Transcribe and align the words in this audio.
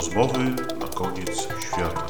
Rozmowy 0.00 0.38
na 0.80 0.88
koniec 0.88 1.48
świata. 1.60 2.06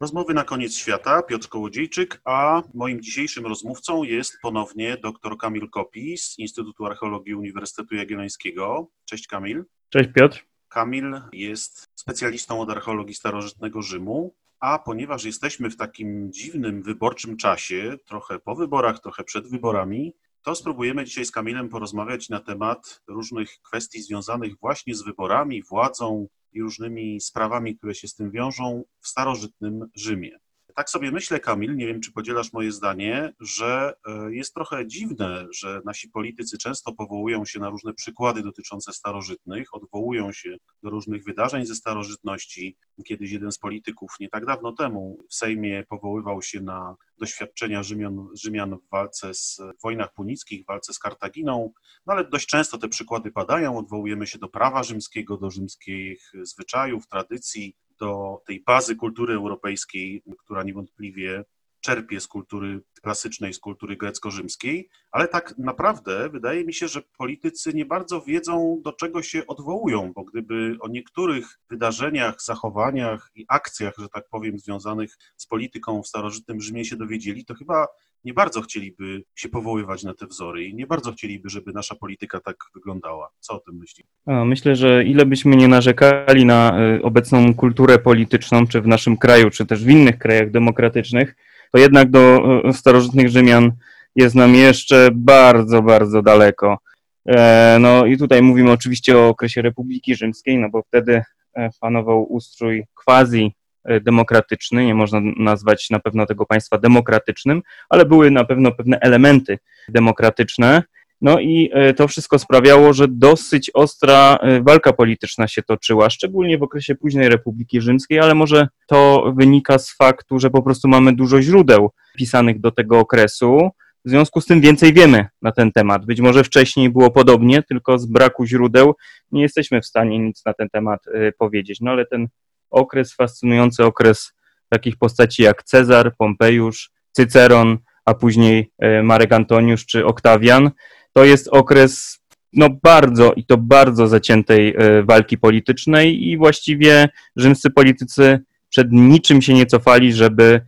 Rozmowy 0.00 0.34
na 0.34 0.44
koniec 0.44 0.74
świata, 0.74 1.22
Piotr 1.22 1.48
Kołodziejczyk, 1.48 2.20
a 2.24 2.62
moim 2.74 3.02
dzisiejszym 3.02 3.46
rozmówcą 3.46 4.02
jest 4.02 4.38
ponownie 4.42 4.96
dr 4.96 5.38
Kamil 5.38 5.70
Kopi 5.70 6.18
z 6.18 6.38
Instytutu 6.38 6.86
Archeologii 6.86 7.34
Uniwersytetu 7.34 7.94
Jagiellońskiego. 7.94 8.90
Cześć 9.04 9.26
Kamil. 9.26 9.64
Cześć 9.88 10.10
Piotr. 10.14 10.44
Kamil 10.68 11.20
jest 11.32 11.88
specjalistą 11.94 12.60
od 12.60 12.70
archeologii 12.70 13.14
starożytnego 13.14 13.82
Rzymu, 13.82 14.34
a 14.60 14.78
ponieważ 14.78 15.24
jesteśmy 15.24 15.70
w 15.70 15.76
takim 15.76 16.32
dziwnym 16.32 16.82
wyborczym 16.82 17.36
czasie, 17.36 17.96
trochę 18.06 18.38
po 18.38 18.54
wyborach, 18.54 19.00
trochę 19.00 19.24
przed 19.24 19.50
wyborami, 19.50 20.14
to 20.42 20.54
spróbujemy 20.54 21.04
dzisiaj 21.04 21.24
z 21.24 21.30
Kamilem 21.30 21.68
porozmawiać 21.68 22.28
na 22.28 22.40
temat 22.40 23.02
różnych 23.08 23.58
kwestii 23.62 24.02
związanych 24.02 24.58
właśnie 24.60 24.94
z 24.94 25.02
wyborami, 25.02 25.62
władzą 25.62 26.28
i 26.52 26.62
różnymi 26.62 27.20
sprawami, 27.20 27.76
które 27.76 27.94
się 27.94 28.08
z 28.08 28.14
tym 28.14 28.30
wiążą 28.30 28.84
w 29.00 29.08
starożytnym 29.08 29.86
Rzymie. 29.94 30.38
Tak 30.74 30.90
sobie 30.90 31.10
myślę, 31.10 31.40
Kamil, 31.40 31.76
nie 31.76 31.86
wiem, 31.86 32.00
czy 32.00 32.12
podzielasz 32.12 32.52
moje 32.52 32.72
zdanie, 32.72 33.32
że 33.40 33.92
e, 34.06 34.34
jest 34.34 34.54
trochę 34.54 34.86
dziwne, 34.86 35.46
że 35.52 35.80
nasi 35.84 36.08
politycy 36.08 36.58
często 36.58 36.92
powołują 36.92 37.44
się 37.44 37.60
na 37.60 37.70
różne 37.70 37.94
przykłady 37.94 38.42
dotyczące 38.42 38.92
starożytnych, 38.92 39.74
odwołują 39.74 40.32
się 40.32 40.56
do 40.82 40.90
różnych 40.90 41.24
wydarzeń 41.24 41.66
ze 41.66 41.74
starożytności. 41.74 42.76
Kiedyś 43.06 43.30
jeden 43.30 43.52
z 43.52 43.58
polityków 43.58 44.10
nie 44.20 44.28
tak 44.28 44.46
dawno 44.46 44.72
temu 44.72 45.18
w 45.30 45.34
Sejmie 45.34 45.84
powoływał 45.88 46.42
się 46.42 46.60
na 46.60 46.96
doświadczenia 47.18 47.82
Rzymian, 47.82 48.28
Rzymian 48.34 48.76
w 48.76 48.90
walce 48.90 49.34
z 49.34 49.60
wojnach 49.82 50.12
punickich, 50.14 50.64
w 50.64 50.66
walce 50.66 50.92
z 50.92 50.98
Kartaginą, 50.98 51.72
no 52.06 52.12
ale 52.12 52.24
dość 52.24 52.46
często 52.46 52.78
te 52.78 52.88
przykłady 52.88 53.32
padają, 53.32 53.78
odwołujemy 53.78 54.26
się 54.26 54.38
do 54.38 54.48
prawa 54.48 54.82
rzymskiego, 54.82 55.36
do 55.36 55.50
rzymskich 55.50 56.32
zwyczajów, 56.42 57.06
tradycji, 57.06 57.76
do 58.00 58.42
tej 58.46 58.60
bazy 58.60 58.96
kultury 58.96 59.34
europejskiej, 59.34 60.22
która 60.38 60.62
niewątpliwie 60.62 61.44
czerpie 61.80 62.20
z 62.20 62.26
kultury 62.26 62.80
klasycznej, 63.02 63.54
z 63.54 63.58
kultury 63.58 63.96
grecko-rzymskiej, 63.96 64.88
ale 65.10 65.28
tak 65.28 65.58
naprawdę 65.58 66.28
wydaje 66.28 66.64
mi 66.64 66.74
się, 66.74 66.88
że 66.88 67.02
politycy 67.18 67.74
nie 67.74 67.84
bardzo 67.84 68.20
wiedzą, 68.22 68.80
do 68.84 68.92
czego 68.92 69.22
się 69.22 69.46
odwołują, 69.46 70.12
bo 70.12 70.24
gdyby 70.24 70.76
o 70.80 70.88
niektórych 70.88 71.58
wydarzeniach, 71.70 72.42
zachowaniach 72.42 73.30
i 73.34 73.44
akcjach, 73.48 73.94
że 73.98 74.08
tak 74.08 74.28
powiem, 74.28 74.58
związanych 74.58 75.16
z 75.36 75.46
polityką 75.46 76.02
w 76.02 76.06
starożytnym 76.06 76.60
Rzymie 76.60 76.84
się 76.84 76.96
dowiedzieli, 76.96 77.44
to 77.44 77.54
chyba 77.54 77.86
nie 78.24 78.34
bardzo 78.34 78.62
chcieliby 78.62 79.22
się 79.34 79.48
powoływać 79.48 80.02
na 80.02 80.14
te 80.14 80.26
wzory 80.26 80.64
i 80.64 80.74
nie 80.74 80.86
bardzo 80.86 81.12
chcieliby, 81.12 81.50
żeby 81.50 81.72
nasza 81.72 81.94
polityka 81.94 82.40
tak 82.40 82.56
wyglądała. 82.74 83.30
Co 83.40 83.54
o 83.54 83.60
tym 83.60 83.76
myśli? 83.76 84.04
Myślę, 84.26 84.76
że 84.76 85.04
ile 85.04 85.26
byśmy 85.26 85.56
nie 85.56 85.68
narzekali 85.68 86.46
na 86.46 86.80
y, 86.96 87.02
obecną 87.02 87.54
kulturę 87.54 87.98
polityczną, 87.98 88.66
czy 88.66 88.80
w 88.80 88.86
naszym 88.86 89.16
kraju, 89.16 89.50
czy 89.50 89.66
też 89.66 89.84
w 89.84 89.88
innych 89.88 90.18
krajach 90.18 90.50
demokratycznych, 90.50 91.36
to 91.72 91.78
jednak 91.78 92.10
do 92.10 92.42
y, 92.68 92.72
starożytnych 92.72 93.28
Rzymian 93.28 93.72
jest 94.16 94.34
nam 94.34 94.54
jeszcze 94.54 95.08
bardzo, 95.12 95.82
bardzo 95.82 96.22
daleko. 96.22 96.78
E, 97.26 97.76
no 97.80 98.06
i 98.06 98.18
tutaj 98.18 98.42
mówimy 98.42 98.70
oczywiście 98.70 99.18
o 99.18 99.28
okresie 99.28 99.62
Republiki 99.62 100.16
Rzymskiej, 100.16 100.58
no 100.58 100.68
bo 100.70 100.82
wtedy 100.82 101.22
e, 101.54 101.70
panował 101.80 102.32
ustrój 102.32 102.84
quasi 103.04 103.54
demokratyczny, 104.00 104.86
nie 104.86 104.94
można 104.94 105.20
nazwać 105.36 105.90
na 105.90 105.98
pewno 105.98 106.26
tego 106.26 106.46
państwa 106.46 106.78
demokratycznym, 106.78 107.62
ale 107.88 108.04
były 108.04 108.30
na 108.30 108.44
pewno 108.44 108.72
pewne 108.72 109.00
elementy 109.00 109.58
demokratyczne. 109.88 110.82
No 111.20 111.40
i 111.40 111.70
e, 111.72 111.94
to 111.94 112.08
wszystko 112.08 112.38
sprawiało, 112.38 112.92
że 112.92 113.08
dosyć 113.08 113.70
ostra 113.74 114.38
e, 114.42 114.62
walka 114.62 114.92
polityczna 114.92 115.48
się 115.48 115.62
toczyła, 115.62 116.10
szczególnie 116.10 116.58
w 116.58 116.62
okresie 116.62 116.94
późnej 116.94 117.28
Republiki 117.28 117.80
Rzymskiej, 117.80 118.18
ale 118.18 118.34
może 118.34 118.68
to 118.86 119.32
wynika 119.36 119.78
z 119.78 119.96
faktu, 119.96 120.38
że 120.38 120.50
po 120.50 120.62
prostu 120.62 120.88
mamy 120.88 121.12
dużo 121.12 121.42
źródeł 121.42 121.90
pisanych 122.16 122.60
do 122.60 122.70
tego 122.70 122.98
okresu. 122.98 123.70
W 124.04 124.10
związku 124.10 124.40
z 124.40 124.46
tym 124.46 124.60
więcej 124.60 124.92
wiemy 124.92 125.26
na 125.42 125.52
ten 125.52 125.72
temat. 125.72 126.06
Być 126.06 126.20
może 126.20 126.44
wcześniej 126.44 126.90
było 126.90 127.10
podobnie, 127.10 127.62
tylko 127.62 127.98
z 127.98 128.06
braku 128.06 128.46
źródeł 128.46 128.94
nie 129.32 129.42
jesteśmy 129.42 129.80
w 129.80 129.86
stanie 129.86 130.18
nic 130.18 130.44
na 130.46 130.54
ten 130.54 130.68
temat 130.68 131.00
powiedzieć. 131.38 131.80
No 131.80 131.90
ale 131.90 132.06
ten 132.06 132.28
okres, 132.70 133.14
fascynujący 133.14 133.84
okres 133.84 134.32
takich 134.68 134.96
postaci 134.96 135.42
jak 135.42 135.62
Cezar, 135.62 136.16
Pompejusz, 136.16 136.90
Cyceron, 137.12 137.78
a 138.04 138.14
później 138.14 138.72
e, 138.78 139.02
Marek 139.02 139.32
Antoniusz 139.32 139.86
czy 139.86 140.06
Oktawian. 140.06 140.70
To 141.12 141.24
jest 141.24 141.48
okres 141.48 142.20
no 142.52 142.68
bardzo 142.82 143.32
i 143.32 143.44
to 143.44 143.56
bardzo 143.56 144.08
zaciętej 144.08 144.74
e, 144.78 145.02
walki 145.02 145.38
politycznej 145.38 146.28
i 146.28 146.36
właściwie 146.36 147.08
rzymscy 147.36 147.70
politycy 147.70 148.38
przed 148.68 148.92
niczym 148.92 149.42
się 149.42 149.54
nie 149.54 149.66
cofali, 149.66 150.12
żeby 150.12 150.60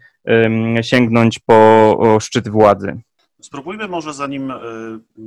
sięgnąć 0.83 1.39
po 1.39 2.19
szczyt 2.21 2.49
władzy. 2.49 3.01
Spróbujmy 3.43 3.89
może, 3.89 4.15
zanim 4.15 4.51
e, 4.51 4.61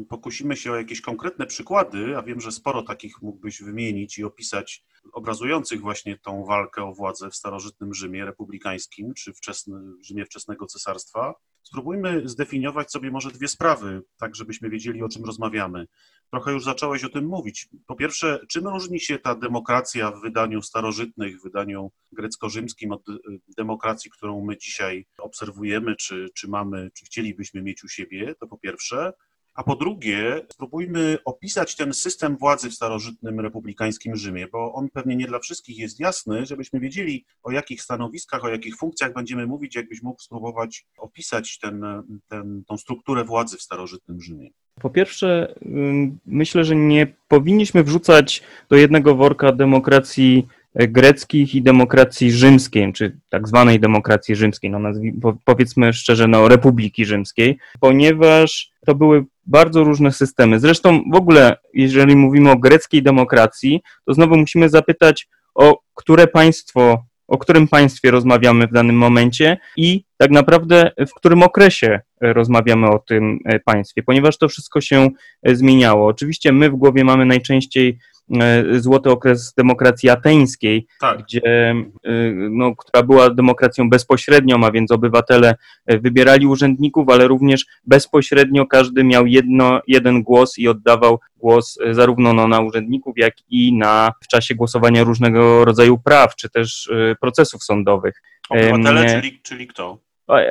pokusimy 0.09 0.55
się 0.57 0.71
o 0.71 0.75
jakieś 0.75 1.01
konkretne 1.01 1.45
przykłady, 1.45 2.17
a 2.17 2.21
wiem, 2.21 2.41
że 2.41 2.51
sporo 2.51 2.83
takich 2.83 3.21
mógłbyś 3.21 3.61
wymienić 3.61 4.17
i 4.17 4.23
opisać, 4.23 4.83
obrazujących 5.13 5.81
właśnie 5.81 6.17
tą 6.17 6.45
walkę 6.45 6.83
o 6.83 6.93
władzę 6.93 7.29
w 7.29 7.35
starożytnym 7.35 7.93
Rzymie 7.93 8.25
republikańskim, 8.25 9.13
czy 9.13 9.33
wczesny, 9.33 9.79
Rzymie 10.01 10.25
wczesnego 10.25 10.65
cesarstwa, 10.65 11.33
spróbujmy 11.63 12.29
zdefiniować 12.29 12.91
sobie 12.91 13.11
może 13.11 13.31
dwie 13.31 13.47
sprawy, 13.47 14.01
tak 14.17 14.35
żebyśmy 14.35 14.69
wiedzieli, 14.69 15.03
o 15.03 15.09
czym 15.09 15.25
rozmawiamy. 15.25 15.87
Trochę 16.35 16.51
już 16.51 16.63
zacząłeś 16.63 17.03
o 17.03 17.09
tym 17.09 17.25
mówić. 17.25 17.69
Po 17.87 17.95
pierwsze, 17.95 18.39
czym 18.49 18.67
różni 18.67 18.99
się 18.99 19.19
ta 19.19 19.35
demokracja 19.35 20.11
w 20.11 20.21
wydaniu 20.21 20.61
starożytnych, 20.61 21.39
w 21.39 21.43
wydaniu 21.43 21.91
grecko-rzymskim 22.11 22.91
od 22.91 23.09
e, 23.09 23.13
demokracji, 23.57 24.11
którą 24.11 24.45
my 24.45 24.57
dzisiaj 24.57 25.05
obserwujemy, 25.17 25.95
czy, 25.95 26.29
czy 26.35 26.47
mamy, 26.47 26.91
czy 26.93 27.05
chcielibyśmy 27.05 27.61
mieć 27.61 27.83
u 27.83 27.87
siebie, 27.87 28.35
to 28.39 28.47
po 28.47 28.57
pierwsze. 28.57 29.13
A 29.53 29.63
po 29.63 29.75
drugie, 29.75 30.45
spróbujmy 30.53 31.17
opisać 31.25 31.75
ten 31.75 31.93
system 31.93 32.37
władzy 32.37 32.69
w 32.69 32.75
starożytnym 32.75 33.39
republikańskim 33.39 34.15
Rzymie, 34.15 34.47
bo 34.47 34.73
on 34.73 34.89
pewnie 34.89 35.15
nie 35.15 35.27
dla 35.27 35.39
wszystkich 35.39 35.77
jest 35.77 35.99
jasny, 35.99 36.45
żebyśmy 36.45 36.79
wiedzieli, 36.79 37.25
o 37.43 37.51
jakich 37.51 37.81
stanowiskach, 37.81 38.43
o 38.43 38.49
jakich 38.49 38.77
funkcjach 38.77 39.13
będziemy 39.13 39.47
mówić, 39.47 39.75
jakbyś 39.75 40.01
mógł 40.01 40.21
spróbować 40.21 40.87
opisać 40.97 41.59
ten, 41.59 41.85
ten, 42.27 42.63
tą 42.67 42.77
strukturę 42.77 43.23
władzy 43.23 43.57
w 43.57 43.61
starożytnym 43.61 44.21
Rzymie. 44.21 44.49
Po 44.81 44.89
pierwsze, 44.89 45.55
myślę, 46.25 46.63
że 46.63 46.75
nie 46.75 47.07
powinniśmy 47.27 47.83
wrzucać 47.83 48.43
do 48.69 48.75
jednego 48.75 49.15
worka 49.15 49.51
demokracji 49.51 50.47
greckich 50.75 51.55
i 51.55 51.61
demokracji 51.61 52.31
rzymskiej, 52.31 52.93
czy 52.93 53.17
tak 53.29 53.47
zwanej 53.47 53.79
demokracji 53.79 54.35
rzymskiej, 54.35 54.71
no 54.71 54.79
powiedzmy 55.45 55.93
szczerze, 55.93 56.27
no 56.27 56.47
Republiki 56.47 57.05
Rzymskiej, 57.05 57.57
ponieważ 57.79 58.69
to 58.85 58.95
były 58.95 59.25
bardzo 59.45 59.83
różne 59.83 60.11
systemy. 60.11 60.59
Zresztą 60.59 61.03
w 61.13 61.15
ogóle, 61.15 61.57
jeżeli 61.73 62.15
mówimy 62.15 62.51
o 62.51 62.57
greckiej 62.57 63.03
demokracji, 63.03 63.81
to 64.05 64.13
znowu 64.13 64.37
musimy 64.37 64.69
zapytać, 64.69 65.27
o 65.55 65.79
które 65.93 66.27
państwo, 66.27 67.03
o 67.27 67.37
którym 67.37 67.67
państwie 67.67 68.11
rozmawiamy 68.11 68.67
w 68.67 68.73
danym 68.73 68.97
momencie 68.97 69.57
i 69.77 70.03
tak 70.17 70.31
naprawdę 70.31 70.91
w 71.07 71.13
którym 71.13 71.43
okresie 71.43 71.99
rozmawiamy 72.33 72.89
o 72.89 72.99
tym 72.99 73.39
państwie, 73.65 74.03
ponieważ 74.03 74.37
to 74.37 74.47
wszystko 74.47 74.81
się 74.81 75.09
zmieniało. 75.43 76.07
Oczywiście 76.07 76.51
my 76.51 76.69
w 76.69 76.75
głowie 76.75 77.03
mamy 77.03 77.25
najczęściej 77.25 77.99
E, 78.41 78.79
złoty 78.79 79.09
okres 79.09 79.53
demokracji 79.53 80.09
ateńskiej, 80.09 80.87
tak. 80.99 81.23
gdzie, 81.23 81.41
e, 81.45 81.73
no, 82.49 82.75
która 82.75 83.03
była 83.03 83.29
demokracją 83.29 83.89
bezpośrednią, 83.89 84.65
a 84.65 84.71
więc 84.71 84.91
obywatele 84.91 85.55
e, 85.85 85.99
wybierali 85.99 86.47
urzędników, 86.47 87.09
ale 87.09 87.27
również 87.27 87.65
bezpośrednio 87.83 88.65
każdy 88.65 89.03
miał 89.03 89.25
jedno, 89.25 89.81
jeden 89.87 90.23
głos 90.23 90.57
i 90.57 90.67
oddawał 90.67 91.19
głos 91.37 91.77
zarówno 91.91 92.33
no, 92.33 92.47
na 92.47 92.59
urzędników, 92.59 93.17
jak 93.17 93.33
i 93.49 93.73
na 93.73 94.11
w 94.23 94.27
czasie 94.27 94.55
głosowania 94.55 95.03
różnego 95.03 95.65
rodzaju 95.65 95.97
praw, 95.97 96.35
czy 96.35 96.49
też 96.49 96.89
procesów 97.21 97.63
sądowych. 97.63 98.21
Obywatele, 98.49 99.21
czyli, 99.21 99.39
czyli 99.43 99.67
kto? 99.67 99.97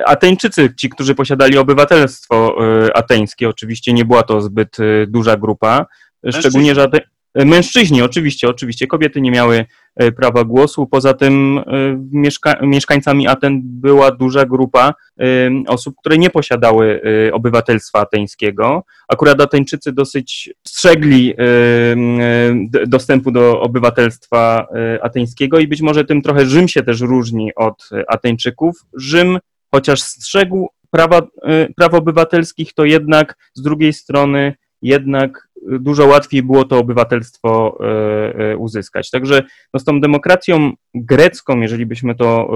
Ateńczycy, 0.05 0.73
ci, 0.77 0.89
którzy 0.89 1.15
posiadali 1.15 1.57
obywatelstwo 1.57 2.57
ateńskie, 2.93 3.49
oczywiście 3.49 3.93
nie 3.93 4.05
była 4.05 4.23
to 4.23 4.41
zbyt 4.41 4.77
duża 5.07 5.37
grupa, 5.37 5.85
szczególnie, 6.31 6.75
że 6.75 6.87
Mężczyźni, 7.45 8.01
oczywiście, 8.01 8.47
oczywiście. 8.47 8.87
Kobiety 8.87 9.21
nie 9.21 9.31
miały 9.31 9.65
prawa 10.15 10.43
głosu. 10.43 10.87
Poza 10.87 11.13
tym 11.13 11.61
mieszka 12.11 12.55
mieszkańcami 12.61 13.27
Aten 13.27 13.61
była 13.63 14.11
duża 14.11 14.45
grupa 14.45 14.93
osób, 15.67 15.95
które 15.99 16.17
nie 16.17 16.29
posiadały 16.29 17.01
obywatelstwa 17.33 17.99
ateńskiego. 17.99 18.83
Akurat 19.07 19.41
Ateńczycy 19.41 19.91
dosyć 19.91 20.53
strzegli 20.67 21.33
dostępu 22.87 23.31
do 23.31 23.61
obywatelstwa 23.61 24.67
ateńskiego 25.01 25.59
i 25.59 25.67
być 25.67 25.81
może 25.81 26.05
tym 26.05 26.21
trochę 26.21 26.45
Rzym 26.45 26.67
się 26.67 26.83
też 26.83 27.01
różni 27.01 27.55
od 27.55 27.89
Ateńczyków. 28.07 28.75
Rzym 28.93 29.39
chociaż 29.75 30.01
strzegł 30.01 30.67
prawa, 30.91 31.21
praw 31.75 31.93
obywatelskich, 31.93 32.73
to 32.73 32.85
jednak 32.85 33.35
z 33.53 33.61
drugiej 33.61 33.93
strony 33.93 34.53
jednak 34.81 35.47
dużo 35.79 36.05
łatwiej 36.05 36.43
było 36.43 36.63
to 36.65 36.77
obywatelstwo 36.77 37.77
e, 37.79 38.57
uzyskać. 38.57 39.09
Także 39.09 39.43
no, 39.73 39.79
z 39.79 39.83
tą 39.83 40.01
demokracją 40.01 40.71
grecką, 40.93 41.59
jeżeli 41.59 41.85
byśmy 41.85 42.15
to 42.15 42.51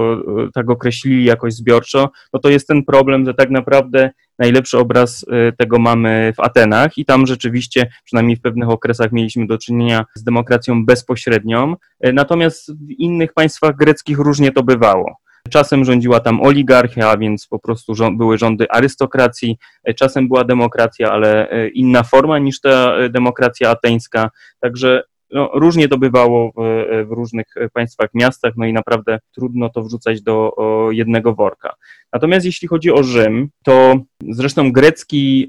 tak 0.54 0.70
określili 0.70 1.24
jakoś 1.24 1.54
zbiorczo, 1.54 2.10
no 2.32 2.40
to 2.40 2.48
jest 2.48 2.68
ten 2.68 2.84
problem, 2.84 3.24
że 3.24 3.34
tak 3.34 3.50
naprawdę 3.50 4.10
najlepszy 4.38 4.78
obraz 4.78 5.26
tego 5.58 5.78
mamy 5.78 6.32
w 6.36 6.40
Atenach 6.40 6.98
i 6.98 7.04
tam 7.04 7.26
rzeczywiście, 7.26 7.90
przynajmniej 8.04 8.36
w 8.36 8.40
pewnych 8.40 8.68
okresach, 8.68 9.12
mieliśmy 9.12 9.46
do 9.46 9.58
czynienia 9.58 10.04
z 10.14 10.22
demokracją 10.22 10.86
bezpośrednią, 10.86 11.76
natomiast 12.12 12.72
w 12.72 12.90
innych 12.90 13.32
państwach 13.32 13.76
greckich 13.76 14.18
różnie 14.18 14.52
to 14.52 14.62
bywało. 14.62 15.16
Czasem 15.50 15.84
rządziła 15.84 16.20
tam 16.20 16.40
oligarchia, 16.40 17.10
a 17.10 17.16
więc 17.16 17.46
po 17.46 17.58
prostu 17.58 17.92
były 18.16 18.38
rządy 18.38 18.70
arystokracji, 18.70 19.56
czasem 19.96 20.28
była 20.28 20.44
demokracja, 20.44 21.10
ale 21.12 21.50
e, 21.50 21.68
inna 21.68 22.02
forma 22.02 22.38
niż 22.38 22.60
ta 22.60 22.96
e, 22.96 23.08
demokracja 23.08 23.70
ateńska. 23.70 24.30
Także 24.60 25.02
no, 25.32 25.50
różnie 25.54 25.88
to 25.88 25.98
bywało 25.98 26.52
w, 26.56 26.60
e, 26.60 27.04
w, 27.04 27.10
różnych 27.10 27.46
państwach, 27.72 28.08
miastach, 28.14 28.52
no 28.56 28.66
i 28.66 28.72
naprawdę 28.72 29.18
trudno 29.34 29.68
to 29.68 29.82
wrzucać 29.82 30.22
do 30.22 30.56
jednego 30.90 31.34
worka. 31.34 31.74
Natomiast 32.12 32.46
jeśli 32.46 32.68
chodzi 32.68 32.90
o 32.92 33.02
Rzym, 33.02 33.48
to 33.64 34.00
zresztą 34.28 34.72
grecki, 34.72 35.48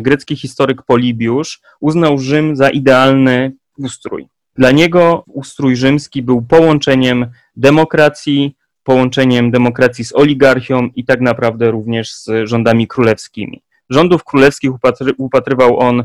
grecki 0.00 0.36
historyk 0.36 0.82
Polibiusz 0.82 1.60
uznał 1.80 2.18
Rzym 2.18 2.56
za 2.56 2.70
idealny 2.70 3.52
ustrój. 3.78 4.26
Dla 4.54 4.70
niego 4.70 5.24
ustrój 5.26 5.76
rzymski 5.76 6.22
był 6.22 6.42
połączeniem 6.42 7.26
demokracji, 7.56 8.56
połączeniem 8.90 9.50
demokracji 9.50 10.04
z 10.04 10.14
oligarchią 10.14 10.88
i 10.96 11.04
tak 11.04 11.20
naprawdę 11.20 11.70
również 11.70 12.12
z 12.12 12.28
rządami 12.44 12.86
królewskimi. 12.86 13.62
Rządów 13.90 14.24
królewskich 14.24 14.74
upatry, 14.74 15.12
upatrywał 15.18 15.78
on 15.78 16.00
e, 16.00 16.04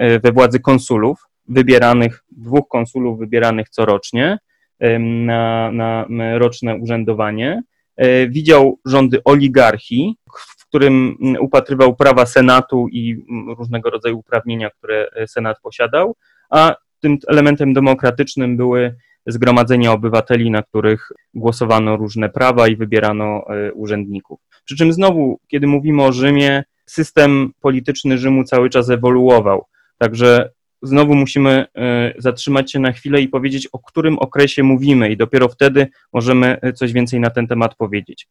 e, 0.00 0.20
we 0.20 0.32
władzy 0.32 0.60
konsulów, 0.60 1.24
wybieranych, 1.48 2.24
dwóch 2.30 2.68
konsulów 2.68 3.18
wybieranych 3.18 3.68
corocznie 3.68 4.38
na, 5.00 5.70
na 5.72 6.06
roczne 6.38 6.76
urzędowanie. 6.76 7.62
E, 7.96 8.28
widział 8.28 8.78
rządy 8.84 9.24
oligarchii, 9.24 10.16
w 10.58 10.68
którym 10.68 11.16
upatrywał 11.40 11.96
prawa 11.96 12.26
Senatu 12.26 12.88
i 12.88 13.24
różnego 13.58 13.90
rodzaju 13.90 14.18
uprawnienia, 14.18 14.70
które 14.70 15.08
Senat 15.26 15.60
posiadał, 15.60 16.16
a 16.50 16.76
tym 17.00 17.18
elementem 17.28 17.72
demokratycznym 17.72 18.56
były 18.56 18.96
zgromadzenia 19.26 19.92
obywateli, 19.92 20.50
na 20.50 20.62
których 20.62 21.12
głosowano 21.34 21.96
różne 21.96 22.28
prawa 22.28 22.68
i 22.68 22.76
wybierano 22.76 23.44
e, 23.48 23.72
urzędników. 23.72 24.40
Przy 24.64 24.76
czym 24.76 24.92
znowu, 24.92 25.40
kiedy 25.48 25.66
mówimy 25.66 26.02
o 26.02 26.12
Rzymie, 26.12 26.64
system 26.86 27.52
polityczny 27.60 28.18
Rzymu 28.18 28.44
cały 28.44 28.70
czas 28.70 28.90
ewoluował. 28.90 29.64
Także 29.98 30.50
znowu 30.82 31.14
musimy 31.14 31.66
e, 31.76 32.14
zatrzymać 32.18 32.72
się 32.72 32.78
na 32.78 32.92
chwilę 32.92 33.20
i 33.20 33.28
powiedzieć, 33.28 33.66
o 33.66 33.78
którym 33.78 34.18
okresie 34.18 34.62
mówimy, 34.62 35.10
i 35.10 35.16
dopiero 35.16 35.48
wtedy 35.48 35.86
możemy 36.12 36.60
e, 36.60 36.72
coś 36.72 36.92
więcej 36.92 37.20
na 37.20 37.30
ten 37.30 37.46
temat 37.46 37.74
powiedzieć. 37.74 38.28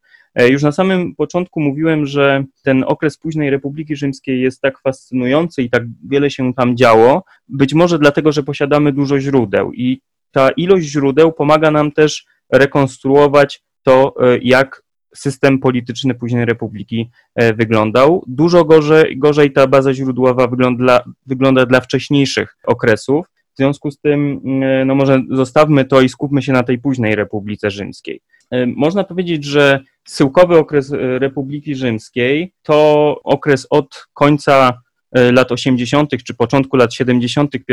Już 0.49 0.63
na 0.63 0.71
samym 0.71 1.15
początku 1.15 1.59
mówiłem, 1.61 2.05
że 2.05 2.43
ten 2.63 2.83
okres 2.87 3.17
późnej 3.17 3.49
Republiki 3.49 3.95
Rzymskiej 3.95 4.41
jest 4.41 4.61
tak 4.61 4.79
fascynujący 4.79 5.63
i 5.63 5.69
tak 5.69 5.83
wiele 6.09 6.29
się 6.29 6.53
tam 6.53 6.77
działo, 6.77 7.23
być 7.47 7.73
może 7.73 7.99
dlatego, 7.99 8.31
że 8.31 8.43
posiadamy 8.43 8.91
dużo 8.91 9.19
źródeł 9.19 9.73
i 9.73 10.01
ta 10.33 10.49
ilość 10.49 10.87
źródeł 10.87 11.31
pomaga 11.31 11.71
nam 11.71 11.91
też 11.91 12.25
rekonstruować 12.51 13.63
to, 13.83 14.13
e, 14.21 14.37
jak 14.41 14.83
system 15.15 15.59
polityczny 15.59 16.13
później 16.13 16.45
Republiki 16.45 17.09
e, 17.35 17.53
wyglądał. 17.53 18.23
Dużo 18.27 18.65
gorzej, 18.65 19.17
gorzej 19.17 19.51
ta 19.51 19.67
baza 19.67 19.93
źródłowa 19.93 20.47
wygląda, 20.47 21.03
wygląda 21.25 21.65
dla 21.65 21.81
wcześniejszych 21.81 22.57
okresów. 22.63 23.25
W 23.53 23.57
związku 23.57 23.91
z 23.91 23.99
tym, 23.99 24.41
e, 24.63 24.85
no 24.85 24.95
może 24.95 25.21
zostawmy 25.31 25.85
to 25.85 26.01
i 26.01 26.09
skupmy 26.09 26.41
się 26.41 26.53
na 26.53 26.63
tej 26.63 26.77
późnej 26.79 27.15
Republice 27.15 27.71
Rzymskiej. 27.71 28.21
Można 28.67 29.03
powiedzieć, 29.03 29.45
że 29.45 29.79
syłkowy 30.07 30.57
okres 30.57 30.91
Republiki 31.19 31.75
Rzymskiej 31.75 32.53
to 32.63 33.19
okres 33.23 33.67
od 33.69 34.07
końca 34.13 34.82
lat 35.13 35.51
80. 35.51 36.09
czy 36.23 36.33
początku 36.33 36.77
lat 36.77 36.93
70. 36.93 37.55
I 37.55 37.63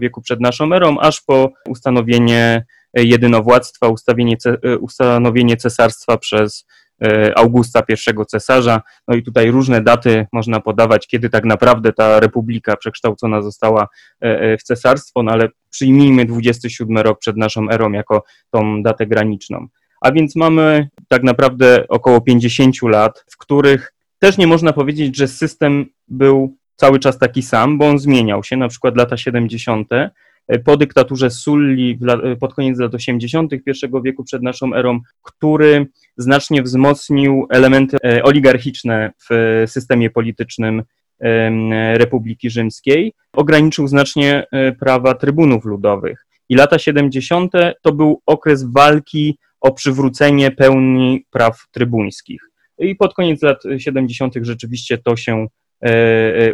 wieku 0.00 0.22
przed 0.22 0.40
naszą 0.40 0.72
erą, 0.72 0.98
aż 0.98 1.20
po 1.20 1.52
ustanowienie 1.68 2.64
e, 2.98 3.04
jedynowładztwa, 3.04 3.86
e, 3.86 4.78
ustanowienie 4.78 5.56
cesarstwa 5.56 6.18
przez 6.18 6.66
Augusta 7.36 7.82
I 7.88 8.26
cesarza. 8.26 8.82
No 9.08 9.16
i 9.16 9.22
tutaj 9.22 9.50
różne 9.50 9.82
daty 9.82 10.26
można 10.32 10.60
podawać, 10.60 11.06
kiedy 11.06 11.30
tak 11.30 11.44
naprawdę 11.44 11.92
ta 11.92 12.20
republika 12.20 12.76
przekształcona 12.76 13.42
została 13.42 13.88
w 14.58 14.62
cesarstwo, 14.62 15.22
no 15.22 15.32
ale 15.32 15.48
przyjmijmy 15.70 16.24
27 16.26 16.98
rok 16.98 17.18
przed 17.18 17.36
naszą 17.36 17.70
erą 17.70 17.92
jako 17.92 18.24
tą 18.50 18.82
datę 18.82 19.06
graniczną. 19.06 19.66
A 20.00 20.12
więc 20.12 20.36
mamy 20.36 20.88
tak 21.08 21.22
naprawdę 21.22 21.88
około 21.88 22.20
50 22.20 22.82
lat, 22.82 23.24
w 23.30 23.36
których 23.36 23.92
też 24.18 24.38
nie 24.38 24.46
można 24.46 24.72
powiedzieć, 24.72 25.16
że 25.16 25.28
system 25.28 25.86
był 26.08 26.56
cały 26.80 26.98
czas 26.98 27.18
taki 27.18 27.42
sam, 27.42 27.78
bo 27.78 27.88
on 27.88 27.98
zmieniał 27.98 28.44
się, 28.44 28.56
na 28.56 28.68
przykład 28.68 28.96
lata 28.96 29.16
70. 29.16 29.88
Po 30.64 30.76
dyktaturze 30.76 31.30
Sulli 31.30 31.98
pod 32.40 32.54
koniec 32.54 32.78
lat 32.78 32.94
80. 32.94 33.52
I 33.52 33.60
wieku 34.04 34.24
przed 34.24 34.42
naszą 34.42 34.74
erą, 34.74 35.00
który 35.22 35.86
znacznie 36.16 36.62
wzmocnił 36.62 37.46
elementy 37.50 37.96
e, 38.04 38.22
oligarchiczne 38.22 39.12
w 39.30 39.62
systemie 39.66 40.10
politycznym 40.10 40.82
Republiki 41.94 42.50
Rzymskiej, 42.50 43.12
ograniczył 43.32 43.88
znacznie 43.88 44.46
e, 44.52 44.72
prawa 44.72 45.14
trybunów 45.14 45.64
ludowych. 45.64 46.26
I 46.48 46.54
lata 46.54 46.78
70. 46.78 47.52
to 47.82 47.92
był 47.92 48.22
okres 48.26 48.72
walki 48.72 49.38
o 49.60 49.72
przywrócenie 49.72 50.50
pełni 50.50 51.24
praw 51.30 51.66
trybuńskich. 51.70 52.40
I 52.78 52.96
pod 52.96 53.14
koniec 53.14 53.42
lat 53.42 53.62
70. 53.78 54.34
rzeczywiście 54.42 54.98
to 54.98 55.16
się 55.16 55.46
E, 55.46 55.46
e, 55.46 55.69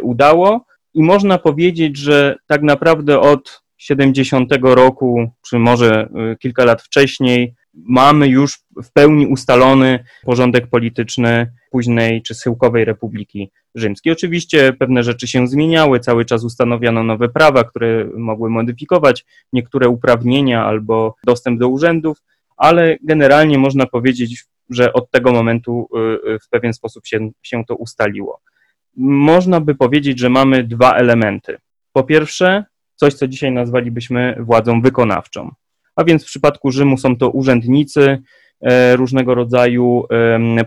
udało 0.01 0.65
i 0.93 1.03
można 1.03 1.37
powiedzieć, 1.37 1.97
że 1.97 2.35
tak 2.47 2.61
naprawdę 2.61 3.19
od 3.19 3.61
70 3.77 4.51
roku, 4.61 5.31
czy 5.47 5.59
może 5.59 6.09
e, 6.15 6.35
kilka 6.35 6.65
lat 6.65 6.81
wcześniej, 6.81 7.55
mamy 7.73 8.27
już 8.27 8.59
w 8.83 8.91
pełni 8.93 9.27
ustalony 9.27 10.03
porządek 10.23 10.67
polityczny 10.67 11.51
późnej 11.71 12.21
czy 12.21 12.35
schyłkowej 12.35 12.85
Republiki 12.85 13.51
Rzymskiej. 13.75 14.13
Oczywiście 14.13 14.73
pewne 14.73 15.03
rzeczy 15.03 15.27
się 15.27 15.47
zmieniały, 15.47 15.99
cały 15.99 16.25
czas 16.25 16.43
ustanowiono 16.43 17.03
nowe 17.03 17.29
prawa, 17.29 17.63
które 17.63 18.05
mogły 18.17 18.49
modyfikować 18.49 19.25
niektóre 19.53 19.89
uprawnienia 19.89 20.65
albo 20.65 21.15
dostęp 21.25 21.59
do 21.59 21.67
urzędów, 21.67 22.17
ale 22.57 22.97
generalnie 23.03 23.57
można 23.57 23.85
powiedzieć, 23.85 24.45
że 24.69 24.93
od 24.93 25.11
tego 25.11 25.31
momentu 25.31 25.89
w 26.45 26.49
pewien 26.49 26.73
sposób 26.73 27.05
się, 27.05 27.29
się 27.43 27.65
to 27.65 27.75
ustaliło 27.75 28.41
można 28.97 29.61
by 29.61 29.75
powiedzieć, 29.75 30.19
że 30.19 30.29
mamy 30.29 30.63
dwa 30.63 30.93
elementy. 30.93 31.57
Po 31.93 32.03
pierwsze, 32.03 32.65
coś, 32.95 33.13
co 33.13 33.27
dzisiaj 33.27 33.51
nazwalibyśmy 33.51 34.35
władzą 34.39 34.81
wykonawczą. 34.81 35.51
A 35.95 36.03
więc 36.03 36.23
w 36.23 36.27
przypadku 36.27 36.71
Rzymu 36.71 36.97
są 36.97 37.17
to 37.17 37.29
urzędnicy 37.29 38.21
e, 38.61 38.95
różnego 38.95 39.35
rodzaju, 39.35 40.03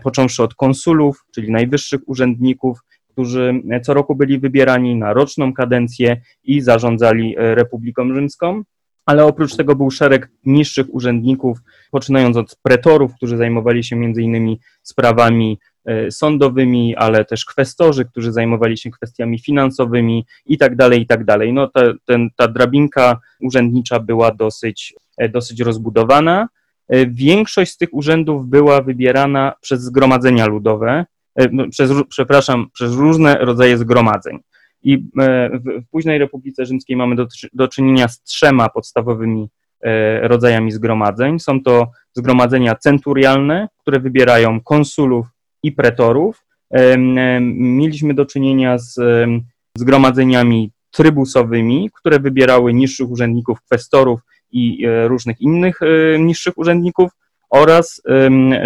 począwszy 0.03 0.43
od 0.43 0.55
konsulów, 0.55 1.25
czyli 1.35 1.51
najwyższych 1.51 2.01
urzędników, 2.05 2.79
którzy 3.11 3.53
co 3.83 3.93
roku 3.93 4.15
byli 4.15 4.39
wybierani 4.39 4.95
na 4.95 5.13
roczną 5.13 5.53
kadencję 5.53 6.21
i 6.43 6.61
zarządzali 6.61 7.37
e, 7.37 7.55
Republiką 7.55 8.13
Rzymską. 8.13 8.63
Ale 9.05 9.25
oprócz 9.25 9.55
tego 9.55 9.75
był 9.75 9.91
szereg 9.91 10.31
niższych 10.45 10.93
urzędników, 10.93 11.57
poczynając 11.91 12.37
od 12.37 12.55
pretorów, 12.63 13.15
którzy 13.15 13.37
zajmowali 13.37 13.83
się 13.83 13.95
między 13.95 14.21
innymi 14.21 14.59
sprawami 14.83 15.59
sądowymi, 16.09 16.95
ale 16.95 17.25
też 17.25 17.45
kwestorzy, 17.45 18.05
którzy 18.05 18.31
zajmowali 18.31 18.77
się 18.77 18.91
kwestiami 18.91 19.39
finansowymi 19.39 20.25
i 20.45 20.57
tak 20.57 20.75
dalej, 20.75 21.01
i 21.01 21.07
tak 21.07 21.25
dalej. 21.25 21.53
No 21.53 21.67
ta, 21.67 21.81
ten, 22.05 22.29
ta 22.35 22.47
drabinka 22.47 23.19
urzędnicza 23.41 23.99
była 23.99 24.31
dosyć, 24.31 24.93
e, 25.17 25.29
dosyć 25.29 25.59
rozbudowana. 25.59 26.47
E, 26.87 27.05
większość 27.05 27.71
z 27.71 27.77
tych 27.77 27.89
urzędów 27.91 28.47
była 28.47 28.81
wybierana 28.81 29.53
przez 29.61 29.81
zgromadzenia 29.81 30.45
ludowe, 30.45 31.05
no, 31.51 31.69
przez, 31.69 31.91
przepraszam, 32.09 32.69
przez 32.73 32.93
różne 32.93 33.35
rodzaje 33.35 33.77
zgromadzeń. 33.77 34.39
I 34.83 34.97
w, 34.97 35.81
w 35.85 35.89
późnej 35.91 36.19
Republice 36.19 36.65
Rzymskiej 36.65 36.97
mamy 36.97 37.15
do, 37.15 37.27
do 37.53 37.67
czynienia 37.67 38.07
z 38.07 38.21
trzema 38.21 38.69
podstawowymi 38.69 39.49
rodzajami 40.21 40.71
zgromadzeń. 40.71 41.39
Są 41.39 41.63
to 41.63 41.87
zgromadzenia 42.13 42.75
centurialne, 42.75 43.67
które 43.77 43.99
wybierają 43.99 44.61
konsulów 44.61 45.27
i 45.63 45.71
pretorów. 45.71 46.45
Mieliśmy 47.55 48.13
do 48.13 48.25
czynienia 48.25 48.77
z 48.77 48.99
zgromadzeniami 49.77 50.71
trybusowymi, 50.91 51.89
które 51.93 52.19
wybierały 52.19 52.73
niższych 52.73 53.09
urzędników, 53.09 53.61
kwestorów 53.61 54.19
i 54.51 54.85
e, 54.85 55.07
różnych 55.07 55.41
innych 55.41 55.79
e, 55.81 56.19
niższych 56.19 56.57
urzędników 56.57 57.11
oraz 57.49 58.01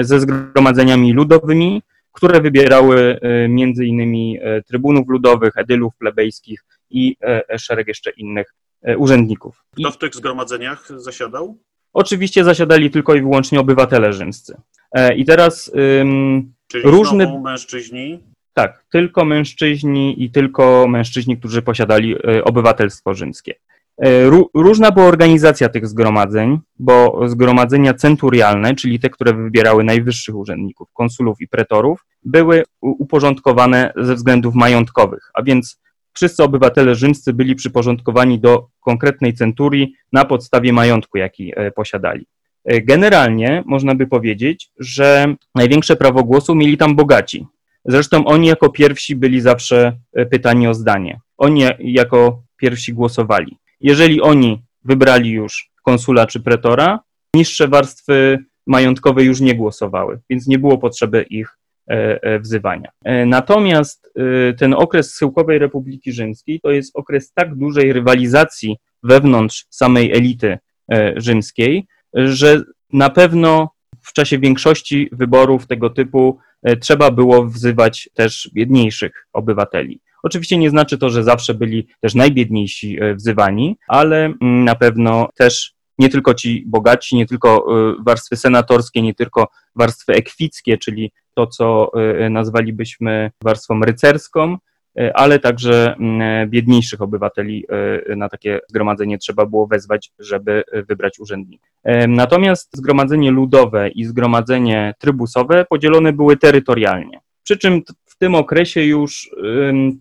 ze 0.02 0.20
zgromadzeniami 0.20 1.14
ludowymi, 1.14 1.82
które 2.12 2.42
wybierały 2.42 3.20
między 3.50 3.86
innymi 3.86 4.40
trybunów 4.68 5.08
ludowych, 5.08 5.54
edylów 5.58 5.94
plebejskich 5.98 6.66
i 6.90 7.16
szereg 7.58 7.88
jeszcze 7.88 8.12
innych 8.12 8.54
urzędników. 8.98 9.64
Kto 9.80 9.92
w 9.92 9.98
tych 9.98 10.16
zgromadzeniach 10.16 10.88
zasiadał? 10.98 11.58
Oczywiście 11.94 12.44
zasiadali 12.44 12.92
tylko 12.92 13.16
i 13.16 13.22
wyłącznie 13.22 13.60
obywatele 13.60 14.14
rzymscy. 14.14 14.58
I 15.16 15.25
teraz 15.25 15.72
Czyli 16.82 16.96
różne 16.98 17.41
mężczyźni 17.41 18.20
tak, 18.55 18.86
tylko 18.91 19.25
mężczyźni 19.25 20.24
i 20.24 20.32
tylko 20.32 20.88
mężczyźni, 20.88 21.38
którzy 21.38 21.62
posiadali 21.62 22.15
e, 22.15 22.44
obywatelstwo 22.44 23.13
rzymskie. 23.13 23.53
E, 23.98 24.29
różna 24.53 24.91
była 24.91 25.05
organizacja 25.05 25.70
tych 25.70 25.88
zgromadzeń, 25.88 26.60
bo 26.79 27.22
zgromadzenia 27.29 27.94
centurialne, 27.94 28.75
czyli 28.75 29.00
te, 29.00 29.10
które 29.10 29.34
wybierały 29.34 29.84
najwyższych 29.84 30.36
urzędników, 30.36 30.88
konsulów 30.94 31.41
i 31.41 31.48
pretorów, 31.48 32.05
były 32.24 32.63
uporządkowane 32.82 33.94
ze 33.96 34.15
względów 34.15 34.55
majątkowych, 34.55 35.32
a 35.34 35.44
więc 35.44 35.79
wszyscy 36.13 36.44
obywatele 36.44 36.96
rzymscy 36.96 37.34
byli 37.34 37.55
przyporządkowani 37.55 38.39
do 38.39 38.67
konkretnej 38.79 39.34
centurii 39.34 39.94
na 40.12 40.25
podstawie 40.25 40.74
majątku, 40.74 41.17
jaki 41.17 41.53
e, 41.55 41.72
posiadali. 41.72 42.25
Generalnie 42.66 43.64
można 43.66 43.96
by 43.96 44.08
powiedzieć, 44.08 44.70
że 44.80 45.36
największe 45.56 45.96
prawo 45.96 46.24
głosu 46.24 46.56
mieli 46.56 46.78
tam 46.78 46.96
bogaci, 46.96 47.46
Zresztą 47.86 48.26
oni 48.26 48.48
jako 48.48 48.70
pierwsi 48.70 49.16
byli 49.16 49.42
zawsze 49.42 49.98
e, 50.14 50.26
pytani 50.26 50.68
o 50.68 50.74
zdanie. 50.74 51.20
Oni 51.38 51.64
jako 51.80 52.44
pierwsi 52.58 52.94
głosowali. 52.94 53.58
Jeżeli 53.82 54.22
oni 54.22 54.64
wybrali 54.84 55.32
już 55.32 55.70
konsula 55.84 56.28
czy 56.28 56.40
pretora, 56.40 57.00
niższe 57.34 57.68
warstwy 57.68 58.40
majątkowe 58.68 59.24
już 59.24 59.42
nie 59.42 59.56
głosowały, 59.56 60.20
więc 60.30 60.48
nie 60.48 60.60
było 60.60 60.78
potrzeby 60.78 61.26
ich 61.30 61.58
e, 61.90 62.24
e, 62.24 62.40
wzywania. 62.40 62.90
Natomiast 63.26 64.14
ten 64.58 64.74
okres 64.74 65.14
Schyłkowej 65.14 65.60
Republiki 65.60 66.12
Rzymskiej 66.12 66.60
to 66.60 66.72
jest 66.72 66.98
okres 66.98 67.34
tak 67.34 67.56
dużej 67.56 67.94
rywalizacji 67.94 68.78
wewnątrz 69.04 69.66
samej 69.70 70.12
elity 70.12 70.58
rzymskiej, 71.16 71.88
że 72.16 72.62
na 72.94 73.10
pewno 73.10 73.70
w 74.02 74.14
czasie 74.14 74.40
większości 74.40 75.10
wyborów 75.12 75.68
tego 75.68 75.90
typu 75.90 76.40
E, 76.66 76.78
trzeba 76.78 77.12
było 77.12 77.46
wzywać 77.46 78.10
też 78.14 78.50
biedniejszych 78.54 79.28
obywateli. 79.34 80.02
Oczywiście 80.24 80.58
nie 80.58 80.70
znaczy 80.70 80.98
to, 80.98 81.10
że 81.10 81.24
zawsze 81.24 81.54
byli 81.54 81.88
też 82.02 82.16
najbiedniejsi 82.16 82.98
e, 83.02 83.16
wzywani, 83.16 83.78
ale 83.88 84.26
mm, 84.26 84.66
na 84.66 84.76
pewno 84.76 85.30
też 85.36 85.74
nie 86.00 86.10
tylko 86.10 86.34
ci 86.34 86.64
bogaci, 86.68 87.16
nie 87.16 87.26
tylko 87.26 87.66
e, 87.68 87.96
warstwy 88.06 88.38
senatorskie, 88.38 89.02
nie 89.02 89.14
tylko 89.14 89.48
warstwy 89.76 90.14
ekwickie, 90.14 90.78
czyli 90.78 91.12
to, 91.34 91.48
co 91.48 91.92
nazwalibyśmy 92.30 93.32
warstwą 93.44 93.82
rycerską, 93.82 94.58
ale 95.14 95.40
także 95.40 95.96
mm, 96.00 96.22
e, 96.22 96.48
biedniejszych 96.48 97.02
obywateli 97.02 97.66
e, 98.10 98.16
na 98.16 98.30
takie 98.30 98.60
zgromadzenie 98.70 99.18
trzeba 99.18 99.46
było 99.46 99.68
wezwać, 99.68 100.12
żeby 100.20 100.64
wybrać 100.90 101.20
urzędnika. 101.20 101.68
Natomiast 102.08 102.78
zgromadzenie 102.78 103.32
ludowe 103.32 103.90
i 103.90 104.06
zgromadzenie 104.06 104.94
trybusowe 105.00 105.66
podzielone 105.70 106.14
były 106.14 106.38
terytorialnie. 106.38 107.20
Przy 107.44 107.58
czym 107.58 107.82
w 108.06 108.18
tym 108.18 108.36
okresie 108.36 108.84
już 108.84 109.30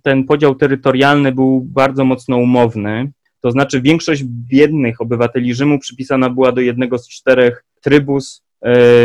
ten 0.03 0.25
podział 0.25 0.55
terytorialny 0.55 1.33
był 1.33 1.61
bardzo 1.61 2.05
mocno 2.05 2.37
umowny, 2.37 3.13
to 3.41 3.51
znaczy 3.51 3.81
większość 3.81 4.25
biednych 4.25 5.01
obywateli 5.01 5.55
Rzymu 5.55 5.79
przypisana 5.79 6.31
była 6.31 6.53
do 6.53 6.61
jednego 6.61 6.99
z 6.99 7.09
czterech 7.09 7.65
trybus 7.81 8.45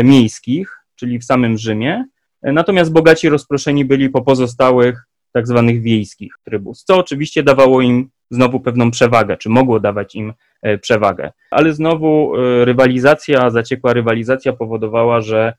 miejskich, 0.04 0.76
czyli 0.96 1.18
w 1.18 1.24
samym 1.24 1.58
Rzymie, 1.58 2.04
natomiast 2.42 2.92
bogaci 2.92 3.28
rozproszeni 3.28 3.84
byli 3.84 4.10
po 4.10 4.22
pozostałych 4.22 5.09
tak 5.32 5.46
zwanych 5.46 5.82
wiejskich 5.82 6.34
trybus, 6.44 6.84
co 6.84 6.98
oczywiście 6.98 7.42
dawało 7.42 7.80
im 7.80 8.10
znowu 8.30 8.60
pewną 8.60 8.90
przewagę, 8.90 9.36
czy 9.36 9.48
mogło 9.48 9.80
dawać 9.80 10.14
im 10.14 10.32
e, 10.62 10.78
przewagę. 10.78 11.32
Ale 11.50 11.72
znowu 11.72 12.36
e, 12.36 12.64
rywalizacja, 12.64 13.50
zaciekła 13.50 13.92
rywalizacja 13.92 14.52
powodowała, 14.52 15.20
że 15.20 15.52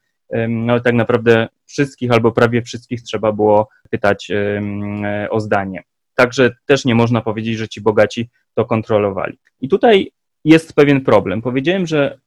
no, 0.49 0.79
tak 0.79 0.93
naprawdę 0.93 1.47
wszystkich 1.65 2.11
albo 2.11 2.31
prawie 2.31 2.61
wszystkich 2.61 3.01
trzeba 3.01 3.31
było 3.31 3.69
pytać 3.89 4.31
e, 4.31 4.61
o 5.29 5.39
zdanie. 5.39 5.83
Także 6.15 6.55
też 6.65 6.85
nie 6.85 6.95
można 6.95 7.21
powiedzieć, 7.21 7.57
że 7.57 7.67
ci 7.67 7.81
bogaci 7.81 8.29
to 8.55 8.65
kontrolowali. 8.65 9.37
I 9.61 9.69
tutaj 9.69 10.11
jest 10.45 10.73
pewien 10.73 11.01
problem. 11.01 11.41
Powiedziałem, 11.41 11.87
że 11.87 12.17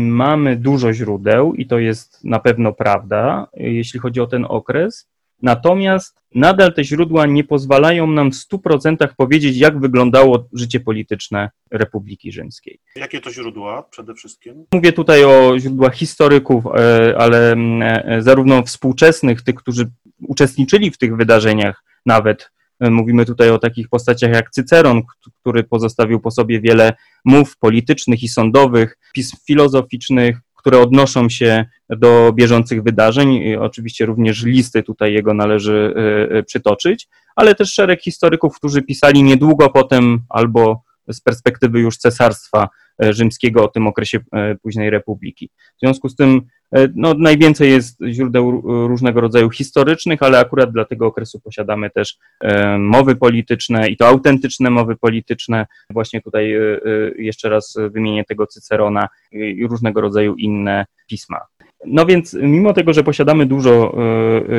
mamy 0.00 0.56
dużo 0.56 0.92
źródeł 0.92 1.54
i 1.54 1.66
to 1.66 1.78
jest 1.78 2.24
na 2.24 2.38
pewno 2.38 2.72
prawda, 2.72 3.48
jeśli 3.54 4.00
chodzi 4.00 4.20
o 4.20 4.26
ten 4.26 4.46
okres, 4.48 5.08
Natomiast 5.42 6.18
nadal 6.34 6.74
te 6.74 6.84
źródła 6.84 7.26
nie 7.26 7.44
pozwalają 7.44 8.06
nam 8.06 8.30
w 8.30 8.34
100% 8.34 9.08
powiedzieć, 9.16 9.56
jak 9.56 9.80
wyglądało 9.80 10.48
życie 10.52 10.80
polityczne 10.80 11.50
Republiki 11.70 12.32
Rzymskiej. 12.32 12.80
Jakie 12.96 13.20
to 13.20 13.32
źródła 13.32 13.82
przede 13.82 14.14
wszystkim? 14.14 14.64
Mówię 14.74 14.92
tutaj 14.92 15.24
o 15.24 15.58
źródłach 15.58 15.94
historyków, 15.94 16.64
e, 16.66 17.14
ale 17.18 17.52
e, 17.52 18.22
zarówno 18.22 18.62
współczesnych, 18.62 19.42
tych, 19.42 19.54
którzy 19.54 19.90
uczestniczyli 20.20 20.90
w 20.90 20.98
tych 20.98 21.16
wydarzeniach, 21.16 21.84
nawet 22.06 22.50
e, 22.80 22.90
mówimy 22.90 23.24
tutaj 23.24 23.50
o 23.50 23.58
takich 23.58 23.88
postaciach 23.88 24.32
jak 24.32 24.50
Cyceron, 24.50 25.02
który 25.40 25.64
pozostawił 25.64 26.20
po 26.20 26.30
sobie 26.30 26.60
wiele 26.60 26.92
mów 27.24 27.56
politycznych 27.58 28.22
i 28.22 28.28
sądowych, 28.28 28.98
pism 29.14 29.36
filozoficznych, 29.46 30.40
które 30.68 30.82
odnoszą 30.82 31.28
się 31.28 31.64
do 31.90 32.32
bieżących 32.32 32.82
wydarzeń. 32.82 33.54
Oczywiście 33.54 34.06
również 34.06 34.44
listy 34.44 34.82
tutaj 34.82 35.12
jego 35.12 35.34
należy 35.34 35.94
e, 35.96 36.36
e, 36.36 36.42
przytoczyć, 36.42 37.08
ale 37.36 37.54
też 37.54 37.72
szereg 37.72 38.02
historyków, 38.02 38.56
którzy 38.56 38.82
pisali 38.82 39.22
niedługo 39.22 39.70
potem 39.70 40.20
albo 40.28 40.82
z 41.08 41.20
perspektywy 41.20 41.80
już 41.80 41.96
cesarstwa 41.96 42.68
rzymskiego 43.00 43.64
o 43.64 43.68
tym 43.68 43.86
okresie 43.86 44.18
późnej 44.62 44.90
republiki. 44.90 45.50
W 45.76 45.80
związku 45.80 46.08
z 46.08 46.16
tym 46.16 46.42
E, 46.74 46.88
no, 46.94 47.14
najwięcej 47.14 47.70
jest 47.70 47.98
źródeł 48.08 48.62
różnego 48.88 49.20
rodzaju 49.20 49.50
historycznych, 49.50 50.22
ale 50.22 50.38
akurat 50.38 50.72
dla 50.72 50.84
tego 50.84 51.06
okresu 51.06 51.40
posiadamy 51.40 51.90
też 51.90 52.18
e, 52.40 52.78
mowy 52.78 53.16
polityczne 53.16 53.88
i 53.88 53.96
to 53.96 54.08
autentyczne 54.08 54.70
mowy 54.70 54.96
polityczne. 54.96 55.66
Właśnie 55.90 56.22
tutaj 56.22 56.54
e, 56.54 56.80
jeszcze 57.18 57.48
raz 57.48 57.76
wymienię 57.90 58.24
tego 58.24 58.46
Cycerona 58.46 59.08
i 59.32 59.66
różnego 59.66 60.00
rodzaju 60.00 60.34
inne 60.34 60.86
pisma. 61.06 61.40
No 61.86 62.06
więc 62.06 62.34
mimo 62.34 62.72
tego, 62.72 62.92
że 62.92 63.04
posiadamy 63.04 63.46
dużo 63.46 63.94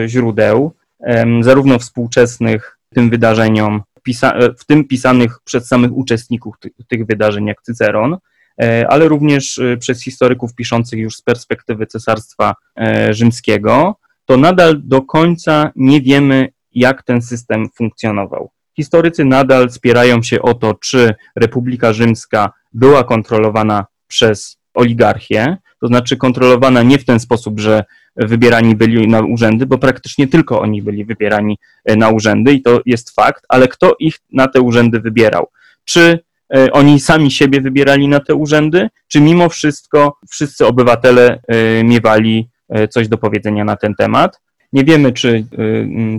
źródeł, 0.07 0.71
zarówno 1.41 1.79
współczesnych 1.79 2.79
tym 2.93 3.09
wydarzeniom, 3.09 3.81
w 4.59 4.65
tym 4.65 4.87
pisanych 4.87 5.39
przez 5.45 5.67
samych 5.67 5.97
uczestników 5.97 6.55
tych 6.87 7.05
wydarzeń, 7.05 7.45
jak 7.45 7.61
Cyceron, 7.61 8.17
E, 8.61 8.87
ale 8.87 9.07
również 9.07 9.57
e, 9.57 9.77
przez 9.77 10.03
historyków 10.03 10.55
piszących 10.55 10.99
już 10.99 11.15
z 11.15 11.21
perspektywy 11.21 11.85
Cesarstwa 11.85 12.55
e, 12.75 13.13
Rzymskiego, 13.13 13.95
to 14.25 14.37
nadal 14.37 14.81
do 14.83 15.01
końca 15.01 15.71
nie 15.75 16.01
wiemy, 16.01 16.49
jak 16.71 17.03
ten 17.03 17.21
system 17.21 17.69
funkcjonował. 17.75 18.51
Historycy 18.75 19.25
nadal 19.25 19.71
spierają 19.71 20.23
się 20.23 20.41
o 20.41 20.53
to, 20.53 20.73
czy 20.73 21.15
Republika 21.35 21.93
Rzymska 21.93 22.51
była 22.73 23.03
kontrolowana 23.03 23.85
przez 24.07 24.57
oligarchię, 24.73 25.57
to 25.81 25.87
znaczy 25.87 26.17
kontrolowana 26.17 26.83
nie 26.83 26.97
w 26.97 27.05
ten 27.05 27.19
sposób, 27.19 27.59
że 27.59 27.83
wybierani 28.19 28.75
byli 28.75 29.07
na 29.07 29.21
urzędy, 29.21 29.65
bo 29.65 29.77
praktycznie 29.77 30.27
tylko 30.27 30.61
oni 30.61 30.81
byli 30.81 31.05
wybierani 31.05 31.57
na 31.85 32.09
urzędy 32.09 32.53
i 32.53 32.61
to 32.61 32.81
jest 32.85 33.15
fakt, 33.15 33.45
ale 33.49 33.67
kto 33.67 33.95
ich 33.99 34.15
na 34.31 34.47
te 34.47 34.61
urzędy 34.61 34.99
wybierał? 34.99 35.47
Czy 35.85 36.19
E, 36.53 36.71
oni 36.71 36.99
sami 36.99 37.31
siebie 37.31 37.61
wybierali 37.61 38.07
na 38.07 38.19
te 38.19 38.35
urzędy, 38.35 38.89
czy 39.07 39.21
mimo 39.21 39.49
wszystko 39.49 40.17
wszyscy 40.29 40.65
obywatele 40.65 41.39
e, 41.47 41.83
miewali 41.83 42.49
e, 42.69 42.87
coś 42.87 43.07
do 43.07 43.17
powiedzenia 43.17 43.65
na 43.65 43.75
ten 43.75 43.95
temat. 43.95 44.41
Nie 44.73 44.83
wiemy, 44.83 45.11
czy 45.11 45.45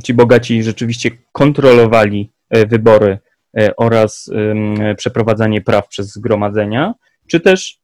ci 0.04 0.14
bogaci 0.14 0.62
rzeczywiście 0.62 1.10
kontrolowali 1.32 2.30
wybory 2.50 3.18
oraz 3.76 4.30
przeprowadzanie 4.96 5.60
praw 5.60 5.88
przez 5.88 6.12
zgromadzenia, 6.12 6.94
czy 7.26 7.40
też 7.40 7.78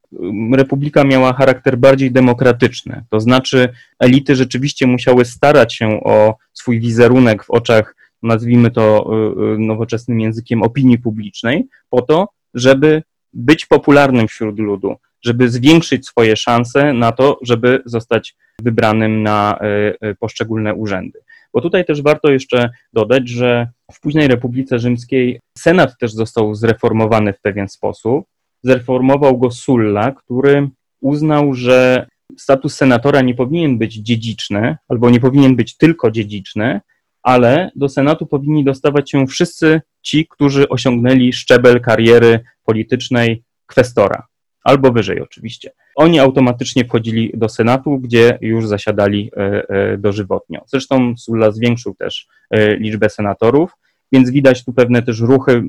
republika 0.53 1.05
miała 1.05 1.33
charakter 1.33 1.79
bardziej 1.79 2.13
demokratyczny. 2.13 3.05
To 3.11 3.21
znaczy, 3.21 3.69
elity 3.99 4.37
rzeczywiście 4.37 4.87
musiały 4.87 5.25
starać 5.25 5.75
się 5.75 6.01
o 6.05 6.37
swój 6.53 6.81
wizerunek 6.81 7.45
w 7.45 7.51
oczach, 7.51 7.97
nazwijmy 8.23 8.71
to 8.71 9.11
nowoczesnym 9.59 10.21
językiem, 10.21 10.63
opinii 10.63 10.99
publicznej, 10.99 11.69
po 11.91 12.03
to, 12.03 12.29
żeby 12.55 13.03
być 13.33 13.67
popularnym 13.67 14.29
wśród 14.29 14.59
ludu, 14.59 14.97
żeby 15.25 15.51
zwiększyć 15.51 16.07
swoje 16.07 16.37
szanse 16.37 16.93
na 16.93 17.13
to, 17.13 17.39
żeby 17.43 17.83
zostać 17.85 18.37
wybranym 18.63 19.23
na 19.23 19.59
e, 19.61 19.95
e, 20.01 20.15
poszczególne 20.15 20.75
urzędy. 20.75 21.19
Bo 21.53 21.61
tutaj 21.61 21.85
też 21.85 22.03
warto 22.03 22.31
jeszcze 22.31 22.71
dodać, 22.93 23.29
że 23.29 23.69
w 23.93 24.01
późnej 24.01 24.29
Republice 24.29 24.79
Rzymskiej 24.79 25.41
Senat 25.59 25.99
też 25.99 26.13
został 26.13 26.55
zreformowany 26.55 27.33
w 27.33 27.41
pewien 27.41 27.69
sposób. 27.69 28.27
Zreformował 28.67 29.39
go 29.39 29.51
Sulla, 29.51 30.13
który 30.13 30.69
uznał, 31.01 31.55
że 31.55 32.07
status 32.39 32.75
senatora 32.75 33.21
nie 33.21 33.35
powinien 33.35 33.79
być 33.79 33.95
dziedziczny, 33.95 34.77
albo 34.89 35.11
nie 35.11 35.21
powinien 35.21 35.57
być 35.57 35.77
tylko 35.77 36.11
dziedziczny, 36.11 36.81
ale 37.23 37.71
do 37.77 37.89
Senatu 37.89 38.27
powinni 38.27 38.65
dostawać 38.65 39.11
się 39.11 39.27
wszyscy 39.27 39.81
ci, 40.03 40.27
którzy 40.31 40.69
osiągnęli 40.69 41.33
szczebel 41.33 41.81
kariery 41.81 42.41
politycznej 42.65 43.43
kwestora, 43.67 44.27
albo 44.65 44.93
wyżej 44.93 45.21
oczywiście. 45.21 45.71
Oni 45.97 46.19
automatycznie 46.19 46.85
wchodzili 46.85 47.31
do 47.35 47.49
Senatu, 47.49 47.99
gdzie 47.99 48.39
już 48.41 48.67
zasiadali 48.67 49.31
e, 49.37 49.69
e, 49.69 49.99
dożywotnio. 49.99 50.61
Zresztą 50.67 51.17
Sulla 51.17 51.51
zwiększył 51.51 51.95
też 51.95 52.27
e, 52.51 52.77
liczbę 52.77 53.11
senatorów, 53.11 53.71
więc 54.13 54.31
widać 54.31 54.65
tu 54.65 54.73
pewne 54.73 55.03
też 55.03 55.21
ruchy 55.21 55.63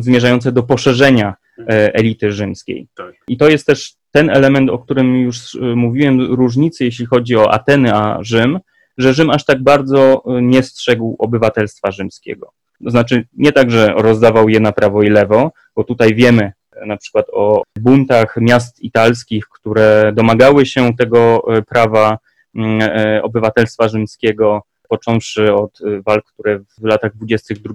zmierzające 0.00 0.52
do 0.52 0.62
poszerzenia 0.62 1.34
elity 1.68 2.32
rzymskiej. 2.32 2.88
Tak. 2.96 3.14
I 3.28 3.36
to 3.36 3.48
jest 3.48 3.66
też 3.66 3.94
ten 4.10 4.30
element, 4.30 4.70
o 4.70 4.78
którym 4.78 5.16
już 5.16 5.58
mówiłem, 5.76 6.20
różnicy, 6.20 6.84
jeśli 6.84 7.06
chodzi 7.06 7.36
o 7.36 7.52
Ateny 7.52 7.94
a 7.94 8.18
Rzym, 8.22 8.60
że 8.98 9.14
Rzym 9.14 9.30
aż 9.30 9.44
tak 9.44 9.62
bardzo 9.62 10.22
nie 10.26 10.62
strzegł 10.62 11.16
obywatelstwa 11.18 11.90
rzymskiego. 11.90 12.52
To 12.84 12.90
znaczy 12.90 13.26
nie 13.32 13.52
tak, 13.52 13.70
że 13.70 13.94
rozdawał 13.96 14.48
je 14.48 14.60
na 14.60 14.72
prawo 14.72 15.02
i 15.02 15.08
lewo, 15.08 15.52
bo 15.76 15.84
tutaj 15.84 16.14
wiemy 16.14 16.52
na 16.86 16.96
przykład 16.96 17.26
o 17.32 17.62
buntach 17.78 18.36
miast 18.40 18.82
italskich, 18.82 19.48
które 19.48 20.12
domagały 20.14 20.66
się 20.66 20.96
tego 20.96 21.44
e, 21.48 21.62
prawa 21.62 22.18
mm, 22.54 22.80
e, 22.82 23.22
obywatelstwa 23.22 23.88
rzymskiego, 23.88 24.62
począwszy 24.88 25.54
od 25.54 25.80
e, 25.80 26.02
walk, 26.02 26.24
które 26.24 26.58
w 26.58 26.84
latach 26.84 27.12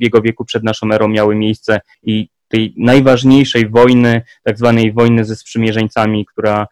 II 0.01 0.11
wieku 0.23 0.45
przed 0.45 0.63
naszą 0.63 0.91
erą 0.91 1.07
miały 1.07 1.35
miejsce 1.35 1.81
i 2.03 2.29
tej 2.49 2.73
najważniejszej 2.77 3.69
wojny, 3.69 4.21
tak 4.43 4.57
zwanej 4.57 4.93
wojny 4.93 5.25
ze 5.25 5.35
sprzymierzeńcami, 5.35 6.25
która 6.25 6.67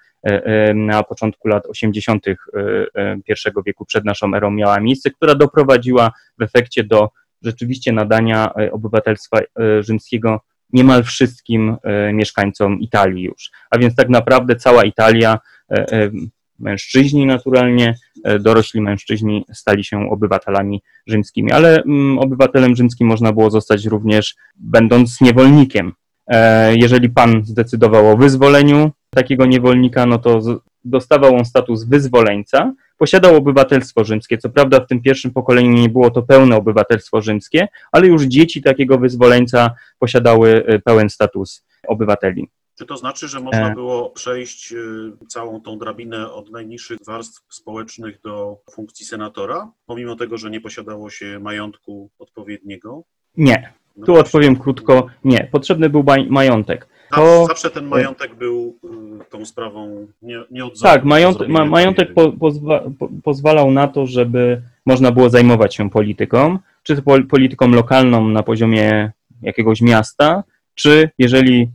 na 0.76 1.04
początku 1.04 1.48
lat 1.48 1.66
80. 1.66 2.26
I 3.28 3.64
wieku 3.66 3.86
przed 3.86 4.06
naszą 4.06 4.36
erą 4.36 4.52
miała 4.52 4.80
miejsce, 4.80 5.12
która 5.12 5.36
doprowadziła 5.36 6.12
w 6.40 6.42
efekcie 6.42 6.84
do 6.84 7.10
rzeczywiście 7.42 7.92
nadania 7.92 8.54
obywatelstwa 8.72 9.40
rzymskiego 9.80 10.42
niemal 10.74 11.04
wszystkim 11.04 11.78
e, 11.84 12.14
mieszkańcom 12.14 12.80
Italii 12.80 13.24
już. 13.24 13.52
A 13.70 13.78
więc 13.78 13.96
tak 13.96 14.10
naprawdę 14.10 14.56
cała 14.56 14.84
Italia, 14.84 15.40
e, 15.72 15.76
e, 15.92 16.12
mężczyźni 16.60 17.26
naturalnie, 17.26 17.96
dorośli 18.40 18.82
mężczyźni 18.82 19.46
stali 19.54 19.84
się 19.84 20.10
obywatelami 20.10 20.82
rzymskimi, 21.08 21.52
ale 21.52 21.84
mm, 21.84 22.20
obywatelem 22.20 22.76
rzymskim 22.76 23.08
można 23.08 23.34
było 23.34 23.50
zostać 23.50 23.86
również 23.86 24.36
będąc 24.56 25.22
niewolnikiem. 25.22 25.94
Jeżeli 26.76 27.10
pan 27.10 27.46
zdecydował 27.46 28.12
o 28.12 28.18
wyzwoleniu 28.18 28.92
takiego 29.10 29.46
niewolnika, 29.46 30.06
no 30.06 30.18
to 30.18 30.42
dostawał 30.86 31.36
on 31.36 31.46
status 31.46 31.84
wyzwoleńca, 31.84 32.74
posiadał 32.98 33.36
obywatelstwo 33.36 34.04
rzymskie. 34.04 34.38
Co 34.38 34.50
prawda 34.50 34.80
w 34.80 34.88
tym 34.88 35.02
pierwszym 35.02 35.32
pokoleniu 35.32 35.72
nie 35.72 35.90
było 35.90 36.12
to 36.12 36.22
pełne 36.22 36.56
obywatelstwo 36.56 37.22
rzymskie, 37.22 37.68
ale 37.92 38.08
już 38.08 38.24
dzieci 38.24 38.62
takiego 38.62 38.98
wyzwoleńca 38.98 39.76
posiadały 40.00 40.66
e, 40.66 40.80
pełen 40.80 41.10
status 41.10 41.66
obywateli. 41.88 42.48
Czy 42.78 42.86
to 42.86 42.98
znaczy, 42.98 43.28
że 43.28 43.40
można 43.40 43.72
e. 43.72 43.74
było 43.74 44.10
przejść 44.10 44.74
e, 44.74 44.78
całą 45.28 45.62
tą 45.62 45.78
drabinę 45.78 46.32
od 46.32 46.52
najniższych 46.52 46.98
warstw 47.08 47.42
społecznych 47.50 48.22
do 48.22 48.58
funkcji 48.72 49.06
senatora, 49.06 49.72
pomimo 49.86 50.16
tego, 50.16 50.38
że 50.38 50.50
nie 50.50 50.62
posiadało 50.62 51.10
się 51.10 51.40
majątku 51.40 52.10
odpowiedniego? 52.20 53.04
Nie. 53.38 53.74
No 53.96 54.06
tu 54.06 54.16
odpowiem 54.16 54.56
krótko. 54.56 55.08
Nie. 55.24 55.48
Potrzebny 55.52 55.90
był 55.90 56.04
majątek. 56.30 56.88
To... 57.16 57.46
Zawsze 57.46 57.70
ten 57.70 57.86
majątek 57.86 58.36
był 58.36 58.78
y, 59.22 59.30
tą 59.30 59.46
sprawą 59.46 60.08
nie, 60.22 60.40
Tak, 60.84 61.04
majątek, 61.04 61.48
ma, 61.48 61.66
majątek 61.66 62.14
po, 62.14 62.32
pozwa, 62.32 62.84
po, 63.00 63.10
pozwalał 63.24 63.72
na 63.72 63.88
to, 63.88 64.06
żeby 64.06 64.62
można 64.86 65.12
było 65.12 65.30
zajmować 65.30 65.76
się 65.76 65.90
polityką, 65.90 66.60
czy 66.84 66.96
to 66.96 67.02
polityką 67.30 67.68
lokalną 67.68 68.28
na 68.28 68.44
poziomie 68.44 69.12
jakiegoś 69.42 69.82
miasta, 69.82 70.44
czy 70.76 71.10
jeżeli 71.18 71.72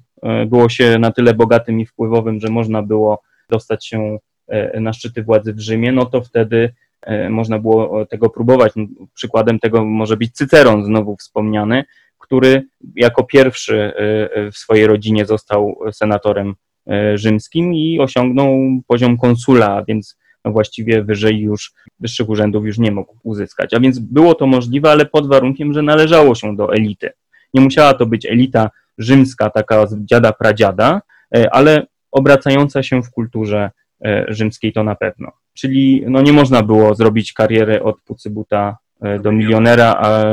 było 0.46 0.68
się 0.68 0.98
na 0.98 1.12
tyle 1.12 1.34
bogatym 1.34 1.80
i 1.80 1.86
wpływowym, 1.86 2.40
że 2.40 2.48
można 2.48 2.82
było 2.82 3.22
dostać 3.50 3.86
się 3.86 4.18
e, 4.48 4.80
na 4.80 4.92
szczyty 4.92 5.22
władzy 5.22 5.52
w 5.52 5.60
Rzymie, 5.60 5.92
no 5.92 6.06
to 6.06 6.22
wtedy 6.22 6.74
e, 7.02 7.30
można 7.30 7.58
było 7.58 8.06
tego 8.06 8.30
próbować. 8.30 8.72
Przykładem 9.14 9.58
tego 9.58 9.84
może 9.84 10.16
być 10.16 10.32
Cyceron, 10.32 10.84
znowu 10.84 11.16
wspomniany, 11.16 11.84
który 12.18 12.62
jako 12.96 13.24
pierwszy 13.24 13.76
e, 13.76 13.96
e, 14.34 14.50
w 14.50 14.56
swojej 14.56 14.86
rodzinie 14.86 15.26
został 15.26 15.78
senatorem 15.92 16.54
e, 16.86 17.18
rzymskim 17.18 17.74
i 17.74 18.00
osiągnął 18.00 18.58
poziom 18.86 19.18
konsula, 19.18 19.84
więc 19.88 20.18
no 20.44 20.52
właściwie 20.52 21.04
wyżej 21.04 21.38
już, 21.40 21.72
wyższych 22.00 22.28
urzędów 22.28 22.66
już 22.66 22.78
nie 22.78 22.90
mógł 22.90 23.14
uzyskać. 23.22 23.74
A 23.74 23.80
więc 23.80 23.98
było 23.98 24.34
to 24.34 24.46
możliwe, 24.46 24.90
ale 24.90 25.06
pod 25.06 25.28
warunkiem, 25.28 25.72
że 25.72 25.82
należało 25.82 26.34
się 26.34 26.56
do 26.56 26.74
elity. 26.74 27.10
Nie 27.54 27.60
musiała 27.60 27.94
to 27.94 28.06
być 28.06 28.26
elita 28.26 28.70
rzymska, 29.02 29.50
taka 29.50 29.86
z 29.86 29.96
dziada 30.04 30.32
pradziada, 30.32 31.02
ale 31.50 31.86
obracająca 32.12 32.82
się 32.82 33.02
w 33.02 33.10
kulturze 33.10 33.70
rzymskiej 34.28 34.72
to 34.72 34.84
na 34.84 34.94
pewno. 34.94 35.32
Czyli 35.54 36.04
no 36.06 36.22
nie 36.22 36.32
można 36.32 36.62
było 36.62 36.94
zrobić 36.94 37.32
kariery 37.32 37.82
od 37.82 38.00
Pucybuta 38.00 38.76
do 39.20 39.32
milionera, 39.32 39.96
a 39.98 40.24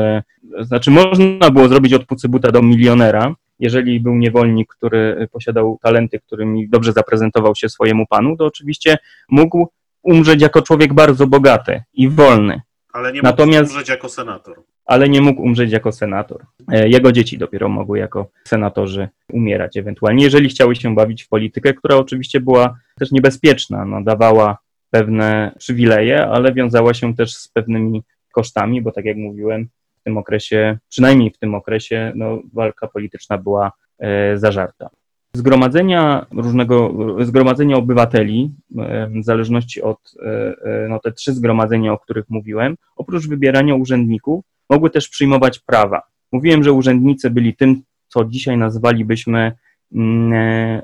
znaczy 0.63 0.91
można 0.91 1.49
było 1.49 1.67
zrobić 1.67 1.93
od 1.93 2.05
Pucybuta 2.05 2.51
do 2.51 2.61
milionera, 2.61 3.35
jeżeli 3.59 3.99
był 3.99 4.15
niewolnik, 4.15 4.67
który 4.67 5.27
posiadał 5.31 5.79
talenty, 5.81 6.19
którymi 6.19 6.69
dobrze 6.69 6.93
zaprezentował 6.93 7.55
się 7.55 7.69
swojemu 7.69 8.05
panu, 8.07 8.37
to 8.37 8.45
oczywiście 8.45 8.97
mógł 9.29 9.67
umrzeć 10.03 10.41
jako 10.41 10.61
człowiek 10.61 10.93
bardzo 10.93 11.27
bogaty 11.27 11.83
i 11.93 12.09
wolny. 12.09 12.61
Ale 12.93 13.11
nie 13.11 13.19
mógł 13.19 13.23
Natomiast, 13.23 13.71
umrzeć 13.71 13.89
jako 13.89 14.09
senator. 14.09 14.63
Ale 14.85 15.09
nie 15.09 15.21
mógł 15.21 15.41
umrzeć 15.41 15.71
jako 15.71 15.91
senator. 15.91 16.45
E, 16.71 16.89
jego 16.89 17.11
dzieci 17.11 17.37
dopiero 17.37 17.69
mogły 17.69 17.99
jako 17.99 18.27
senatorzy 18.47 19.09
umierać 19.33 19.77
ewentualnie, 19.77 20.23
jeżeli 20.23 20.49
chciały 20.49 20.75
się 20.75 20.95
bawić 20.95 21.23
w 21.23 21.29
politykę, 21.29 21.73
która 21.73 21.95
oczywiście 21.95 22.39
była 22.39 22.79
też 22.99 23.11
niebezpieczna, 23.11 23.85
no, 23.85 24.03
dawała 24.03 24.57
pewne 24.89 25.51
przywileje, 25.57 26.27
ale 26.27 26.53
wiązała 26.53 26.93
się 26.93 27.15
też 27.15 27.35
z 27.35 27.47
pewnymi 27.47 28.03
kosztami, 28.33 28.81
bo 28.81 28.91
tak 28.91 29.05
jak 29.05 29.17
mówiłem, 29.17 29.69
w 29.99 30.03
tym 30.03 30.17
okresie, 30.17 30.77
przynajmniej 30.89 31.31
w 31.31 31.37
tym 31.37 31.55
okresie, 31.55 32.11
no, 32.15 32.41
walka 32.53 32.87
polityczna 32.87 33.37
była 33.37 33.71
e, 33.99 34.37
zażarta. 34.37 34.89
Zgromadzenia 35.35 36.25
różnego, 36.31 36.93
zgromadzenia 37.25 37.75
obywateli, 37.75 38.51
e, 38.77 39.09
w 39.21 39.23
zależności 39.23 39.81
od, 39.81 39.97
e, 40.23 40.87
no, 40.89 40.99
te 40.99 41.11
trzy 41.11 41.33
zgromadzenia, 41.33 41.93
o 41.93 41.97
których 41.97 42.25
mówiłem, 42.29 42.75
oprócz 42.95 43.27
wybierania 43.27 43.75
urzędników, 43.75 44.45
mogły 44.69 44.89
też 44.89 45.09
przyjmować 45.09 45.59
prawa. 45.59 46.01
Mówiłem, 46.31 46.63
że 46.63 46.73
urzędnicy 46.73 47.29
byli 47.29 47.55
tym, 47.55 47.81
co 48.07 48.25
dzisiaj 48.25 48.57
nazwalibyśmy 48.57 49.51
mm, 49.95 50.33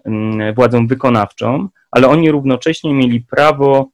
mm, 0.05 0.55
władzą 0.55 0.88
wykonawczą, 0.88 1.69
ale 1.91 2.08
oni 2.08 2.31
równocześnie 2.31 2.93
mieli 2.93 3.21
prawo 3.21 3.89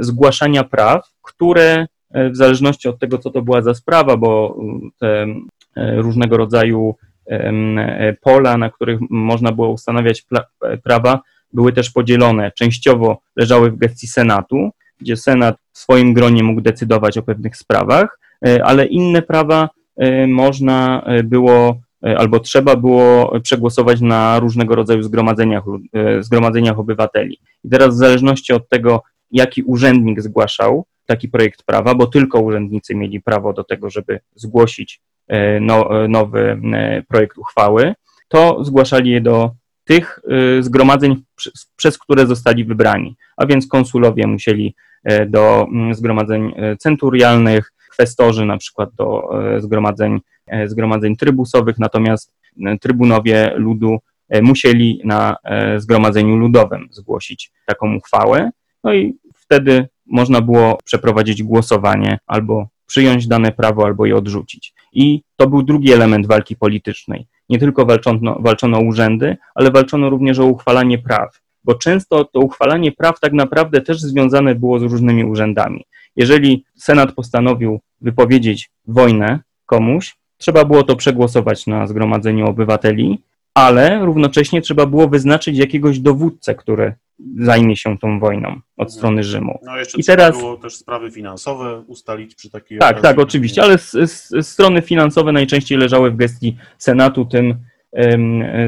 zgłaszania 0.00 0.64
praw, 0.64 1.10
które 1.22 1.86
E, 2.14 2.30
w 2.30 2.36
zależności 2.36 2.88
od 2.88 2.98
tego, 2.98 3.18
co 3.18 3.30
to 3.30 3.42
była 3.42 3.62
za 3.62 3.74
sprawa, 3.74 4.16
bo 4.16 4.56
mm, 4.60 4.90
te 4.98 5.26
e, 5.76 5.96
różnego 5.96 6.36
rodzaju 6.36 6.94
e, 7.00 7.13
pola, 8.20 8.56
na 8.58 8.70
których 8.70 9.00
można 9.10 9.52
było 9.52 9.68
ustanawiać 9.68 10.26
prawa, 10.82 11.20
były 11.52 11.72
też 11.72 11.90
podzielone. 11.90 12.52
Częściowo 12.58 13.20
leżały 13.36 13.70
w 13.70 13.76
gestii 13.76 14.06
Senatu, 14.06 14.70
gdzie 15.00 15.16
Senat 15.16 15.56
w 15.72 15.78
swoim 15.78 16.14
gronie 16.14 16.42
mógł 16.42 16.60
decydować 16.60 17.18
o 17.18 17.22
pewnych 17.22 17.56
sprawach, 17.56 18.18
ale 18.64 18.86
inne 18.86 19.22
prawa 19.22 19.68
można 20.28 21.06
było 21.24 21.76
albo 22.16 22.40
trzeba 22.40 22.76
było 22.76 23.40
przegłosować 23.40 24.00
na 24.00 24.38
różnego 24.38 24.74
rodzaju 24.74 25.02
zgromadzeniach, 25.02 25.64
zgromadzeniach 26.20 26.78
obywateli. 26.78 27.38
I 27.64 27.68
teraz 27.68 27.94
w 27.94 27.98
zależności 27.98 28.52
od 28.52 28.68
tego, 28.68 29.02
jaki 29.30 29.62
urzędnik 29.62 30.22
zgłaszał 30.22 30.84
taki 31.06 31.28
projekt 31.28 31.62
prawa, 31.62 31.94
bo 31.94 32.06
tylko 32.06 32.40
urzędnicy 32.40 32.94
mieli 32.94 33.20
prawo 33.20 33.52
do 33.52 33.64
tego, 33.64 33.90
żeby 33.90 34.20
zgłosić 34.34 35.00
e, 35.00 35.13
no, 35.60 36.04
e, 36.04 36.08
nowy 36.08 36.60
e, 36.74 37.02
projekt 37.08 37.38
uchwały, 37.38 37.94
to 38.28 38.64
zgłaszali 38.64 39.10
je 39.10 39.20
do 39.20 39.50
tych 39.84 40.20
zgromadzeń, 40.60 41.22
przez 41.76 41.98
które 41.98 42.26
zostali 42.26 42.64
wybrani. 42.64 43.16
A 43.36 43.46
więc 43.46 43.66
konsulowie 43.66 44.26
musieli 44.26 44.74
do 45.26 45.66
zgromadzeń 45.92 46.54
centurialnych, 46.78 47.72
kwestorzy 47.90 48.46
na 48.46 48.56
przykład 48.58 48.90
do 48.94 49.22
zgromadzeń, 49.58 50.20
zgromadzeń 50.66 51.16
trybusowych, 51.16 51.78
natomiast 51.78 52.32
trybunowie 52.80 53.52
ludu 53.56 53.98
musieli 54.42 55.00
na 55.04 55.36
zgromadzeniu 55.76 56.36
ludowym 56.36 56.88
zgłosić 56.90 57.52
taką 57.66 57.94
uchwałę. 57.94 58.50
No 58.84 58.94
i 58.94 59.14
wtedy 59.34 59.88
można 60.06 60.40
było 60.40 60.78
przeprowadzić 60.84 61.42
głosowanie 61.42 62.18
albo 62.26 62.68
przyjąć 62.86 63.26
dane 63.26 63.52
prawo, 63.52 63.84
albo 63.84 64.06
je 64.06 64.16
odrzucić. 64.16 64.74
I 64.94 65.22
to 65.36 65.46
był 65.46 65.62
drugi 65.62 65.92
element 65.92 66.26
walki 66.26 66.56
politycznej. 66.56 67.26
Nie 67.48 67.58
tylko 67.58 67.86
walczono, 67.86 68.36
walczono 68.40 68.78
o 68.78 68.82
urzędy, 68.82 69.36
ale 69.54 69.70
walczono 69.70 70.10
również 70.10 70.38
o 70.38 70.46
uchwalanie 70.46 70.98
praw. 70.98 71.40
bo 71.64 71.74
często 71.74 72.24
to 72.24 72.40
uchwalanie 72.40 72.92
praw 72.92 73.20
tak 73.20 73.32
naprawdę 73.32 73.80
też 73.80 74.00
związane 74.00 74.54
było 74.54 74.78
z 74.78 74.82
różnymi 74.82 75.24
urzędami. 75.24 75.84
Jeżeli 76.16 76.64
Senat 76.76 77.12
postanowił 77.12 77.80
wypowiedzieć 78.00 78.70
wojnę 78.86 79.38
komuś, 79.66 80.16
trzeba 80.36 80.64
było 80.64 80.82
to 80.82 80.96
przegłosować 80.96 81.66
na 81.66 81.86
Zgromadzeniu 81.86 82.46
Obywateli, 82.46 83.18
ale 83.54 84.04
równocześnie 84.04 84.60
trzeba 84.60 84.86
było 84.86 85.08
wyznaczyć 85.08 85.58
jakiegoś 85.58 85.98
dowódcę, 85.98 86.54
który 86.54 86.94
zajmie 87.38 87.76
się 87.76 87.98
tą 87.98 88.20
wojną 88.20 88.48
od 88.48 88.88
mhm. 88.88 88.90
strony 88.90 89.22
Rzymu. 89.22 89.58
No 89.62 89.76
jeszcze 89.76 90.00
I 90.00 90.04
teraz 90.04 90.38
było 90.38 90.56
też 90.56 90.76
sprawy 90.76 91.10
finansowe 91.10 91.80
ustalić 91.80 92.34
przy 92.34 92.50
takiej 92.50 92.78
Tak, 92.78 93.00
tak, 93.00 93.18
oczywiście, 93.18 93.62
ale 93.62 93.78
z, 93.78 93.90
z, 93.92 94.46
strony 94.46 94.82
finansowe 94.82 95.32
najczęściej 95.32 95.78
leżały 95.78 96.10
w 96.10 96.16
gestii 96.16 96.56
Senatu, 96.78 97.24
tym 97.24 97.54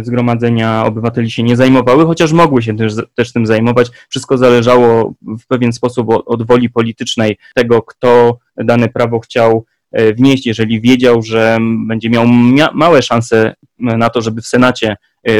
Zgromadzenia 0.02 0.84
Obywateli 0.84 1.30
się 1.30 1.42
nie 1.42 1.56
zajmowały, 1.56 2.06
chociaż 2.06 2.32
mogły 2.32 2.62
się 2.62 2.76
też, 2.76 2.92
też 3.14 3.32
tym 3.32 3.46
zajmować. 3.46 3.90
Wszystko 4.08 4.38
zależało 4.38 5.14
w 5.22 5.46
pewien 5.46 5.72
sposób 5.72 6.10
od, 6.10 6.22
od 6.26 6.46
woli 6.46 6.70
politycznej 6.70 7.38
tego, 7.54 7.82
kto 7.82 8.38
dane 8.56 8.88
prawo 8.88 9.20
chciał 9.20 9.64
e, 9.92 10.14
wnieść, 10.14 10.46
jeżeli 10.46 10.80
wiedział, 10.80 11.22
że 11.22 11.58
będzie 11.86 12.10
miał 12.10 12.28
mia 12.28 12.68
małe 12.74 13.02
szanse 13.02 13.54
na 13.78 14.10
to, 14.10 14.22
żeby 14.22 14.42
w 14.42 14.46
Senacie 14.46 14.96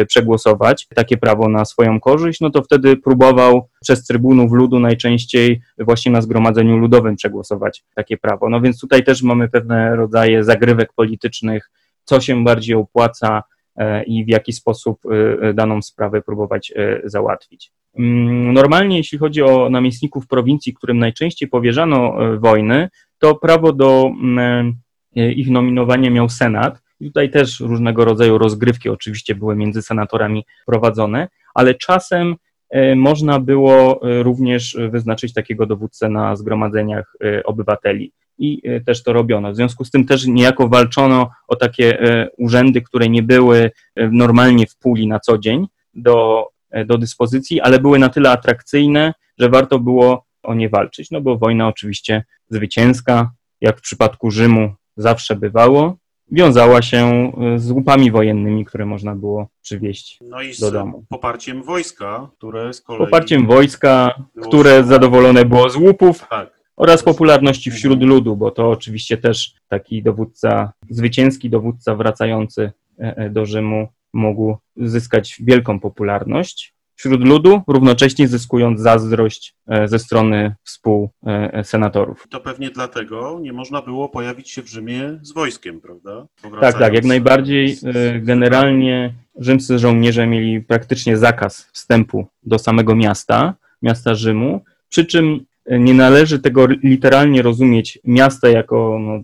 przegłosować 0.08 0.86
takie 0.94 1.16
prawo 1.16 1.48
na 1.48 1.64
swoją 1.64 2.00
korzyść, 2.00 2.40
no 2.40 2.50
to 2.50 2.62
wtedy 2.62 2.96
próbował 2.96 3.68
przez 3.82 4.06
trybunów 4.06 4.52
ludu 4.52 4.80
najczęściej 4.80 5.60
właśnie 5.78 6.12
na 6.12 6.20
zgromadzeniu 6.20 6.76
ludowym 6.76 7.16
przegłosować 7.16 7.84
takie 7.94 8.16
prawo. 8.16 8.48
No 8.48 8.60
więc 8.60 8.80
tutaj 8.80 9.04
też 9.04 9.22
mamy 9.22 9.48
pewne 9.48 9.96
rodzaje 9.96 10.44
zagrywek 10.44 10.92
politycznych, 10.92 11.70
co 12.04 12.20
się 12.20 12.44
bardziej 12.44 12.76
opłaca 12.76 13.42
e, 13.76 14.02
i 14.02 14.24
w 14.24 14.28
jaki 14.28 14.52
sposób 14.52 15.00
e, 15.42 15.54
daną 15.54 15.82
sprawę 15.82 16.22
próbować 16.22 16.72
załatwić. 17.04 17.72
Mm, 17.98 18.52
normalnie, 18.52 18.96
jeśli 18.96 19.18
chodzi 19.18 19.42
o 19.42 19.70
namiestników 19.70 20.26
prowincji, 20.26 20.74
którym 20.74 20.98
najczęściej 20.98 21.48
powierzano 21.48 22.14
wojny, 22.38 22.88
to 23.18 23.34
prawo 23.34 23.72
do 23.72 24.10
mm, 24.22 24.74
ich 25.14 25.50
nominowania 25.50 26.10
miał 26.10 26.28
Senat, 26.28 26.82
i 27.00 27.06
tutaj 27.06 27.30
też 27.30 27.60
różnego 27.60 28.04
rodzaju 28.04 28.38
rozgrywki 28.38 28.88
oczywiście 28.88 29.34
były 29.34 29.56
między 29.56 29.82
senatorami 29.82 30.44
prowadzone, 30.66 31.28
ale 31.54 31.74
czasem 31.74 32.36
e, 32.70 32.94
można 32.94 33.40
było 33.40 34.02
e, 34.02 34.22
również 34.22 34.78
wyznaczyć 34.90 35.32
takiego 35.32 35.66
dowódcę 35.66 36.08
na 36.08 36.36
zgromadzeniach 36.36 37.12
e, 37.24 37.44
obywateli. 37.44 38.12
I 38.38 38.62
też 38.86 39.02
to 39.02 39.12
robiono. 39.12 39.52
W 39.52 39.56
związku 39.56 39.84
z 39.84 39.90
tym 39.90 40.06
też 40.06 40.26
niejako 40.26 40.68
walczono 40.68 41.30
o 41.48 41.56
takie 41.56 41.98
urzędy, 42.38 42.82
które 42.82 43.08
nie 43.08 43.22
były 43.22 43.70
normalnie 43.96 44.66
w 44.66 44.76
puli 44.76 45.06
na 45.06 45.20
co 45.20 45.38
dzień 45.38 45.66
do, 45.94 46.46
do 46.86 46.98
dyspozycji, 46.98 47.60
ale 47.60 47.78
były 47.78 47.98
na 47.98 48.08
tyle 48.08 48.30
atrakcyjne, 48.30 49.14
że 49.38 49.48
warto 49.48 49.78
było 49.78 50.24
o 50.42 50.54
nie 50.54 50.68
walczyć. 50.68 51.10
No 51.10 51.20
bo 51.20 51.38
wojna 51.38 51.68
oczywiście 51.68 52.24
zwycięska, 52.50 53.30
jak 53.60 53.78
w 53.78 53.82
przypadku 53.82 54.30
Rzymu 54.30 54.74
zawsze 54.96 55.36
bywało, 55.36 55.96
wiązała 56.32 56.82
się 56.82 57.32
y, 57.56 57.58
z 57.58 57.70
łupami 57.70 58.10
wojennymi, 58.10 58.64
które 58.64 58.86
można 58.86 59.14
było 59.14 59.48
przywieźć 59.62 60.18
no 60.22 60.42
i 60.42 60.54
z 60.54 60.60
do 60.60 60.70
domu. 60.70 61.04
poparciem 61.08 61.62
wojska, 61.62 62.30
które 62.38 62.72
z 62.72 62.80
kolei... 62.80 63.04
Poparciem 63.04 63.46
wojska, 63.46 64.14
które 64.42 64.84
zadowolone 64.84 65.44
było 65.44 65.70
z 65.70 65.76
łupów 65.76 66.26
tak. 66.30 66.60
oraz 66.76 67.02
popularności 67.02 67.70
wśród 67.70 68.02
ludu, 68.02 68.36
bo 68.36 68.50
to 68.50 68.70
oczywiście 68.70 69.16
też 69.16 69.54
taki 69.68 70.02
dowódca, 70.02 70.72
zwycięski 70.90 71.50
dowódca 71.50 71.94
wracający 71.94 72.72
e, 72.98 73.16
e, 73.16 73.30
do 73.30 73.46
Rzymu 73.46 73.88
mógł 74.12 74.56
zyskać 74.76 75.36
wielką 75.40 75.80
popularność 75.80 76.75
wśród 76.96 77.24
ludu, 77.24 77.62
równocześnie 77.68 78.28
zyskując 78.28 78.80
zazdrość 78.80 79.54
e, 79.68 79.88
ze 79.88 79.98
strony 79.98 80.54
współsenatorów. 80.64 82.26
To 82.30 82.40
pewnie 82.40 82.70
dlatego 82.70 83.38
nie 83.42 83.52
można 83.52 83.82
było 83.82 84.08
pojawić 84.08 84.50
się 84.50 84.62
w 84.62 84.68
Rzymie 84.68 85.18
z 85.22 85.32
wojskiem, 85.32 85.80
prawda? 85.80 86.26
Tak, 86.60 86.78
tak, 86.78 86.94
jak 86.94 87.04
najbardziej. 87.04 87.76
E, 87.84 88.20
generalnie 88.20 89.14
rzymscy 89.38 89.78
żołnierze 89.78 90.26
mieli 90.26 90.60
praktycznie 90.60 91.16
zakaz 91.16 91.68
wstępu 91.72 92.26
do 92.42 92.58
samego 92.58 92.94
miasta, 92.94 93.54
miasta 93.82 94.14
Rzymu, 94.14 94.60
przy 94.88 95.04
czym 95.04 95.44
e, 95.66 95.78
nie 95.78 95.94
należy 95.94 96.38
tego 96.38 96.66
literalnie 96.66 97.42
rozumieć 97.42 97.98
miasta 98.04 98.48
jako 98.48 98.98
no, 99.00 99.22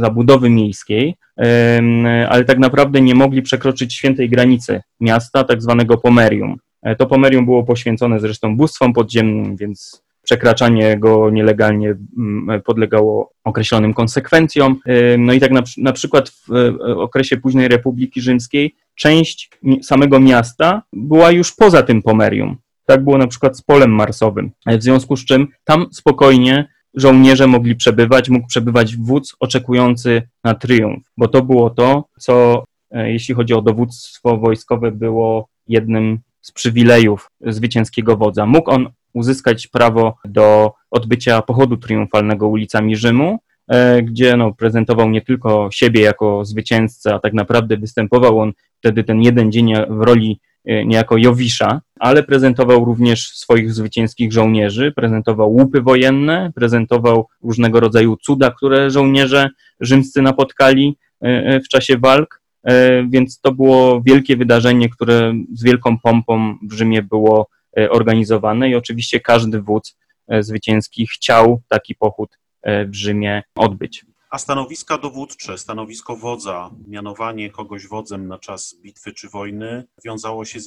zabudowy 0.00 0.50
miejskiej, 0.50 1.14
ale 2.28 2.44
tak 2.44 2.58
naprawdę 2.58 3.00
nie 3.00 3.14
mogli 3.14 3.42
przekroczyć 3.42 3.94
świętej 3.94 4.28
granicy 4.28 4.80
miasta, 5.00 5.44
tak 5.44 5.62
zwanego 5.62 5.98
pomerium. 5.98 6.58
E, 6.82 6.96
to 6.96 7.06
pomerium 7.06 7.44
było 7.44 7.64
poświęcone 7.64 8.20
zresztą 8.20 8.56
bóstwom 8.56 8.92
podziemnym, 8.92 9.56
więc 9.56 10.02
przekraczanie 10.22 10.98
go 10.98 11.30
nielegalnie 11.30 11.94
mm, 12.18 12.62
podlegało 12.62 13.32
określonym 13.44 13.94
konsekwencjom. 13.94 14.76
E, 14.86 15.18
no 15.18 15.32
i 15.32 15.40
tak 15.40 15.50
na, 15.50 15.62
na 15.76 15.92
przykład 15.92 16.30
w 16.30 16.52
e, 16.52 16.96
okresie 16.96 17.36
późnej 17.36 17.68
Republiki 17.68 18.20
Rzymskiej 18.20 18.74
część 18.94 19.50
samego 19.82 20.20
miasta 20.20 20.82
była 20.92 21.30
już 21.30 21.52
poza 21.52 21.82
tym 21.82 22.02
pomerium. 22.02 22.56
Tak 22.86 23.04
było 23.04 23.18
na 23.18 23.26
przykład 23.26 23.56
z 23.56 23.62
polem 23.62 23.90
marsowym, 23.90 24.50
w 24.66 24.82
związku 24.82 25.16
z 25.16 25.24
czym 25.24 25.48
tam 25.64 25.86
spokojnie 25.92 26.68
żołnierze 26.94 27.46
mogli 27.46 27.76
przebywać, 27.76 28.28
mógł 28.28 28.46
przebywać 28.46 28.96
wódz 28.96 29.36
oczekujący 29.40 30.22
na 30.44 30.54
triumf, 30.54 31.04
bo 31.16 31.28
to 31.28 31.42
było 31.42 31.70
to, 31.70 32.04
co 32.18 32.64
jeśli 32.92 33.34
chodzi 33.34 33.54
o 33.54 33.62
dowództwo 33.62 34.36
wojskowe, 34.38 34.92
było 34.92 35.48
jednym 35.68 36.18
z 36.40 36.52
przywilejów 36.52 37.30
zwycięskiego 37.40 38.16
wodza. 38.16 38.46
Mógł 38.46 38.70
on 38.70 38.90
uzyskać 39.12 39.66
prawo 39.66 40.16
do 40.24 40.72
odbycia 40.90 41.42
pochodu 41.42 41.76
triumfalnego 41.76 42.48
ulicami 42.48 42.96
Rzymu, 42.96 43.38
e, 43.68 44.02
gdzie 44.02 44.36
no, 44.36 44.52
prezentował 44.52 45.10
nie 45.10 45.22
tylko 45.22 45.68
siebie 45.72 46.00
jako 46.00 46.44
zwycięzcę, 46.44 47.14
a 47.14 47.18
tak 47.18 47.32
naprawdę 47.32 47.76
występował 47.76 48.40
on 48.40 48.52
wtedy 48.78 49.04
ten 49.04 49.22
jeden 49.22 49.52
dzień 49.52 49.74
w 49.88 50.02
roli 50.02 50.40
e, 50.64 50.84
niejako 50.84 51.16
Jowisza, 51.16 51.80
ale 52.00 52.22
prezentował 52.22 52.84
również 52.84 53.28
swoich 53.28 53.72
zwycięskich 53.72 54.32
żołnierzy, 54.32 54.92
prezentował 54.96 55.52
łupy 55.52 55.80
wojenne, 55.80 56.52
prezentował 56.54 57.28
różnego 57.42 57.80
rodzaju 57.80 58.16
cuda, 58.16 58.50
które 58.50 58.90
żołnierze 58.90 59.48
rzymscy 59.80 60.22
napotkali 60.22 60.96
e, 61.20 61.60
w 61.60 61.68
czasie 61.68 61.98
walk. 61.98 62.39
E, 62.64 63.02
więc 63.08 63.40
to 63.40 63.52
było 63.52 64.02
wielkie 64.02 64.36
wydarzenie, 64.36 64.88
które 64.88 65.34
z 65.52 65.62
wielką 65.62 65.98
pompą 65.98 66.58
w 66.62 66.72
Rzymie 66.72 67.02
było 67.02 67.48
e, 67.78 67.90
organizowane 67.90 68.70
i 68.70 68.74
oczywiście 68.74 69.20
każdy 69.20 69.62
wódz 69.62 69.98
e, 70.28 70.42
zwycięski 70.42 71.06
chciał 71.06 71.62
taki 71.68 71.94
pochód 71.94 72.38
w 72.86 72.94
Rzymie 72.94 73.42
odbyć. 73.54 74.04
A 74.30 74.38
stanowiska 74.38 74.98
dowódcze, 74.98 75.58
stanowisko 75.58 76.16
wodza, 76.16 76.70
mianowanie 76.86 77.50
kogoś 77.50 77.86
wodzem 77.86 78.28
na 78.28 78.38
czas 78.38 78.76
bitwy 78.82 79.12
czy 79.12 79.28
wojny 79.28 79.84
wiązało 80.04 80.44
się 80.44 80.60
z, 80.60 80.64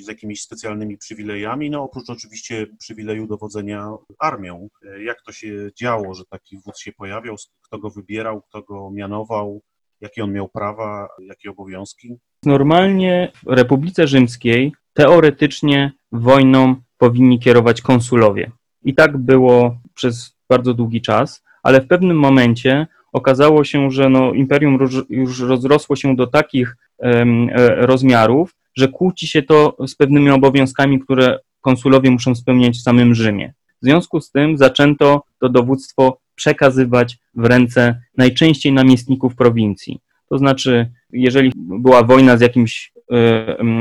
z 0.00 0.08
jakimiś 0.08 0.42
specjalnymi 0.42 0.98
przywilejami, 0.98 1.70
no 1.70 1.82
oprócz 1.82 2.10
oczywiście 2.10 2.66
przywileju 2.78 3.26
dowodzenia 3.26 3.88
armią. 4.18 4.68
Jak 5.04 5.22
to 5.22 5.32
się 5.32 5.70
działo, 5.78 6.14
że 6.14 6.24
taki 6.24 6.58
wódz 6.58 6.78
się 6.78 6.92
pojawiał, 6.92 7.36
kto 7.62 7.78
go 7.78 7.90
wybierał, 7.90 8.42
kto 8.42 8.62
go 8.62 8.90
mianował, 8.90 9.62
jakie 10.00 10.24
on 10.24 10.32
miał 10.32 10.48
prawa, 10.48 11.08
jakie 11.18 11.50
obowiązki? 11.50 12.16
Normalnie 12.44 13.32
w 13.42 13.52
Republice 13.52 14.06
Rzymskiej 14.06 14.72
teoretycznie 14.92 15.92
wojną 16.12 16.76
powinni 16.98 17.38
kierować 17.38 17.82
konsulowie. 17.82 18.50
I 18.84 18.94
tak 18.94 19.18
było 19.18 19.76
przez 19.94 20.36
bardzo 20.48 20.74
długi 20.74 21.00
czas, 21.00 21.42
ale 21.62 21.80
w 21.80 21.86
pewnym 21.86 22.16
momencie 22.16 22.86
okazało 23.12 23.64
się, 23.64 23.90
że 23.90 24.08
no, 24.08 24.32
imperium 24.32 24.78
już 25.08 25.40
rozrosło 25.40 25.96
się 25.96 26.16
do 26.16 26.26
takich 26.26 26.76
um, 26.98 27.50
rozmiarów, 27.76 28.54
że 28.76 28.88
kłóci 28.88 29.26
się 29.28 29.42
to 29.42 29.76
z 29.86 29.94
pewnymi 29.94 30.30
obowiązkami, 30.30 31.00
które 31.00 31.38
konsulowie 31.60 32.10
muszą 32.10 32.34
spełniać 32.34 32.76
w 32.76 32.82
samym 32.82 33.14
Rzymie. 33.14 33.52
W 33.82 33.84
związku 33.84 34.20
z 34.20 34.30
tym 34.30 34.58
zaczęto 34.58 35.22
to 35.38 35.48
dowództwo 35.48 36.19
przekazywać 36.40 37.18
w 37.34 37.44
ręce 37.44 38.02
najczęściej 38.16 38.72
namiestników 38.72 39.36
prowincji. 39.36 40.00
To 40.28 40.38
znaczy, 40.38 40.90
jeżeli 41.12 41.52
była 41.56 42.02
wojna 42.02 42.36
z 42.36 42.40
jakimś 42.40 42.92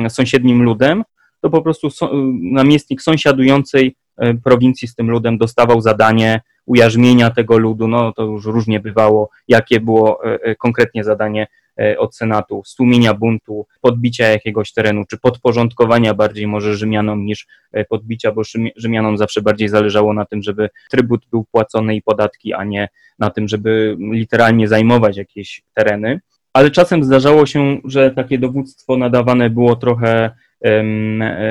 y, 0.05 0.09
sąsiednim 0.09 0.63
ludem, 0.63 1.03
to 1.41 1.49
po 1.49 1.61
prostu 1.61 1.89
so, 1.89 2.11
namiestnik 2.41 3.01
sąsiadującej 3.01 3.95
e, 4.17 4.33
prowincji 4.33 4.87
z 4.87 4.95
tym 4.95 5.09
ludem 5.09 5.37
dostawał 5.37 5.81
zadanie 5.81 6.41
ujarzmienia 6.65 7.29
tego 7.29 7.57
ludu, 7.57 7.87
no 7.87 8.13
to 8.13 8.23
już 8.23 8.45
różnie 8.45 8.79
bywało, 8.79 9.29
jakie 9.47 9.79
było 9.79 10.23
e, 10.23 10.55
konkretnie 10.55 11.03
zadanie 11.03 11.47
E, 11.47 11.58
od 11.97 12.15
Senatu, 12.15 12.61
stłumienia 12.65 13.13
buntu, 13.13 13.65
podbicia 13.81 14.27
jakiegoś 14.27 14.73
terenu, 14.73 15.05
czy 15.05 15.17
podporządkowania 15.17 16.13
bardziej 16.13 16.47
może 16.47 16.77
Rzymianom 16.77 17.25
niż 17.25 17.47
e, 17.71 17.85
podbicia, 17.85 18.31
bo 18.31 18.41
Rzymianom 18.75 19.17
zawsze 19.17 19.41
bardziej 19.41 19.69
zależało 19.69 20.13
na 20.13 20.25
tym, 20.25 20.43
żeby 20.43 20.69
trybut 20.91 21.25
był 21.31 21.45
płacony 21.51 21.95
i 21.95 22.01
podatki, 22.01 22.53
a 22.53 22.63
nie 22.63 22.89
na 23.19 23.29
tym, 23.29 23.47
żeby 23.47 23.97
literalnie 23.99 24.67
zajmować 24.67 25.17
jakieś 25.17 25.61
tereny. 25.73 26.19
Ale 26.53 26.71
czasem 26.71 27.03
zdarzało 27.03 27.45
się, 27.45 27.77
że 27.83 28.11
takie 28.11 28.37
dowództwo 28.37 28.97
nadawane 28.97 29.49
było 29.49 29.75
trochę 29.75 30.31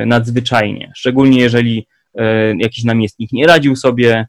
nadzwyczajnie. 0.06 0.92
Szczególnie 0.96 1.40
jeżeli 1.40 1.86
jakiś 2.58 2.84
namiestnik 2.84 3.32
nie 3.32 3.46
radził 3.46 3.76
sobie, 3.76 4.26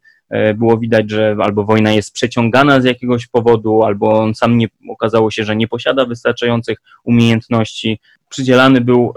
było 0.56 0.78
widać, 0.78 1.10
że 1.10 1.36
albo 1.39 1.63
wojna 1.63 1.92
jest 1.92 2.13
przeciągana 2.13 2.82
z 2.82 2.84
jakiegoś 2.84 3.28
powodu, 3.28 3.84
albo 3.84 4.20
on 4.20 4.36
sam 4.36 4.58
nie 4.58 4.68
okazało 4.89 5.32
się, 5.32 5.44
że 5.44 5.56
nie 5.56 5.68
posiada 5.68 6.06
wystarczających 6.06 6.78
umiejętności. 7.04 8.00
Przydzielany 8.30 8.82
był 8.82 9.13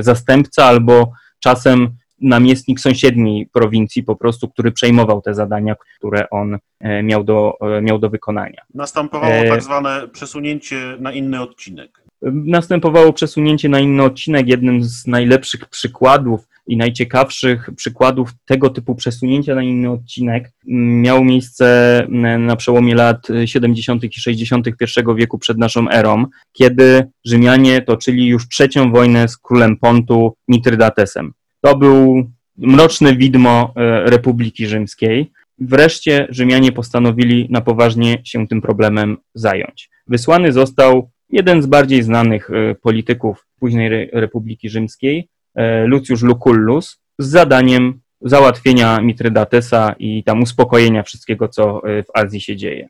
zastępca 0.00 0.64
albo 0.64 1.12
czasem 1.40 1.96
namiestnik 2.22 2.80
sąsiedniej 2.80 3.46
prowincji 3.46 4.02
po 4.02 4.16
prostu, 4.16 4.48
który 4.48 4.72
przejmował 4.72 5.22
te 5.22 5.34
zadania, 5.34 5.74
które 5.98 6.30
on 6.30 6.58
e, 6.80 7.02
miał 7.02 7.24
do, 7.24 7.56
e, 7.60 7.82
miał 7.82 7.98
do 7.98 8.10
wykonania. 8.10 8.62
Następowało 8.74 9.32
e... 9.34 9.48
tak 9.48 9.62
zwane 9.62 10.08
przesunięcie 10.08 10.96
na 10.98 11.12
inny 11.12 11.40
odcinek. 11.40 12.01
Następowało 12.32 13.12
przesunięcie 13.12 13.68
na 13.68 13.80
inny 13.80 14.02
odcinek. 14.02 14.48
Jednym 14.48 14.84
z 14.84 15.06
najlepszych 15.06 15.68
przykładów 15.68 16.48
i 16.66 16.76
najciekawszych 16.76 17.70
przykładów 17.76 18.30
tego 18.44 18.70
typu 18.70 18.94
przesunięcia 18.94 19.54
na 19.54 19.62
inny 19.62 19.90
odcinek 19.90 20.52
miało 20.66 21.24
miejsce 21.24 22.06
na 22.38 22.56
przełomie 22.56 22.94
lat 22.94 23.28
70. 23.44 24.04
i 24.04 24.20
60. 24.20 24.66
I 24.66 24.72
wieku 25.16 25.38
przed 25.38 25.58
naszą 25.58 25.90
erą, 25.90 26.26
kiedy 26.52 27.10
Rzymianie 27.24 27.82
toczyli 27.82 28.26
już 28.26 28.48
trzecią 28.48 28.92
wojnę 28.92 29.28
z 29.28 29.36
królem 29.36 29.76
Pontu 29.76 30.36
Mitrydatesem. 30.48 31.32
To 31.60 31.76
był 31.76 32.30
mroczne 32.56 33.16
widmo 33.16 33.72
e, 33.76 34.10
Republiki 34.10 34.66
Rzymskiej. 34.66 35.30
Wreszcie 35.58 36.26
Rzymianie 36.30 36.72
postanowili 36.72 37.46
na 37.50 37.60
poważnie 37.60 38.18
się 38.24 38.48
tym 38.48 38.60
problemem 38.60 39.16
zająć. 39.34 39.90
Wysłany 40.06 40.52
został 40.52 41.10
jeden 41.32 41.62
z 41.62 41.66
bardziej 41.66 42.02
znanych 42.02 42.50
e, 42.50 42.74
polityków 42.74 43.46
późnej 43.60 44.10
Republiki 44.12 44.70
Rzymskiej, 44.70 45.28
e, 45.54 45.86
Lucius 45.86 46.22
Lucullus, 46.22 46.98
z 47.18 47.26
zadaniem 47.26 48.00
załatwienia 48.20 49.00
Mitrydatesa 49.00 49.94
i 49.98 50.24
tam 50.24 50.42
uspokojenia 50.42 51.02
wszystkiego, 51.02 51.48
co 51.48 51.80
w 51.84 52.18
Azji 52.18 52.40
się 52.40 52.56
dzieje. 52.56 52.88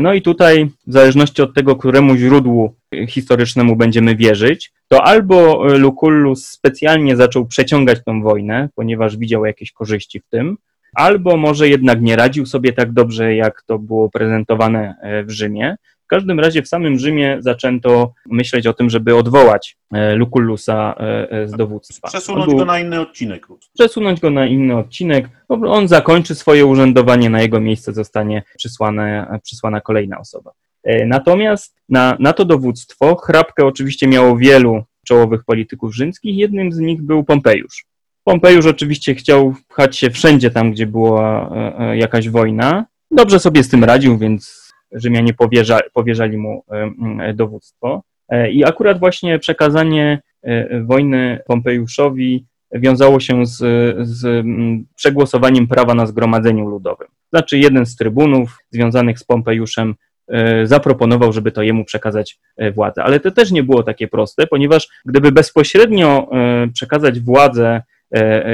No 0.00 0.14
i 0.14 0.22
tutaj, 0.22 0.70
w 0.86 0.92
zależności 0.92 1.42
od 1.42 1.54
tego, 1.54 1.76
któremu 1.76 2.16
źródłu 2.16 2.74
historycznemu 3.08 3.76
będziemy 3.76 4.16
wierzyć, 4.16 4.72
to 4.88 5.04
albo 5.04 5.64
Lucullus 5.64 6.46
specjalnie 6.46 7.16
zaczął 7.16 7.46
przeciągać 7.46 7.98
tą 8.04 8.22
wojnę, 8.22 8.68
ponieważ 8.74 9.16
widział 9.16 9.46
jakieś 9.46 9.72
korzyści 9.72 10.20
w 10.20 10.28
tym, 10.28 10.56
albo 10.94 11.36
może 11.36 11.68
jednak 11.68 12.02
nie 12.02 12.16
radził 12.16 12.46
sobie 12.46 12.72
tak 12.72 12.92
dobrze, 12.92 13.34
jak 13.34 13.62
to 13.62 13.78
było 13.78 14.10
prezentowane 14.10 14.94
e, 15.02 15.24
w 15.24 15.30
Rzymie. 15.30 15.76
W 16.08 16.10
każdym 16.10 16.40
razie 16.40 16.62
w 16.62 16.68
samym 16.68 16.98
Rzymie 16.98 17.36
zaczęto 17.40 18.12
myśleć 18.26 18.66
o 18.66 18.72
tym, 18.72 18.90
żeby 18.90 19.16
odwołać 19.16 19.76
e, 19.92 20.14
Lucullusa 20.14 20.94
e, 21.30 21.48
z 21.48 21.52
dowództwa. 21.52 22.08
Przesunąć 22.08 22.54
go 22.54 22.64
na 22.64 22.80
inny 22.80 23.00
odcinek. 23.00 23.46
Przesunąć 23.74 24.20
go 24.20 24.30
na 24.30 24.46
inny 24.46 24.76
odcinek. 24.76 25.28
On 25.48 25.88
zakończy 25.88 26.34
swoje 26.34 26.66
urzędowanie, 26.66 27.30
na 27.30 27.42
jego 27.42 27.60
miejsce 27.60 27.92
zostanie 27.92 28.42
przysłane, 28.56 29.38
przysłana 29.42 29.80
kolejna 29.80 30.18
osoba. 30.18 30.50
E, 30.84 31.06
natomiast 31.06 31.76
na, 31.88 32.16
na 32.20 32.32
to 32.32 32.44
dowództwo 32.44 33.16
chrapkę 33.16 33.66
oczywiście 33.66 34.06
miało 34.06 34.36
wielu 34.36 34.84
czołowych 35.06 35.44
polityków 35.44 35.94
rzymskich, 35.94 36.36
jednym 36.36 36.72
z 36.72 36.78
nich 36.78 37.02
był 37.02 37.24
Pompejusz. 37.24 37.86
Pompejusz 38.24 38.66
oczywiście 38.66 39.14
chciał 39.14 39.54
pchać 39.68 39.96
się 39.96 40.10
wszędzie 40.10 40.50
tam, 40.50 40.72
gdzie 40.72 40.86
była 40.86 41.50
e, 41.50 41.78
e, 41.78 41.96
jakaś 41.96 42.28
wojna. 42.28 42.84
Dobrze 43.10 43.38
sobie 43.38 43.62
z 43.62 43.68
tym 43.68 43.84
radził, 43.84 44.18
więc 44.18 44.57
Rzymianie 44.92 45.34
powierza, 45.34 45.80
powierzali 45.92 46.36
mu 46.36 46.64
dowództwo. 47.34 48.02
I 48.50 48.64
akurat 48.64 48.98
właśnie 48.98 49.38
przekazanie 49.38 50.20
wojny 50.82 51.40
Pompejuszowi 51.46 52.46
wiązało 52.72 53.20
się 53.20 53.46
z, 53.46 53.56
z 54.08 54.46
przegłosowaniem 54.94 55.66
prawa 55.66 55.94
na 55.94 56.06
zgromadzeniu 56.06 56.68
ludowym. 56.68 57.08
Znaczy 57.30 57.58
jeden 57.58 57.86
z 57.86 57.96
trybunów 57.96 58.58
związanych 58.70 59.18
z 59.18 59.24
Pompejuszem 59.24 59.94
E, 60.28 60.66
zaproponował, 60.66 61.32
żeby 61.32 61.52
to 61.52 61.62
jemu 61.62 61.84
przekazać 61.84 62.38
e, 62.56 62.72
władzę. 62.72 63.02
Ale 63.04 63.20
to 63.20 63.30
też 63.30 63.50
nie 63.50 63.62
było 63.62 63.82
takie 63.82 64.08
proste, 64.08 64.46
ponieważ 64.46 64.88
gdyby 65.06 65.32
bezpośrednio 65.32 66.28
e, 66.32 66.68
przekazać 66.74 67.20
władzę 67.20 67.82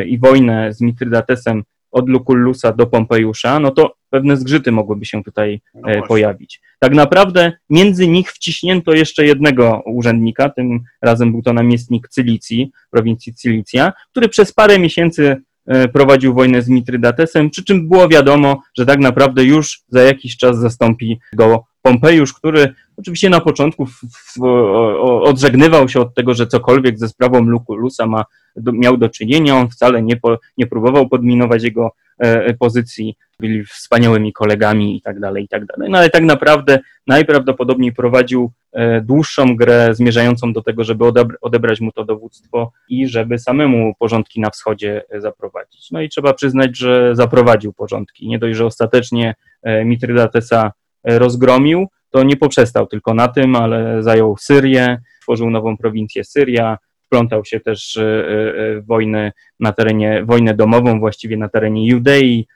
i 0.06 0.18
wojnę 0.18 0.72
z 0.72 0.80
Mitrydatesem 0.80 1.62
od 1.94 2.08
Lucullusa 2.08 2.72
do 2.72 2.86
Pompejusza, 2.86 3.60
no 3.60 3.70
to 3.70 3.94
pewne 4.10 4.36
zgrzyty 4.36 4.72
mogłyby 4.72 5.04
się 5.04 5.24
tutaj 5.24 5.60
no 5.74 6.06
pojawić. 6.08 6.60
Tak 6.78 6.94
naprawdę 6.94 7.52
między 7.70 8.08
nich 8.08 8.32
wciśnięto 8.32 8.92
jeszcze 8.92 9.26
jednego 9.26 9.82
urzędnika, 9.86 10.48
tym 10.48 10.80
razem 11.02 11.32
był 11.32 11.42
to 11.42 11.52
namiestnik 11.52 12.08
Cylicji, 12.08 12.70
prowincji 12.90 13.34
Cylicja, 13.34 13.92
który 14.10 14.28
przez 14.28 14.52
parę 14.52 14.78
miesięcy 14.78 15.36
E, 15.66 15.88
prowadził 15.88 16.34
wojnę 16.34 16.62
z 16.62 16.68
Mitrydatesem, 16.68 17.50
przy 17.50 17.64
czym 17.64 17.88
było 17.88 18.08
wiadomo, 18.08 18.62
że 18.78 18.86
tak 18.86 18.98
naprawdę 18.98 19.44
już 19.44 19.82
za 19.88 20.02
jakiś 20.02 20.36
czas 20.36 20.58
zastąpi 20.58 21.18
go 21.32 21.64
Pompejusz, 21.82 22.32
który 22.32 22.74
oczywiście 22.96 23.30
na 23.30 23.40
początku 23.40 23.86
w, 23.86 24.00
w, 24.36 24.42
o, 24.42 25.22
odżegnywał 25.22 25.88
się 25.88 26.00
od 26.00 26.14
tego, 26.14 26.34
że 26.34 26.46
cokolwiek 26.46 26.98
ze 26.98 27.08
sprawą 27.08 27.40
Lucullusa 27.40 28.06
ma, 28.06 28.24
do, 28.56 28.72
miał 28.72 28.96
do 28.96 29.08
czynienia, 29.08 29.56
on 29.56 29.68
wcale 29.68 30.02
nie, 30.02 30.16
po, 30.16 30.38
nie 30.58 30.66
próbował 30.66 31.08
podminować 31.08 31.62
jego 31.62 31.92
e, 32.18 32.54
pozycji, 32.54 33.16
byli 33.40 33.64
wspaniałymi 33.64 34.32
kolegami 34.32 34.96
i 34.96 35.02
tak 35.02 35.20
dalej, 35.20 35.44
i 35.44 35.48
tak 35.48 35.66
dalej. 35.66 35.90
No 35.90 35.98
ale 35.98 36.10
tak 36.10 36.22
naprawdę 36.22 36.78
najprawdopodobniej 37.06 37.92
prowadził 37.92 38.52
e, 38.72 39.00
dłuższą 39.00 39.56
grę 39.56 39.88
zmierzającą 39.94 40.52
do 40.52 40.62
tego, 40.62 40.84
żeby 40.84 41.04
odebrać 41.40 41.80
mu 41.80 41.92
to 41.92 42.04
dowództwo 42.04 42.72
i 42.88 43.08
żeby 43.08 43.38
samemu 43.38 43.94
porządki 43.98 44.40
na 44.40 44.50
wschodzie 44.50 45.02
e, 45.10 45.20
zaprowadzić. 45.20 45.90
No 45.90 46.00
i 46.00 46.08
trzeba 46.08 46.34
przyznać, 46.34 46.78
że 46.78 47.16
zaprowadził 47.16 47.72
porządki. 47.72 48.28
Nie 48.28 48.38
dość, 48.38 48.56
że 48.56 48.66
ostatecznie 48.66 49.34
e, 49.62 49.84
Mitrydatesa 49.84 50.72
rozgromił, 51.04 51.86
to 52.10 52.22
nie 52.22 52.36
poprzestał 52.36 52.86
tylko 52.86 53.14
na 53.14 53.28
tym, 53.28 53.56
ale 53.56 54.02
zajął 54.02 54.36
Syrię, 54.36 54.98
tworzył 55.22 55.50
nową 55.50 55.76
prowincję 55.76 56.24
Syria, 56.24 56.78
wplątał 57.06 57.44
się 57.44 57.60
też 57.60 57.98
w 58.00 58.82
wojnę 58.86 59.32
na 59.60 59.72
terenie, 59.72 60.24
wojnę 60.24 60.54
domową 60.54 61.00
właściwie 61.00 61.36
na 61.36 61.48
terenie 61.48 61.86
Judei, 61.86 62.46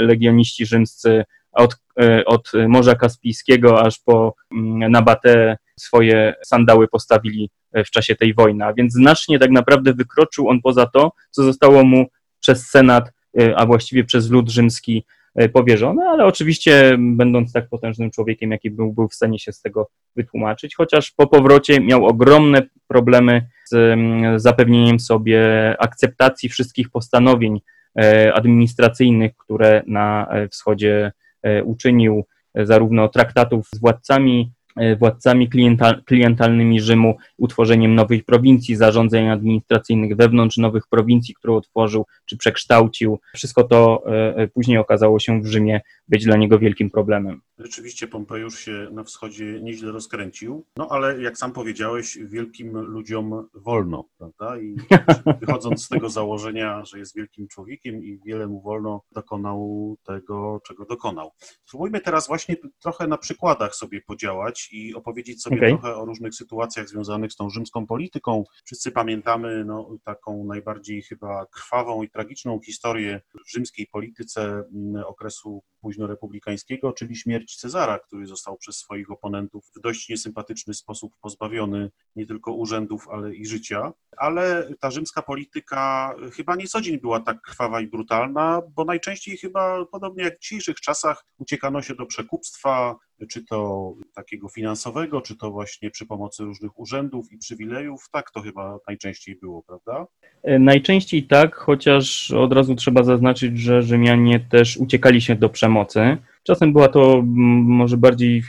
legioniści 0.00 0.66
rzymscy 0.66 1.24
od, 1.52 1.76
e, 2.00 2.24
od 2.24 2.52
Morza 2.68 2.94
Kaspijskiego 2.94 3.82
aż 3.82 3.98
po 3.98 4.34
mm, 4.52 4.92
Nabatę 4.92 5.58
swoje 5.78 6.34
sandały 6.44 6.88
postawili 6.88 7.50
e, 7.72 7.84
w 7.84 7.90
czasie 7.90 8.16
tej 8.16 8.34
wojny, 8.34 8.64
a 8.64 8.72
więc 8.72 8.92
znacznie 8.92 9.38
tak 9.38 9.50
naprawdę 9.50 9.92
wykroczył 9.92 10.48
on 10.48 10.60
poza 10.60 10.86
to, 10.86 11.12
co 11.30 11.42
zostało 11.42 11.84
mu 11.84 12.06
przez 12.40 12.70
Senat, 12.70 13.12
e, 13.40 13.56
a 13.56 13.66
właściwie 13.66 14.04
przez 14.04 14.30
lud 14.30 14.50
rzymski 14.50 15.04
powierzone, 15.52 16.08
ale 16.08 16.24
oczywiście 16.24 16.96
będąc 16.98 17.52
tak 17.52 17.68
potężnym 17.68 18.10
człowiekiem, 18.10 18.50
jaki 18.50 18.70
był, 18.70 18.92
był 18.92 19.08
w 19.08 19.14
stanie 19.14 19.38
się 19.38 19.52
z 19.52 19.60
tego 19.60 19.90
wytłumaczyć, 20.16 20.74
chociaż 20.74 21.10
po 21.10 21.26
powrocie 21.26 21.80
miał 21.80 22.06
ogromne 22.06 22.62
problemy 22.88 23.46
z 23.70 24.00
zapewnieniem 24.42 25.00
sobie 25.00 25.40
akceptacji 25.78 26.48
wszystkich 26.48 26.90
postanowień 26.90 27.60
E, 27.98 28.34
administracyjnych, 28.34 29.36
które 29.36 29.82
na 29.86 30.28
e, 30.30 30.48
wschodzie 30.48 31.12
e, 31.42 31.64
uczynił, 31.64 32.24
zarówno 32.54 33.08
traktatów 33.08 33.68
z 33.74 33.80
władcami 33.80 34.52
E, 34.61 34.61
władcami 34.98 35.48
kliental, 35.48 36.02
klientalnymi 36.04 36.80
Rzymu, 36.80 37.16
utworzeniem 37.38 37.94
nowych 37.94 38.24
prowincji, 38.24 38.76
zarządzeń 38.76 39.28
administracyjnych 39.28 40.16
wewnątrz 40.16 40.56
nowych 40.56 40.86
prowincji, 40.86 41.34
które 41.34 41.54
otworzył 41.54 42.06
czy 42.26 42.36
przekształcił. 42.36 43.20
Wszystko 43.34 43.64
to 43.64 44.02
e, 44.06 44.36
e, 44.36 44.48
później 44.48 44.78
okazało 44.78 45.18
się 45.18 45.42
w 45.42 45.46
Rzymie 45.46 45.80
być 46.12 46.24
dla 46.24 46.36
niego 46.36 46.58
wielkim 46.58 46.90
problemem. 46.90 47.40
Rzeczywiście 47.58 48.08
Pompejusz 48.08 48.58
się 48.58 48.88
na 48.92 49.04
wschodzie 49.04 49.60
nieźle 49.62 49.92
rozkręcił, 49.92 50.66
no 50.76 50.88
ale 50.90 51.22
jak 51.22 51.38
sam 51.38 51.52
powiedziałeś, 51.52 52.18
wielkim 52.18 52.78
ludziom 52.78 53.48
wolno, 53.54 54.04
prawda? 54.18 54.60
I 54.60 54.76
wychodząc 55.40 55.84
z 55.84 55.88
tego 55.88 56.10
założenia, 56.10 56.84
że 56.84 56.98
jest 56.98 57.16
wielkim 57.16 57.48
człowiekiem 57.48 58.04
i 58.04 58.18
wiele 58.26 58.46
mu 58.46 58.62
wolno, 58.62 59.02
dokonał 59.12 59.96
tego, 60.06 60.60
czego 60.66 60.84
dokonał. 60.84 61.30
Spróbujmy 61.64 62.00
teraz 62.00 62.28
właśnie 62.28 62.56
trochę 62.82 63.06
na 63.06 63.18
przykładach 63.18 63.74
sobie 63.74 64.00
podziałać 64.00 64.68
i 64.72 64.94
opowiedzieć 64.94 65.42
sobie 65.42 65.56
okay. 65.56 65.68
trochę 65.68 65.96
o 65.96 66.04
różnych 66.04 66.34
sytuacjach 66.34 66.88
związanych 66.88 67.32
z 67.32 67.36
tą 67.36 67.50
rzymską 67.50 67.86
polityką. 67.86 68.44
Wszyscy 68.64 68.90
pamiętamy 68.90 69.64
no, 69.64 69.98
taką 70.04 70.44
najbardziej 70.44 71.02
chyba 71.02 71.46
krwawą 71.46 72.02
i 72.02 72.10
tragiczną 72.10 72.60
historię 72.66 73.20
w 73.46 73.50
rzymskiej 73.52 73.86
polityce 73.86 74.64
mm, 74.74 75.04
okresu 75.06 75.62
późnorepublikańskiego, 75.82 76.92
czyli 76.92 77.16
śmierć 77.16 77.56
Cezara, 77.56 77.98
który 77.98 78.26
został 78.26 78.56
przez 78.56 78.76
swoich 78.76 79.10
oponentów 79.10 79.70
w 79.76 79.80
dość 79.80 80.08
niesympatyczny 80.08 80.74
sposób 80.74 81.12
pozbawiony 81.20 81.90
nie 82.16 82.26
tylko 82.26 82.52
urzędów, 82.52 83.08
ale 83.08 83.34
i 83.34 83.46
życia. 83.46 83.92
Ale 84.16 84.74
ta 84.80 84.90
rzymska 84.90 85.22
polityka 85.22 86.14
chyba 86.32 86.56
nie 86.56 86.66
co 86.66 86.80
dzień 86.80 87.00
była 87.00 87.20
tak 87.20 87.40
krwawa 87.40 87.80
i 87.80 87.86
brutalna, 87.86 88.62
bo 88.74 88.84
najczęściej 88.84 89.36
chyba, 89.36 89.86
podobnie 89.86 90.24
jak 90.24 90.36
w 90.38 90.40
dzisiejszych 90.40 90.80
czasach, 90.80 91.24
uciekano 91.38 91.82
się 91.82 91.94
do 91.94 92.06
przekupstwa, 92.06 92.96
czy 93.26 93.44
to 93.44 93.92
takiego 94.14 94.48
finansowego, 94.48 95.20
czy 95.20 95.36
to 95.36 95.50
właśnie 95.50 95.90
przy 95.90 96.06
pomocy 96.06 96.44
różnych 96.44 96.80
urzędów 96.80 97.32
i 97.32 97.38
przywilejów. 97.38 98.08
Tak 98.12 98.30
to 98.30 98.40
chyba 98.40 98.78
najczęściej 98.88 99.36
było, 99.36 99.62
prawda? 99.62 100.06
E, 100.42 100.58
najczęściej 100.58 101.22
tak, 101.22 101.54
chociaż 101.54 102.30
od 102.30 102.52
razu 102.52 102.74
trzeba 102.74 103.02
zaznaczyć, 103.02 103.58
że 103.58 103.82
Rzymianie 103.82 104.40
też 104.40 104.76
uciekali 104.76 105.20
się 105.20 105.34
do 105.34 105.48
przemocy. 105.48 106.16
Czasem 106.42 106.72
była 106.72 106.88
to 106.88 107.22
może 107.24 107.96
bardziej 107.96 108.42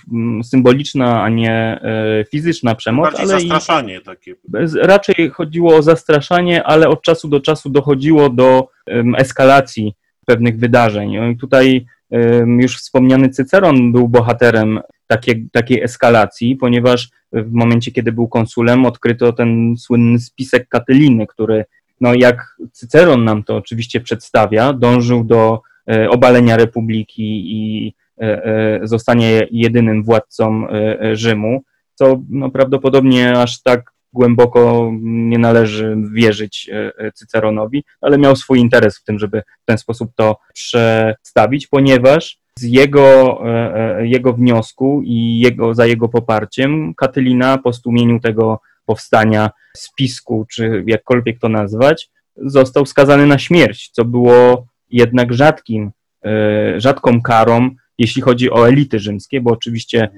symboliczna, 0.43 1.23
a 1.23 1.29
nie 1.29 1.51
e, 1.51 2.25
fizyczna 2.31 2.75
przemoc. 2.75 3.05
Bardziej 3.05 3.21
ale 3.21 3.39
zastraszanie 3.39 4.01
takie. 4.01 4.35
Raczej 4.81 5.29
chodziło 5.29 5.75
o 5.75 5.81
zastraszanie, 5.81 6.63
ale 6.63 6.89
od 6.89 7.01
czasu 7.01 7.27
do 7.27 7.39
czasu 7.39 7.69
dochodziło 7.69 8.29
do 8.29 8.67
eskalacji 9.17 9.93
pewnych 10.25 10.59
wydarzeń. 10.59 11.15
No 11.17 11.35
tutaj 11.39 11.85
już 12.59 12.77
wspomniany 12.77 13.29
Cyceron 13.29 13.91
był 13.91 14.09
bohaterem 14.09 14.79
takiej, 15.07 15.49
takiej 15.51 15.81
eskalacji, 15.81 16.55
ponieważ 16.55 17.09
w 17.33 17.51
momencie, 17.51 17.91
kiedy 17.91 18.11
był 18.11 18.27
konsulem, 18.27 18.85
odkryto 18.85 19.33
ten 19.33 19.77
słynny 19.77 20.19
spisek 20.19 20.67
Katyliny, 20.67 21.27
który, 21.27 21.65
no 22.01 22.13
jak 22.13 22.57
Cyceron 22.71 23.23
nam 23.23 23.43
to 23.43 23.55
oczywiście 23.55 24.01
przedstawia, 24.01 24.73
dążył 24.73 25.23
do 25.23 25.61
e, 25.89 26.09
obalenia 26.09 26.57
republiki 26.57 27.43
i 27.45 27.93
e, 28.21 28.45
e, 28.45 28.79
zostanie 28.83 29.47
jedynym 29.51 30.03
władcą 30.03 30.67
Rzymu, 31.13 31.63
co 31.95 32.21
no, 32.29 32.49
prawdopodobnie 32.49 33.39
aż 33.39 33.61
tak 33.61 33.92
głęboko 34.13 34.91
nie 35.01 35.37
należy 35.37 35.97
wierzyć 36.13 36.69
Cyceronowi, 37.13 37.83
ale 38.01 38.17
miał 38.17 38.35
swój 38.35 38.59
interes 38.59 38.97
w 38.97 39.03
tym, 39.03 39.19
żeby 39.19 39.43
w 39.61 39.65
ten 39.65 39.77
sposób 39.77 40.11
to 40.15 40.37
przedstawić, 40.53 41.67
ponieważ 41.67 42.43
z 42.59 42.63
jego, 42.63 43.39
e, 43.45 43.97
e, 43.97 44.07
jego 44.07 44.33
wniosku 44.33 45.01
i 45.03 45.39
jego, 45.39 45.75
za 45.75 45.85
jego 45.85 46.09
poparciem 46.09 46.93
Katylina 46.93 47.57
po 47.57 47.73
stłumieniu 47.73 48.19
tego 48.19 48.59
powstania 48.85 49.49
spisku, 49.77 50.45
czy 50.51 50.83
jakkolwiek 50.87 51.39
to 51.39 51.49
nazwać, 51.49 52.09
został 52.37 52.85
skazany 52.85 53.25
na 53.27 53.37
śmierć, 53.37 53.89
co 53.89 54.05
było 54.05 54.67
jednak 54.89 55.33
rzadkim, 55.33 55.91
e, 56.25 56.81
rzadką 56.81 57.21
karą, 57.21 57.69
jeśli 57.97 58.21
chodzi 58.21 58.51
o 58.51 58.67
elity 58.67 58.99
rzymskie, 58.99 59.41
bo 59.41 59.51
oczywiście 59.51 60.09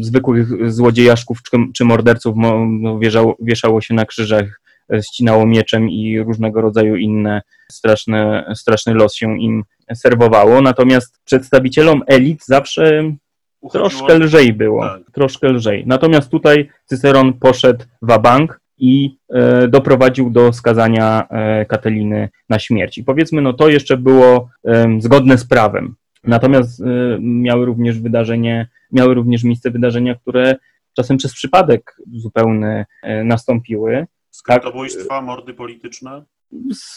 zwykłych 0.00 0.72
złodziejaszków 0.72 1.42
czy, 1.42 1.56
czy 1.74 1.84
morderców 1.84 2.34
no, 2.36 2.98
wieszało, 2.98 3.36
wieszało 3.40 3.80
się 3.80 3.94
na 3.94 4.04
krzyżach, 4.04 4.60
ścinało 5.02 5.46
mieczem 5.46 5.90
i 5.90 6.20
różnego 6.20 6.60
rodzaju 6.60 6.96
inne 6.96 7.42
straszne, 7.72 8.52
straszny 8.54 8.94
los 8.94 9.14
się 9.14 9.40
im 9.40 9.64
serwowało, 9.94 10.60
natomiast 10.62 11.20
przedstawicielom 11.24 12.02
elit 12.06 12.44
zawsze 12.46 13.12
Uchodziło... 13.60 13.88
troszkę 13.88 14.18
lżej 14.18 14.52
było, 14.52 14.82
tak. 14.82 15.02
troszkę 15.12 15.48
lżej. 15.48 15.84
Natomiast 15.86 16.30
tutaj 16.30 16.68
Cyceron 16.84 17.32
poszedł 17.32 17.84
w 18.02 18.18
bank 18.18 18.60
i 18.78 19.16
e, 19.34 19.68
doprowadził 19.68 20.30
do 20.30 20.52
skazania 20.52 21.26
e, 21.30 21.66
Kateliny 21.66 22.28
na 22.48 22.58
śmierć. 22.58 22.98
I 22.98 23.04
powiedzmy, 23.04 23.42
no 23.42 23.52
to 23.52 23.68
jeszcze 23.68 23.96
było 23.96 24.50
e, 24.64 24.98
zgodne 25.00 25.38
z 25.38 25.44
prawem. 25.44 25.94
Natomiast 26.28 26.80
e, 26.80 26.84
miały 27.20 27.66
również 27.66 28.00
wydarzenie, 28.00 28.68
miały 28.92 29.14
również 29.14 29.44
miejsce 29.44 29.70
wydarzenia, 29.70 30.14
które 30.14 30.56
czasem 30.96 31.16
przez 31.16 31.32
przypadek 31.32 31.96
zupełny 32.12 32.86
e, 33.02 33.24
nastąpiły. 33.24 34.06
Skrytobójstwa, 34.30 35.14
tak, 35.14 35.24
mordy 35.24 35.54
polityczne? 35.54 36.24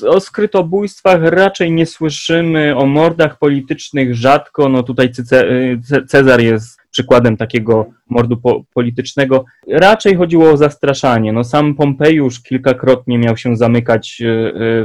o 0.08 0.20
skrytobójstwach 0.20 1.24
raczej 1.24 1.72
nie 1.72 1.86
słyszymy, 1.86 2.76
o 2.76 2.86
mordach 2.86 3.40
politycznych 3.40 4.16
rzadko. 4.16 4.70
No 4.70 4.84
tutaj 4.84 5.12
Cezar 6.08 6.42
jest 6.42 6.80
przykładem 6.92 7.38
takiego 7.38 7.86
mordu 8.10 8.38
po 8.38 8.64
politycznego. 8.74 9.46
Raczej 9.68 10.16
chodziło 10.16 10.50
o 10.50 10.58
zastraszanie. 10.58 11.34
No 11.34 11.44
sam 11.44 11.76
Pompejusz 11.76 12.44
kilkakrotnie 12.44 13.18
miał 13.18 13.38
się 13.38 13.56
zamykać 13.56 14.22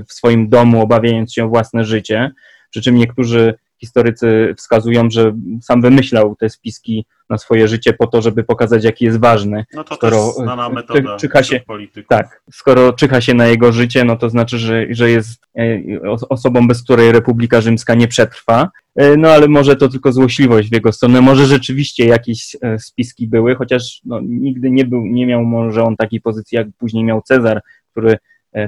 w 0.09 0.12
swoim 0.12 0.48
domu, 0.48 0.82
obawiając 0.82 1.32
się 1.32 1.44
o 1.44 1.48
własne 1.48 1.85
życie. 1.85 2.30
Przy 2.70 2.82
czym 2.82 2.94
niektórzy 2.94 3.54
historycy 3.80 4.54
wskazują, 4.56 5.10
że 5.10 5.32
sam 5.62 5.82
wymyślał 5.82 6.36
te 6.36 6.50
spiski 6.50 7.06
na 7.30 7.38
swoje 7.38 7.68
życie 7.68 7.92
po 7.92 8.06
to, 8.06 8.22
żeby 8.22 8.44
pokazać, 8.44 8.84
jaki 8.84 9.04
jest 9.04 9.20
ważny. 9.20 9.64
No 9.74 9.84
to 9.84 9.94
skoro 9.94 10.32
znana 10.32 10.68
metoda 10.68 11.16
czyha 11.16 11.42
się, 11.42 11.60
Tak, 12.08 12.42
skoro 12.52 12.92
czyha 12.92 13.20
się 13.20 13.34
na 13.34 13.46
jego 13.46 13.72
życie, 13.72 14.04
no 14.04 14.16
to 14.16 14.30
znaczy, 14.30 14.58
że, 14.58 14.86
że 14.90 15.10
jest 15.10 15.46
e, 15.58 15.80
osobą, 16.28 16.68
bez 16.68 16.82
której 16.82 17.12
Republika 17.12 17.60
Rzymska 17.60 17.94
nie 17.94 18.08
przetrwa. 18.08 18.70
E, 18.96 19.16
no 19.16 19.28
ale 19.30 19.48
może 19.48 19.76
to 19.76 19.88
tylko 19.88 20.12
złośliwość 20.12 20.70
w 20.70 20.72
jego 20.72 20.92
stronę. 20.92 21.20
Może 21.20 21.46
rzeczywiście 21.46 22.06
jakieś 22.06 22.56
e, 22.62 22.78
spiski 22.78 23.28
były, 23.28 23.54
chociaż 23.54 24.00
no, 24.04 24.20
nigdy 24.22 24.70
nie 24.70 24.84
był, 24.84 25.06
nie 25.06 25.26
miał 25.26 25.44
może 25.44 25.84
on 25.84 25.96
takiej 25.96 26.20
pozycji, 26.20 26.56
jak 26.56 26.66
później 26.78 27.04
miał 27.04 27.22
Cezar, 27.22 27.60
który 27.90 28.18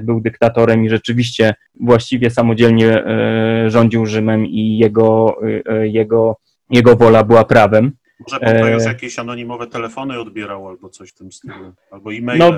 był 0.03 0.20
dyktatorem 0.20 0.85
i 0.85 0.88
rzeczywiście 0.88 1.55
właściwie 1.81 2.31
samodzielnie 2.31 3.05
e, 3.05 3.70
rządził 3.70 4.07
Rzymem 4.07 4.46
i 4.46 4.79
jego, 4.79 5.37
e, 5.66 5.88
jego, 5.88 6.37
jego 6.70 6.96
wola 6.96 7.24
była 7.24 7.44
prawem. 7.44 7.92
Może 8.20 8.40
Pompejus 8.40 8.87
e... 8.87 8.88
jakieś 8.88 9.18
anonimowe 9.18 9.66
telefony 9.66 10.20
odbierał 10.20 10.68
albo 10.68 10.88
coś 10.88 11.11
w 11.11 11.14
tym 11.14 11.33
stylu, 11.33 11.72
albo 11.90 12.12
e-maile. 12.12 12.38
No, 12.38 12.53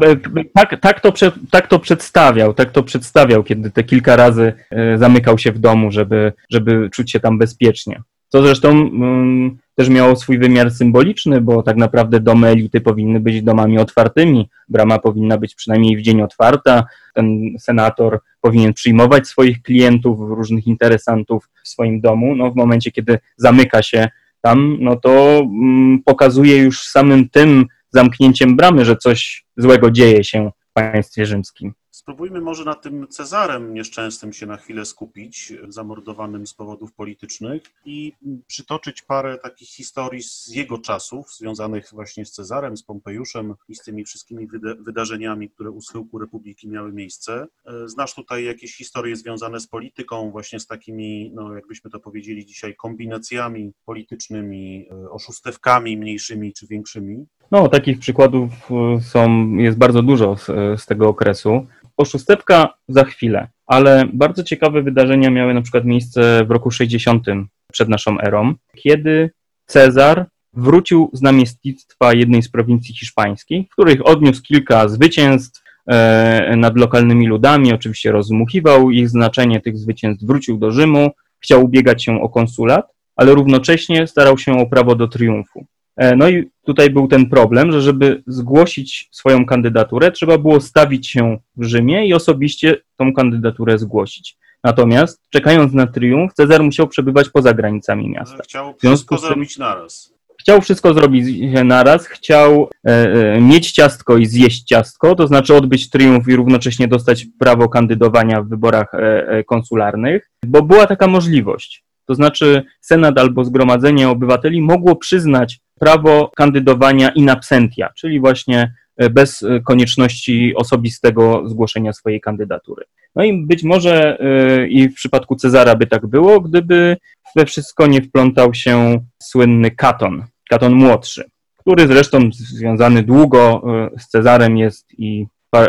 tak, 0.54 0.80
tak, 0.80 1.00
to, 1.00 1.12
tak 1.50 1.66
to 1.66 1.78
przedstawiał, 1.78 2.54
tak 2.54 2.70
to 2.70 2.82
przedstawiał, 2.82 3.42
kiedy 3.42 3.70
te 3.70 3.84
kilka 3.84 4.16
razy 4.16 4.52
zamykał 4.96 5.38
się 5.38 5.52
w 5.52 5.58
domu, 5.58 5.90
żeby, 5.90 6.32
żeby 6.50 6.90
czuć 6.90 7.12
się 7.12 7.20
tam 7.20 7.38
bezpiecznie. 7.38 8.02
Co 8.28 8.42
zresztą 8.42 8.70
mm, 8.70 9.58
też 9.80 9.88
miało 9.88 10.16
swój 10.16 10.38
wymiar 10.38 10.70
symboliczny, 10.70 11.40
bo 11.40 11.62
tak 11.62 11.76
naprawdę 11.76 12.20
domy 12.20 12.48
elity 12.48 12.80
powinny 12.80 13.20
być 13.20 13.42
domami 13.42 13.78
otwartymi. 13.78 14.48
Brama 14.68 14.98
powinna 14.98 15.38
być 15.38 15.54
przynajmniej 15.54 15.96
w 15.96 16.02
dzień 16.02 16.22
otwarta. 16.22 16.84
Ten 17.14 17.40
senator 17.58 18.20
powinien 18.40 18.72
przyjmować 18.72 19.28
swoich 19.28 19.62
klientów, 19.62 20.18
różnych 20.20 20.66
interesantów 20.66 21.48
w 21.64 21.68
swoim 21.68 22.00
domu. 22.00 22.34
No, 22.34 22.50
w 22.50 22.56
momencie, 22.56 22.90
kiedy 22.90 23.18
zamyka 23.36 23.82
się 23.82 24.08
tam, 24.40 24.76
no 24.80 24.96
to 24.96 25.40
mm, 25.40 26.02
pokazuje 26.04 26.56
już 26.56 26.80
samym 26.80 27.28
tym 27.28 27.66
zamknięciem 27.90 28.56
bramy, 28.56 28.84
że 28.84 28.96
coś 28.96 29.44
złego 29.56 29.90
dzieje 29.90 30.24
się 30.24 30.50
w 30.70 30.72
państwie 30.72 31.26
rzymskim. 31.26 31.72
Spróbujmy 32.00 32.40
może 32.40 32.64
na 32.64 32.74
tym 32.74 33.08
Cezarem 33.08 33.74
nieszczęsnym 33.74 34.32
się 34.32 34.46
na 34.46 34.56
chwilę 34.56 34.84
skupić, 34.84 35.52
zamordowanym 35.68 36.46
z 36.46 36.54
powodów 36.54 36.92
politycznych 36.92 37.62
i 37.84 38.12
przytoczyć 38.46 39.02
parę 39.02 39.38
takich 39.38 39.68
historii 39.68 40.22
z 40.22 40.48
jego 40.48 40.78
czasów, 40.78 41.34
związanych 41.34 41.90
właśnie 41.92 42.26
z 42.26 42.32
Cezarem, 42.32 42.76
z 42.76 42.82
Pompejuszem 42.82 43.54
i 43.68 43.74
z 43.74 43.82
tymi 43.82 44.04
wszystkimi 44.04 44.48
wydarzeniami, 44.78 45.50
które 45.50 45.70
u 45.70 45.80
schyłku 45.80 46.18
Republiki 46.18 46.68
miały 46.68 46.92
miejsce. 46.92 47.46
E, 47.66 47.88
znasz 47.88 48.14
tutaj 48.14 48.44
jakieś 48.44 48.76
historie 48.76 49.16
związane 49.16 49.60
z 49.60 49.66
polityką, 49.66 50.30
właśnie 50.30 50.60
z 50.60 50.66
takimi, 50.66 51.30
no 51.34 51.54
jakbyśmy 51.54 51.90
to 51.90 52.00
powiedzieli 52.00 52.46
dzisiaj, 52.46 52.76
kombinacjami 52.76 53.72
politycznymi, 53.84 54.88
e, 54.90 55.10
oszustewkami 55.10 55.96
mniejszymi 55.96 56.52
czy 56.52 56.66
większymi? 56.66 57.26
No, 57.50 57.68
takich 57.68 57.98
przykładów 57.98 58.50
e, 58.70 59.00
są, 59.00 59.50
jest 59.56 59.78
bardzo 59.78 60.02
dużo 60.02 60.36
z, 60.36 60.46
z 60.80 60.86
tego 60.86 61.08
okresu. 61.08 61.66
Oszustewka 62.00 62.74
za 62.88 63.04
chwilę, 63.04 63.48
ale 63.66 64.04
bardzo 64.12 64.42
ciekawe 64.42 64.82
wydarzenia 64.82 65.30
miały 65.30 65.54
na 65.54 65.62
przykład 65.62 65.84
miejsce 65.84 66.44
w 66.44 66.50
roku 66.50 66.70
60 66.70 67.26
przed 67.72 67.88
naszą 67.88 68.20
erą, 68.20 68.54
kiedy 68.76 69.30
Cezar 69.66 70.26
wrócił 70.52 71.10
z 71.12 71.22
namiestnictwa 71.22 72.14
jednej 72.14 72.42
z 72.42 72.50
prowincji 72.50 72.94
hiszpańskich, 72.94 73.66
w 73.68 73.72
których 73.72 74.06
odniósł 74.06 74.42
kilka 74.42 74.88
zwycięstw 74.88 75.62
e, 75.86 76.56
nad 76.56 76.76
lokalnymi 76.76 77.26
ludami, 77.28 77.72
oczywiście 77.72 78.12
rozmuchiwał 78.12 78.90
ich 78.90 79.08
znaczenie 79.08 79.60
tych 79.60 79.78
zwycięstw, 79.78 80.24
wrócił 80.24 80.58
do 80.58 80.70
Rzymu, 80.70 81.10
chciał 81.40 81.64
ubiegać 81.64 82.04
się 82.04 82.22
o 82.22 82.28
konsulat, 82.28 82.86
ale 83.16 83.34
równocześnie 83.34 84.06
starał 84.06 84.38
się 84.38 84.58
o 84.58 84.66
prawo 84.66 84.94
do 84.94 85.08
triumfu. 85.08 85.66
E, 86.00 86.16
no 86.16 86.28
i 86.28 86.50
tutaj 86.64 86.90
był 86.90 87.08
ten 87.08 87.26
problem, 87.26 87.72
że 87.72 87.82
żeby 87.82 88.22
zgłosić 88.26 89.08
swoją 89.12 89.46
kandydaturę, 89.46 90.12
trzeba 90.12 90.38
było 90.38 90.60
stawić 90.60 91.08
się 91.08 91.38
w 91.56 91.64
Rzymie 91.64 92.06
i 92.06 92.14
osobiście 92.14 92.76
tą 92.96 93.14
kandydaturę 93.14 93.78
zgłosić. 93.78 94.36
Natomiast 94.64 95.22
czekając 95.30 95.72
na 95.72 95.86
triumf, 95.86 96.34
Cezar 96.34 96.62
musiał 96.62 96.88
przebywać 96.88 97.28
poza 97.28 97.54
granicami 97.54 98.10
miasta. 98.10 98.42
Chciał 98.42 98.74
wszystko 98.78 99.18
zrobić 99.18 99.58
naraz. 99.58 100.14
Chciał 100.40 100.60
wszystko 100.60 100.94
zrobić 100.94 101.26
naraz, 101.64 102.06
chciał 102.06 102.70
e, 102.86 102.90
e, 102.90 103.40
mieć 103.40 103.72
ciastko 103.72 104.16
i 104.16 104.26
zjeść 104.26 104.62
ciastko, 104.62 105.14
to 105.14 105.26
znaczy 105.26 105.54
odbyć 105.54 105.90
triumf 105.90 106.28
i 106.28 106.36
równocześnie 106.36 106.88
dostać 106.88 107.26
prawo 107.38 107.68
kandydowania 107.68 108.42
w 108.42 108.48
wyborach 108.48 108.94
e, 108.94 109.28
e 109.28 109.44
konsularnych, 109.44 110.30
bo 110.46 110.62
była 110.62 110.86
taka 110.86 111.06
możliwość. 111.06 111.84
To 112.06 112.14
znaczy 112.14 112.64
Senat 112.80 113.18
albo 113.18 113.44
Zgromadzenie 113.44 114.08
Obywateli 114.08 114.62
mogło 114.62 114.96
przyznać 114.96 115.60
prawo 115.80 116.30
kandydowania 116.36 117.08
in 117.08 117.30
absentia, 117.30 117.90
czyli 117.96 118.20
właśnie 118.20 118.74
e, 118.96 119.10
bez 119.10 119.42
e, 119.42 119.60
konieczności 119.60 120.54
osobistego 120.56 121.48
zgłoszenia 121.48 121.92
swojej 121.92 122.20
kandydatury. 122.20 122.84
No 123.14 123.24
i 123.24 123.46
być 123.46 123.62
może 123.62 124.18
e, 124.20 124.68
i 124.68 124.88
w 124.88 124.94
przypadku 124.94 125.36
Cezara 125.36 125.74
by 125.74 125.86
tak 125.86 126.06
było, 126.06 126.40
gdyby 126.40 126.96
we 127.36 127.46
wszystko 127.46 127.86
nie 127.86 128.02
wplątał 128.02 128.54
się 128.54 129.04
słynny 129.22 129.70
Katon. 129.70 130.24
Katon 130.50 130.74
młodszy, 130.74 131.24
który 131.56 131.86
zresztą 131.86 132.18
związany 132.32 133.02
długo 133.02 133.62
z 133.98 134.08
Cezarem 134.08 134.56
jest 134.56 134.86
i 134.98 135.26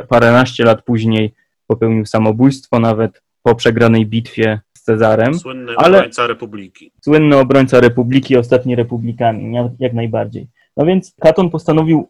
paręnaście 0.09 0.63
lat 0.63 0.83
później 0.83 1.33
popełnił 1.67 2.05
samobójstwo 2.05 2.79
nawet 2.79 3.21
po 3.43 3.55
przegranej 3.55 4.05
bitwie 4.05 4.59
z 4.81 4.83
Cezarem. 4.83 5.33
Słynny 5.33 5.73
ale 5.77 5.97
obrońca 5.97 6.27
Republiki. 6.27 6.91
Słynny 7.01 7.37
obrońca 7.37 7.79
Republiki, 7.79 8.37
ostatni 8.37 8.75
republikanin, 8.75 9.69
jak 9.79 9.93
najbardziej. 9.93 10.47
No 10.77 10.85
więc 10.85 11.13
Katon 11.21 11.49
postanowił 11.49 12.09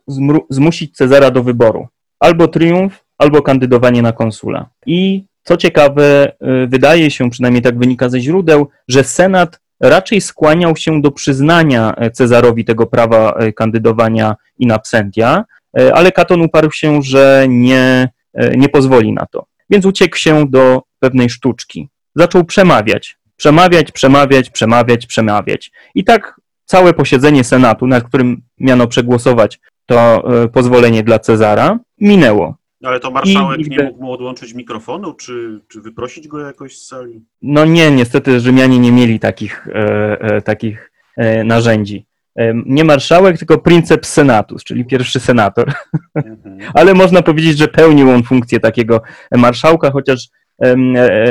zmusić 0.49 0.95
Cezara 0.95 1.31
do 1.31 1.43
wyboru. 1.43 1.87
Albo 2.19 2.47
triumf, 2.47 3.03
albo 3.17 3.41
kandydowanie 3.41 4.01
na 4.01 4.11
konsula. 4.11 4.69
I 4.85 5.23
co 5.43 5.57
ciekawe, 5.57 6.31
y, 6.63 6.67
wydaje 6.67 7.11
się, 7.11 7.29
przynajmniej 7.29 7.61
tak 7.61 7.79
wynika 7.79 8.09
ze 8.09 8.19
źródeł, 8.19 8.67
że 8.87 9.03
Senat 9.03 9.59
raczej 9.79 10.21
skłaniał 10.21 10.75
się 10.75 11.01
do 11.01 11.11
przyznania 11.11 11.93
Cezarowi 12.13 12.65
tego 12.65 12.85
prawa 12.87 13.43
y, 13.43 13.53
kandydowania 13.53 14.35
in 14.59 14.71
absentia, 14.71 15.43
y, 15.79 15.93
ale 15.93 16.11
Katon 16.11 16.41
uparł 16.41 16.71
się, 16.71 17.01
że 17.01 17.45
nie, 17.49 18.09
nie 18.57 18.69
pozwoli 18.69 19.13
na 19.13 19.25
to. 19.25 19.45
Więc 19.69 19.85
uciekł 19.85 20.17
się 20.17 20.49
do 20.49 20.81
pewnej 20.99 21.29
sztuczki. 21.29 21.89
Zaczął 22.15 22.43
przemawiać. 22.43 23.17
Przemawiać, 23.35 23.91
przemawiać, 23.91 24.49
przemawiać, 24.49 25.05
przemawiać. 25.05 25.71
I 25.95 26.03
tak 26.03 26.41
całe 26.65 26.93
posiedzenie 26.93 27.43
Senatu, 27.43 27.87
na 27.87 28.01
którym 28.01 28.41
miano 28.59 28.87
przegłosować 28.87 29.59
to 29.85 30.23
e, 30.43 30.47
pozwolenie 30.47 31.03
dla 31.03 31.19
Cezara, 31.19 31.79
minęło. 32.01 32.61
Ale 32.83 32.99
to 32.99 33.11
marszałek 33.11 33.59
I, 33.59 33.69
nie 33.69 33.83
mógł 33.83 34.03
mu 34.03 34.11
odłączyć 34.11 34.53
mikrofonu, 34.53 35.13
czy, 35.13 35.61
czy 35.67 35.81
wyprosić 35.81 36.27
go 36.27 36.39
jakoś 36.39 36.77
z 36.77 36.87
sali? 36.87 37.21
No 37.41 37.65
nie, 37.65 37.91
niestety 37.91 38.39
Rzymianie 38.39 38.79
nie 38.79 38.91
mieli 38.91 39.19
takich, 39.19 39.67
e, 39.67 40.21
e, 40.21 40.41
takich 40.41 40.91
e, 41.17 41.43
narzędzi. 41.43 42.05
E, 42.35 42.53
nie 42.65 42.83
marszałek, 42.83 43.37
tylko 43.37 43.57
princeps 43.57 44.09
senatus, 44.13 44.63
czyli 44.63 44.85
pierwszy 44.85 45.19
senator. 45.19 45.73
Mhm. 46.15 46.59
Ale 46.79 46.93
można 46.93 47.21
powiedzieć, 47.21 47.57
że 47.57 47.67
pełnił 47.67 48.09
on 48.09 48.23
funkcję 48.23 48.59
takiego 48.59 49.01
marszałka, 49.31 49.91
chociaż 49.91 50.27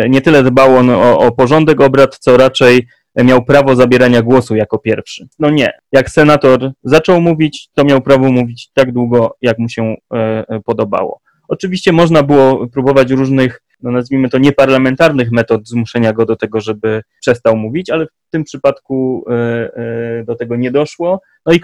nie 0.08 0.20
tyle 0.20 0.42
dbał 0.42 0.76
on 0.76 0.90
o, 0.90 1.18
o 1.18 1.32
porządek 1.32 1.80
obrad, 1.80 2.18
co 2.18 2.36
raczej 2.36 2.86
miał 3.16 3.44
prawo 3.44 3.76
zabierania 3.76 4.22
głosu 4.22 4.56
jako 4.56 4.78
pierwszy. 4.78 5.28
No 5.38 5.50
nie. 5.50 5.72
Jak 5.92 6.10
senator 6.10 6.72
zaczął 6.84 7.20
mówić, 7.20 7.68
to 7.74 7.84
miał 7.84 8.00
prawo 8.00 8.32
mówić 8.32 8.70
tak 8.74 8.92
długo, 8.92 9.36
jak 9.42 9.58
mu 9.58 9.68
się 9.68 9.96
e, 10.14 10.16
e, 10.48 10.60
podobało. 10.64 11.20
Oczywiście 11.48 11.92
można 11.92 12.22
było 12.22 12.68
próbować 12.68 13.10
różnych, 13.10 13.62
no 13.82 13.90
nazwijmy 13.90 14.28
to 14.28 14.38
nieparlamentarnych 14.38 15.32
metod 15.32 15.68
zmuszenia 15.68 16.12
go 16.12 16.26
do 16.26 16.36
tego, 16.36 16.60
żeby 16.60 17.02
przestał 17.20 17.56
mówić, 17.56 17.90
ale 17.90 18.06
w 18.06 18.30
tym 18.30 18.44
przypadku 18.44 19.24
e, 19.30 20.24
do 20.24 20.34
tego 20.34 20.56
nie 20.56 20.70
doszło. 20.70 21.20
No 21.46 21.52
i 21.52 21.60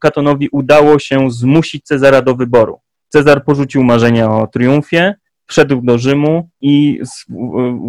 Katonowi 0.00 0.48
udało 0.52 0.98
się 0.98 1.30
zmusić 1.30 1.84
Cezara 1.84 2.22
do 2.22 2.34
wyboru. 2.34 2.80
Cezar 3.08 3.44
porzucił 3.44 3.84
marzenia 3.84 4.30
o 4.30 4.46
triumfie, 4.46 5.14
wszedł 5.50 5.80
do 5.82 5.98
Rzymu 5.98 6.48
i 6.60 7.00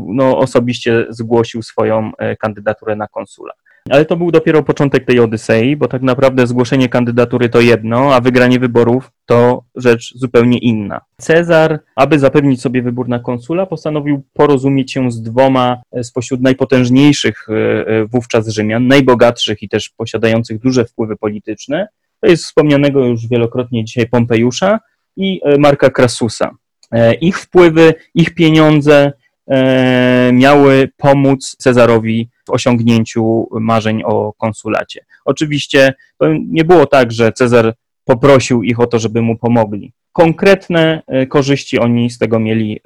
no, 0.08 0.38
osobiście 0.38 1.06
zgłosił 1.10 1.62
swoją 1.62 2.12
e, 2.18 2.36
kandydaturę 2.36 2.96
na 2.96 3.08
konsula. 3.08 3.54
Ale 3.90 4.06
to 4.06 4.18
był 4.18 4.32
dopiero 4.32 4.64
początek 4.64 5.06
tej 5.06 5.20
Odysei, 5.20 5.76
bo 5.76 5.88
tak 5.88 6.02
naprawdę 6.02 6.48
zgłoszenie 6.48 6.90
kandydatury 6.90 7.50
to 7.50 7.62
jedno, 7.62 8.16
a 8.16 8.22
wygranie 8.22 8.60
wyborów 8.60 9.12
to 9.26 9.64
rzecz 9.76 10.14
zupełnie 10.16 10.58
inna. 10.58 11.02
Cezar, 11.18 11.80
aby 11.96 12.20
zapewnić 12.20 12.62
sobie 12.62 12.82
wybór 12.82 13.08
na 13.08 13.20
konsula, 13.20 13.66
postanowił 13.66 14.24
porozumieć 14.34 14.92
się 14.92 15.12
z 15.12 15.22
dwoma 15.22 15.82
e, 15.92 16.04
spośród 16.04 16.42
najpotężniejszych 16.42 17.48
e, 17.50 18.06
wówczas 18.06 18.48
Rzymian, 18.48 18.88
najbogatszych 18.88 19.64
i 19.64 19.70
też 19.70 19.90
posiadających 19.90 20.60
duże 20.60 20.86
wpływy 20.86 21.18
polityczne. 21.18 21.88
To 22.20 22.30
jest 22.30 22.44
wspomnianego 22.44 23.06
już 23.06 23.28
wielokrotnie 23.28 23.86
dzisiaj 23.86 24.10
Pompejusza 24.10 24.80
i 25.18 25.42
Marka 25.60 25.90
Krasusa. 25.90 26.52
E, 26.92 27.14
ich 27.14 27.38
wpływy, 27.40 27.94
ich 28.16 28.34
pieniądze 28.34 29.14
e, 29.48 30.32
miały 30.34 30.90
pomóc 30.98 31.56
Cezarowi 31.60 32.30
w 32.48 32.50
osiągnięciu 32.50 33.48
marzeń 33.52 34.04
o 34.04 34.34
konsulacie. 34.34 35.06
Oczywiście 35.26 35.94
to 36.18 36.28
nie 36.48 36.66
było 36.66 36.86
tak, 36.86 37.12
że 37.12 37.32
Cezar 37.32 37.74
poprosił 38.06 38.64
ich 38.64 38.80
o 38.80 38.88
to, 38.88 39.00
żeby 39.00 39.22
mu 39.22 39.38
pomogli. 39.38 39.94
Konkretne 40.14 41.02
e, 41.08 41.26
korzyści 41.26 41.80
oni 41.80 42.10
z 42.10 42.18
tego 42.18 42.40
mieli 42.40 42.80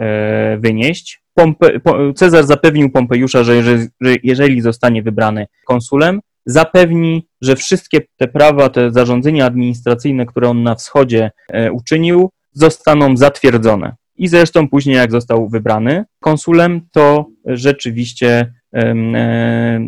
wynieść. 0.58 1.22
Pompe, 1.34 1.68
Cezar 2.16 2.46
zapewnił 2.46 2.90
Pompejusza, 2.90 3.44
że 3.44 3.64
że 3.64 4.16
jeżeli 4.24 4.62
zostanie 4.62 5.04
wybrany 5.04 5.48
konsulem, 5.66 6.22
zapewni, 6.46 7.28
że 7.42 7.56
wszystkie 7.56 8.02
te 8.18 8.28
prawa, 8.28 8.70
te 8.70 8.92
zarządzenia 8.92 9.46
administracyjne, 9.46 10.26
które 10.26 10.50
on 10.50 10.64
na 10.64 10.76
wschodzie 10.76 11.32
uczynił, 11.72 12.30
zostaną 12.56 13.18
zatwierdzone. 13.18 13.96
I 14.18 14.28
zresztą 14.28 14.70
później, 14.70 14.96
jak 14.96 15.12
został 15.12 15.50
wybrany 15.50 16.06
konsulem, 16.20 16.82
to 16.92 17.26
rzeczywiście 17.46 18.54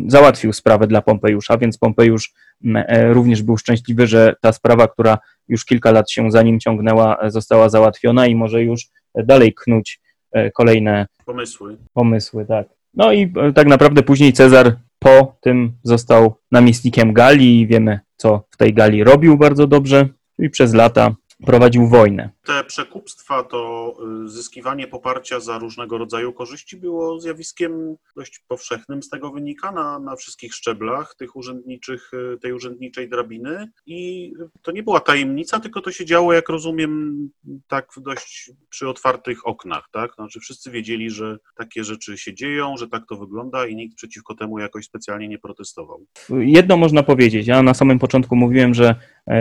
załatwił 0.06 0.52
sprawę 0.52 0.86
dla 0.86 1.02
Pompejusza, 1.02 1.58
więc 1.58 1.78
Pompejusz 1.78 2.32
e, 2.74 3.12
również 3.12 3.42
był 3.42 3.56
szczęśliwy, 3.56 4.06
że 4.06 4.34
ta 4.40 4.52
sprawa, 4.52 4.88
która 4.88 5.18
już 5.48 5.64
kilka 5.64 5.90
lat 5.90 6.10
się 6.10 6.30
za 6.30 6.42
nim 6.42 6.60
ciągnęła, 6.60 7.18
została 7.30 7.68
załatwiona 7.68 8.26
i 8.26 8.34
może 8.34 8.62
już 8.62 8.88
dalej 9.14 9.54
knuć 9.54 10.00
e, 10.32 10.50
kolejne 10.50 11.06
pomysły. 11.24 11.76
Pomysły, 11.92 12.46
tak. 12.46 12.68
No 12.94 13.12
i 13.12 13.32
e, 13.36 13.52
tak 13.52 13.66
naprawdę 13.66 14.02
później 14.02 14.32
Cezar 14.32 14.76
po 14.98 15.36
tym 15.40 15.72
został 15.82 16.34
namiestnikiem 16.52 17.12
Galii 17.12 17.60
i 17.60 17.66
wiemy, 17.66 18.00
co 18.16 18.44
w 18.50 18.56
tej 18.56 18.74
Galii 18.74 19.04
robił 19.04 19.36
bardzo 19.36 19.66
dobrze 19.66 20.08
i 20.38 20.50
przez 20.50 20.74
lata 20.74 21.14
prowadził 21.46 21.86
wojnę. 21.86 22.30
Te 22.44 22.64
przekupstwa, 22.64 23.42
to 23.42 23.94
y, 24.24 24.28
zyskiwanie 24.28 24.86
poparcia 24.86 25.40
za 25.40 25.58
różnego 25.58 25.98
rodzaju 25.98 26.32
korzyści 26.32 26.76
było 26.76 27.20
zjawiskiem 27.20 27.96
dość 28.16 28.38
powszechnym. 28.48 29.02
Z 29.02 29.08
tego 29.08 29.30
wynika 29.30 29.72
na, 29.72 29.98
na 29.98 30.16
wszystkich 30.16 30.54
szczeblach 30.54 31.14
tych 31.14 31.36
urzędniczych, 31.36 32.10
y, 32.34 32.38
tej 32.38 32.52
urzędniczej 32.52 33.08
drabiny. 33.08 33.70
I 33.86 34.32
to 34.62 34.72
nie 34.72 34.82
była 34.82 35.00
tajemnica, 35.00 35.60
tylko 35.60 35.80
to 35.80 35.92
się 35.92 36.04
działo, 36.04 36.32
jak 36.32 36.48
rozumiem, 36.48 37.18
tak 37.68 37.88
dość 37.96 38.50
przy 38.68 38.88
otwartych 38.88 39.46
oknach. 39.46 39.88
Tak? 39.92 40.14
Znaczy 40.14 40.40
wszyscy 40.40 40.70
wiedzieli, 40.70 41.10
że 41.10 41.36
takie 41.56 41.84
rzeczy 41.84 42.18
się 42.18 42.34
dzieją, 42.34 42.76
że 42.76 42.88
tak 42.88 43.02
to 43.08 43.16
wygląda 43.16 43.66
i 43.66 43.76
nikt 43.76 43.96
przeciwko 43.96 44.34
temu 44.34 44.58
jakoś 44.58 44.84
specjalnie 44.84 45.28
nie 45.28 45.38
protestował. 45.38 46.06
Jedno 46.30 46.76
można 46.76 47.02
powiedzieć. 47.02 47.46
Ja 47.46 47.62
na 47.62 47.74
samym 47.74 47.98
początku 47.98 48.36
mówiłem, 48.36 48.74
że 48.74 48.94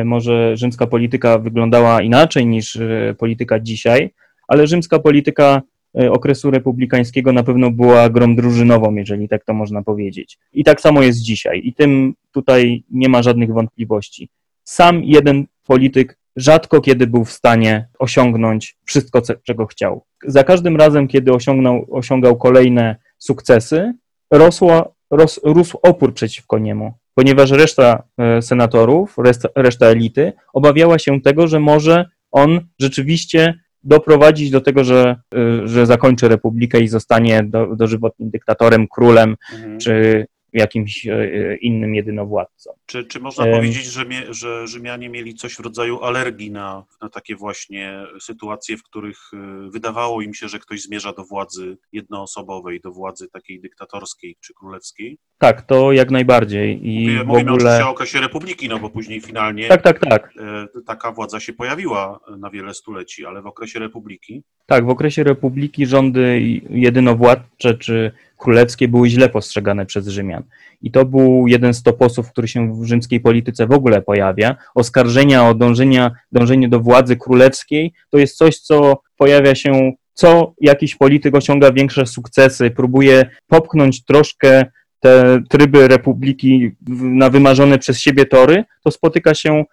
może 0.06 0.58
rzymska 0.58 0.88
polityka 0.88 1.40
wyglądała 1.40 2.02
inaczej 2.02 2.46
niż 2.48 2.76
e, 2.76 3.16
polityka 3.18 3.60
dzisiaj, 3.60 4.14
ale 4.48 4.68
rzymska 4.68 5.00
polityka 5.00 5.62
e, 6.00 6.12
okresu 6.12 6.52
republikańskiego 6.52 7.34
na 7.34 7.44
pewno 7.44 7.72
była 7.72 8.10
grą 8.10 8.36
drużynową, 8.36 8.96
jeżeli 8.96 9.30
tak 9.30 9.46
to 9.46 9.54
można 9.54 9.84
powiedzieć. 9.84 10.40
I 10.54 10.64
tak 10.64 10.82
samo 10.82 11.02
jest 11.02 11.20
dzisiaj. 11.20 11.62
I 11.64 11.74
tym 11.74 12.14
tutaj 12.32 12.84
nie 12.92 13.10
ma 13.10 13.24
żadnych 13.24 13.54
wątpliwości. 13.54 14.30
Sam 14.64 15.04
jeden 15.04 15.46
polityk 15.68 16.18
rzadko 16.36 16.82
kiedy 16.82 17.08
był 17.08 17.26
w 17.26 17.32
stanie 17.32 17.88
osiągnąć 18.00 18.78
wszystko, 18.86 19.22
czego 19.44 19.66
chciał. 19.66 20.04
Za 20.24 20.44
każdym 20.44 20.76
razem, 20.76 21.08
kiedy 21.08 21.34
osiągnął, 21.34 21.86
osiągał 21.92 22.38
kolejne 22.38 22.96
sukcesy, 23.18 23.94
rosła, 24.32 24.90
ros, 25.12 25.40
rósł 25.44 25.80
opór 25.82 26.14
przeciwko 26.14 26.60
niemu 26.60 26.94
ponieważ 27.18 27.52
reszta 27.52 28.04
e, 28.18 28.42
senatorów, 28.42 29.18
reszta, 29.18 29.50
reszta 29.56 29.86
elity 29.86 30.34
obawiała 30.54 31.00
się 31.00 31.22
tego, 31.22 31.48
że 31.48 31.60
może 31.60 32.06
on 32.32 32.60
rzeczywiście 32.80 33.60
doprowadzić 33.84 34.50
do 34.50 34.62
tego, 34.62 34.84
że, 34.84 35.16
e, 35.36 35.68
że 35.68 35.86
zakończy 35.86 36.28
republikę 36.28 36.80
i 36.80 36.88
zostanie 36.88 37.44
do, 37.44 37.76
dożywotnim 37.76 38.30
dyktatorem, 38.30 38.88
królem, 38.88 39.36
mhm. 39.54 39.80
czy 39.80 40.26
jakimś 40.54 41.08
e, 41.08 41.56
innym 41.56 41.96
jedynowładcą. 41.96 42.72
Czy, 42.88 43.06
czy 43.06 43.20
można 43.20 43.46
um, 43.46 43.54
powiedzieć, 43.54 43.86
że, 43.86 44.06
że 44.30 44.68
Rzymianie 44.68 45.10
mieli 45.10 45.36
coś 45.36 45.56
w 45.56 45.60
rodzaju 45.60 46.04
alergii 46.04 46.52
na, 46.52 46.86
na 47.02 47.10
takie 47.10 47.36
właśnie 47.36 48.04
sytuacje, 48.20 48.78
w 48.78 48.84
których 48.84 49.18
e, 49.34 49.70
wydawało 49.70 50.22
im 50.22 50.34
się, 50.34 50.48
że 50.48 50.60
ktoś 50.60 50.82
zmierza 50.82 51.14
do 51.14 51.24
władzy 51.24 51.78
jednoosobowej, 51.92 52.82
do 52.82 52.92
władzy 52.92 53.28
takiej 53.30 53.62
dyktatorskiej 53.62 54.38
czy 54.42 54.54
królewskiej? 54.54 55.18
Tak, 55.38 55.62
to 55.62 55.92
jak 55.92 56.12
najbardziej. 56.12 56.88
I 56.88 57.08
mówimy 57.26 57.52
ogóle... 57.52 57.54
oczywiście 57.54 57.86
o 57.86 57.90
okresie 57.90 58.22
republiki, 58.22 58.70
no 58.70 58.80
bo 58.80 58.90
później 58.90 59.22
finalnie 59.22 59.68
tak, 59.68 59.82
tak, 59.82 60.00
tak. 60.00 60.34
E, 60.40 60.68
taka 60.86 61.12
władza 61.12 61.40
się 61.40 61.54
pojawiła 61.54 62.20
na 62.38 62.50
wiele 62.50 62.74
stuleci, 62.74 63.26
ale 63.26 63.42
w 63.42 63.48
okresie 63.48 63.80
republiki? 63.80 64.44
Tak, 64.66 64.86
w 64.86 64.90
okresie 64.90 65.24
republiki 65.24 65.86
rządy 65.86 66.42
jedynowładcze 66.70 67.78
czy 67.78 68.12
królewskie 68.38 68.88
były 68.88 69.10
źle 69.10 69.30
postrzegane 69.30 69.86
przez 69.86 70.08
Rzymian. 70.08 70.44
I 70.82 70.92
to 70.92 71.06
był 71.06 71.48
jeden 71.48 71.74
z 71.74 71.84
toposów, 71.84 72.32
który 72.32 72.48
się 72.48 72.77
w 72.82 72.86
rzymskiej 72.86 73.20
polityce 73.20 73.68
w 73.68 73.72
ogóle 73.72 74.02
pojawia. 74.02 74.56
Oskarżenia 74.76 75.50
o 75.50 75.54
dążenia, 75.54 76.12
dążenie 76.32 76.70
do 76.70 76.80
władzy 76.80 77.16
królewskiej 77.16 77.94
to 78.10 78.18
jest 78.18 78.38
coś, 78.38 78.60
co 78.60 79.02
pojawia 79.18 79.56
się, 79.56 79.92
co 80.14 80.54
jakiś 80.62 80.96
polityk 80.96 81.36
osiąga 81.36 81.72
większe 81.72 82.06
sukcesy, 82.06 82.72
próbuje 82.72 83.30
popchnąć 83.48 84.06
troszkę 84.06 84.66
te 85.00 85.42
tryby 85.50 85.88
republiki 85.88 86.72
na 87.02 87.30
wymarzone 87.30 87.80
przez 87.80 88.00
siebie 88.00 88.26
tory, 88.26 88.64
to 88.84 88.92
spotyka 88.92 89.34
się 89.34 89.64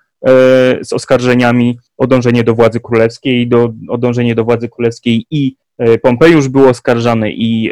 z 0.82 0.92
oskarżeniami 0.92 1.78
o 1.96 2.06
dążenie 2.06 2.44
do 2.44 2.54
władzy 2.54 2.80
królewskiej, 2.80 3.48
do, 3.48 3.72
o 3.88 3.98
dążenie 3.98 4.34
do 4.34 4.44
władzy 4.44 4.68
królewskiej 4.68 5.26
i 5.30 5.56
Pompejusz 6.02 6.48
był 6.48 6.68
oskarżany 6.68 7.32
i, 7.32 7.70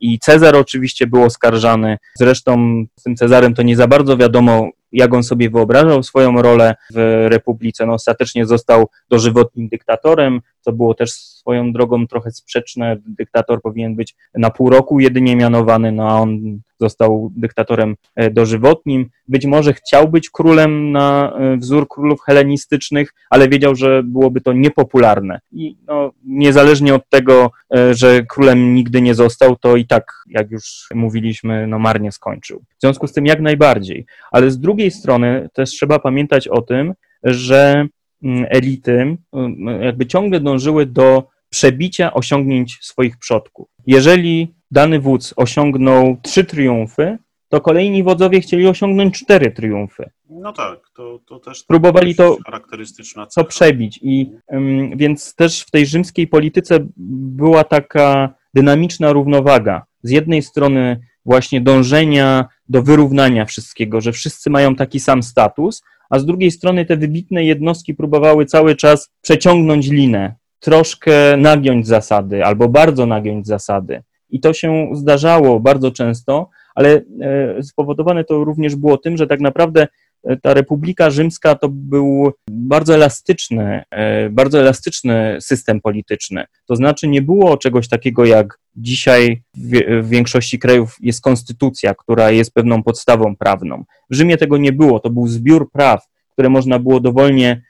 i 0.00 0.18
Cezar 0.18 0.56
oczywiście 0.56 1.06
był 1.06 1.22
oskarżany. 1.22 1.98
Zresztą 2.14 2.84
z 2.96 3.02
tym 3.02 3.16
Cezarem 3.16 3.54
to 3.54 3.62
nie 3.62 3.76
za 3.76 3.86
bardzo 3.86 4.16
wiadomo, 4.16 4.68
jak 4.92 5.14
on 5.14 5.22
sobie 5.22 5.50
wyobrażał 5.50 6.02
swoją 6.02 6.42
rolę 6.42 6.74
w 6.94 7.26
Republice. 7.28 7.86
No, 7.86 7.92
ostatecznie 7.92 8.46
został 8.46 8.88
dożywotnim 9.10 9.68
dyktatorem, 9.68 10.40
co 10.60 10.72
było 10.72 10.94
też 10.94 11.12
swoją 11.12 11.72
drogą 11.72 12.06
trochę 12.06 12.30
sprzeczne. 12.30 12.96
Dyktator 13.06 13.62
powinien 13.62 13.96
być 13.96 14.16
na 14.34 14.50
pół 14.50 14.70
roku 14.70 15.00
jedynie 15.00 15.36
mianowany, 15.36 15.92
no 15.92 16.08
a 16.08 16.14
on 16.20 16.60
został 16.80 17.32
dyktatorem 17.36 17.96
e, 18.16 18.30
dożywotnim. 18.30 19.10
Być 19.28 19.46
może 19.46 19.74
chciał 19.74 20.08
być 20.08 20.30
królem 20.30 20.92
na 20.92 21.32
e, 21.32 21.56
wzór 21.56 21.88
królów 21.88 22.20
helenistycznych, 22.26 23.14
ale 23.30 23.48
wiedział, 23.48 23.74
że 23.74 24.02
byłoby 24.02 24.40
to 24.40 24.52
niepopularne. 24.52 25.40
I 25.52 25.76
no, 25.86 26.12
niezależnie 26.24 26.94
od 26.94 27.08
tego, 27.08 27.50
e, 27.76 27.94
że 27.94 28.22
królem 28.22 28.74
nigdy 28.74 29.02
nie 29.02 29.14
został, 29.14 29.56
to 29.56 29.76
i 29.76 29.86
tak, 29.86 30.12
jak 30.26 30.50
już 30.50 30.86
mówiliśmy, 30.94 31.66
no 31.66 31.78
marnie 31.78 32.12
skończył. 32.12 32.62
W 32.78 32.80
związku 32.80 33.06
z 33.06 33.12
tym 33.12 33.26
jak 33.26 33.40
najbardziej. 33.40 34.06
Ale 34.32 34.50
z 34.50 34.58
drugiej 34.58 34.90
strony 34.90 35.48
też 35.52 35.70
trzeba 35.70 35.98
pamiętać 35.98 36.48
o 36.48 36.62
tym, 36.62 36.94
że 37.24 37.86
mm, 38.22 38.46
elity 38.48 39.16
mm, 39.32 39.82
jakby 39.82 40.06
ciągle 40.06 40.40
dążyły 40.40 40.86
do 40.86 41.28
przebicia 41.50 42.14
osiągnięć 42.14 42.78
swoich 42.80 43.18
przodków. 43.18 43.68
Jeżeli 43.86 44.54
dany 44.70 45.00
wódz 45.00 45.34
osiągnął 45.36 46.16
trzy 46.22 46.44
triumfy, 46.44 47.18
to 47.48 47.60
kolejni 47.60 48.02
wodzowie 48.02 48.40
chcieli 48.40 48.66
osiągnąć 48.66 49.18
cztery 49.18 49.50
triumfy. 49.50 50.10
No 50.30 50.52
tak, 50.52 50.80
to, 50.96 51.20
to 51.26 51.38
też 51.38 51.64
próbowali 51.64 52.14
to, 52.14 52.36
charakterystyczna 52.44 53.26
to 53.26 53.44
przebić. 53.44 53.98
I 54.02 54.30
um, 54.46 54.96
więc 54.96 55.34
też 55.34 55.62
w 55.62 55.70
tej 55.70 55.86
rzymskiej 55.86 56.26
polityce 56.26 56.86
była 56.96 57.64
taka 57.64 58.34
dynamiczna 58.54 59.12
równowaga. 59.12 59.82
Z 60.02 60.10
jednej 60.10 60.42
strony 60.42 61.00
właśnie 61.24 61.60
dążenia 61.60 62.44
do 62.68 62.82
wyrównania 62.82 63.44
wszystkiego, 63.44 64.00
że 64.00 64.12
wszyscy 64.12 64.50
mają 64.50 64.74
taki 64.74 65.00
sam 65.00 65.22
status, 65.22 65.82
a 66.10 66.18
z 66.18 66.26
drugiej 66.26 66.50
strony 66.50 66.86
te 66.86 66.96
wybitne 66.96 67.44
jednostki 67.44 67.94
próbowały 67.94 68.46
cały 68.46 68.76
czas 68.76 69.10
przeciągnąć 69.22 69.88
linę, 69.88 70.34
troszkę 70.60 71.36
nagiąć 71.36 71.86
zasady 71.86 72.44
albo 72.44 72.68
bardzo 72.68 73.06
nagiąć 73.06 73.46
zasady. 73.46 74.02
I 74.30 74.40
to 74.40 74.52
się 74.52 74.90
zdarzało 74.92 75.60
bardzo 75.60 75.90
często, 75.90 76.50
ale 76.74 77.02
e, 77.20 77.62
spowodowane 77.62 78.24
to 78.24 78.44
również 78.44 78.76
było 78.76 78.98
tym, 78.98 79.16
że 79.16 79.26
tak 79.26 79.40
naprawdę 79.40 79.88
e, 80.24 80.36
ta 80.36 80.54
Republika 80.54 81.10
Rzymska 81.10 81.54
to 81.54 81.68
był 81.68 82.32
bardzo 82.50 82.94
elastyczny, 82.94 83.82
e, 83.90 84.30
bardzo 84.30 84.60
elastyczny 84.60 85.36
system 85.40 85.80
polityczny. 85.80 86.44
To 86.66 86.76
znaczy 86.76 87.08
nie 87.08 87.22
było 87.22 87.56
czegoś 87.56 87.88
takiego 87.88 88.24
jak 88.24 88.58
dzisiaj 88.76 89.42
w 89.54 90.08
większości 90.08 90.58
krajów 90.58 90.96
jest 91.00 91.22
konstytucja, 91.22 91.94
która 91.94 92.30
jest 92.30 92.54
pewną 92.54 92.82
podstawą 92.82 93.36
prawną. 93.36 93.84
W 94.10 94.14
Rzymie 94.14 94.36
tego 94.36 94.56
nie 94.56 94.72
było, 94.72 95.00
to 95.00 95.10
był 95.10 95.28
zbiór 95.28 95.70
praw, 95.70 96.06
które 96.32 96.48
można 96.48 96.78
było 96.78 97.00
dowolnie 97.00 97.62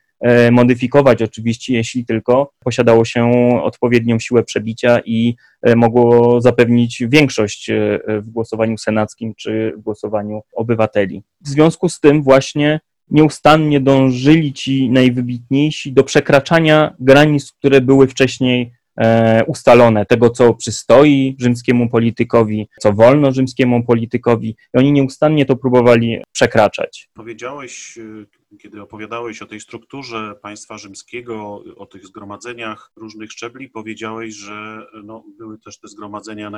modyfikować 0.53 1.23
oczywiście, 1.23 1.75
jeśli 1.75 2.05
tylko 2.05 2.53
posiadało 2.65 3.05
się 3.05 3.33
odpowiednią 3.63 4.19
siłę 4.19 4.43
przebicia 4.43 5.01
i 5.05 5.35
e, 5.63 5.77
mogło 5.77 6.41
zapewnić 6.41 7.03
większość 7.09 7.71
e, 7.71 8.01
w 8.21 8.31
głosowaniu 8.31 8.79
senackim 8.79 9.35
czy 9.35 9.73
w 9.77 9.81
głosowaniu 9.81 10.41
obywateli. 10.55 11.23
W 11.41 11.49
związku 11.49 11.89
z 11.89 12.01
tym 12.01 12.23
właśnie 12.23 12.81
nieustannie 13.11 13.81
dążyli 13.81 14.53
ci 14.53 14.91
najwybitniejsi 14.91 15.93
do 15.93 16.05
przekraczania 16.05 16.95
granic, 17.01 17.53
które 17.53 17.81
były 17.81 18.07
wcześniej 18.07 18.73
ustalone, 19.47 20.07
tego 20.07 20.31
co 20.31 20.55
przystoi 20.55 21.37
rzymskiemu 21.39 21.89
politykowi, 21.89 22.69
co 22.81 22.93
wolno 22.93 23.33
rzymskiemu 23.33 23.85
politykowi 23.85 24.57
i 24.75 24.79
oni 24.79 24.93
nieustannie 24.93 25.47
to 25.47 25.57
próbowali 25.57 26.23
przekraczać. 26.33 27.09
Powiedziałeś 27.15 27.99
kiedy 28.59 28.83
opowiadałeś 28.83 29.43
o 29.43 29.47
tej 29.47 29.61
strukturze 29.61 30.35
państwa 30.43 30.79
rzymskiego, 30.79 31.65
o 31.77 31.87
tych 31.87 32.07
zgromadzeniach 32.07 32.93
różnych 32.97 33.33
szczebli, 33.33 33.71
powiedziałeś, 33.71 34.35
że 34.35 34.87
no, 35.05 35.25
były 35.39 35.59
też 35.59 35.79
te 35.79 35.89
zgromadzenia 35.89 36.51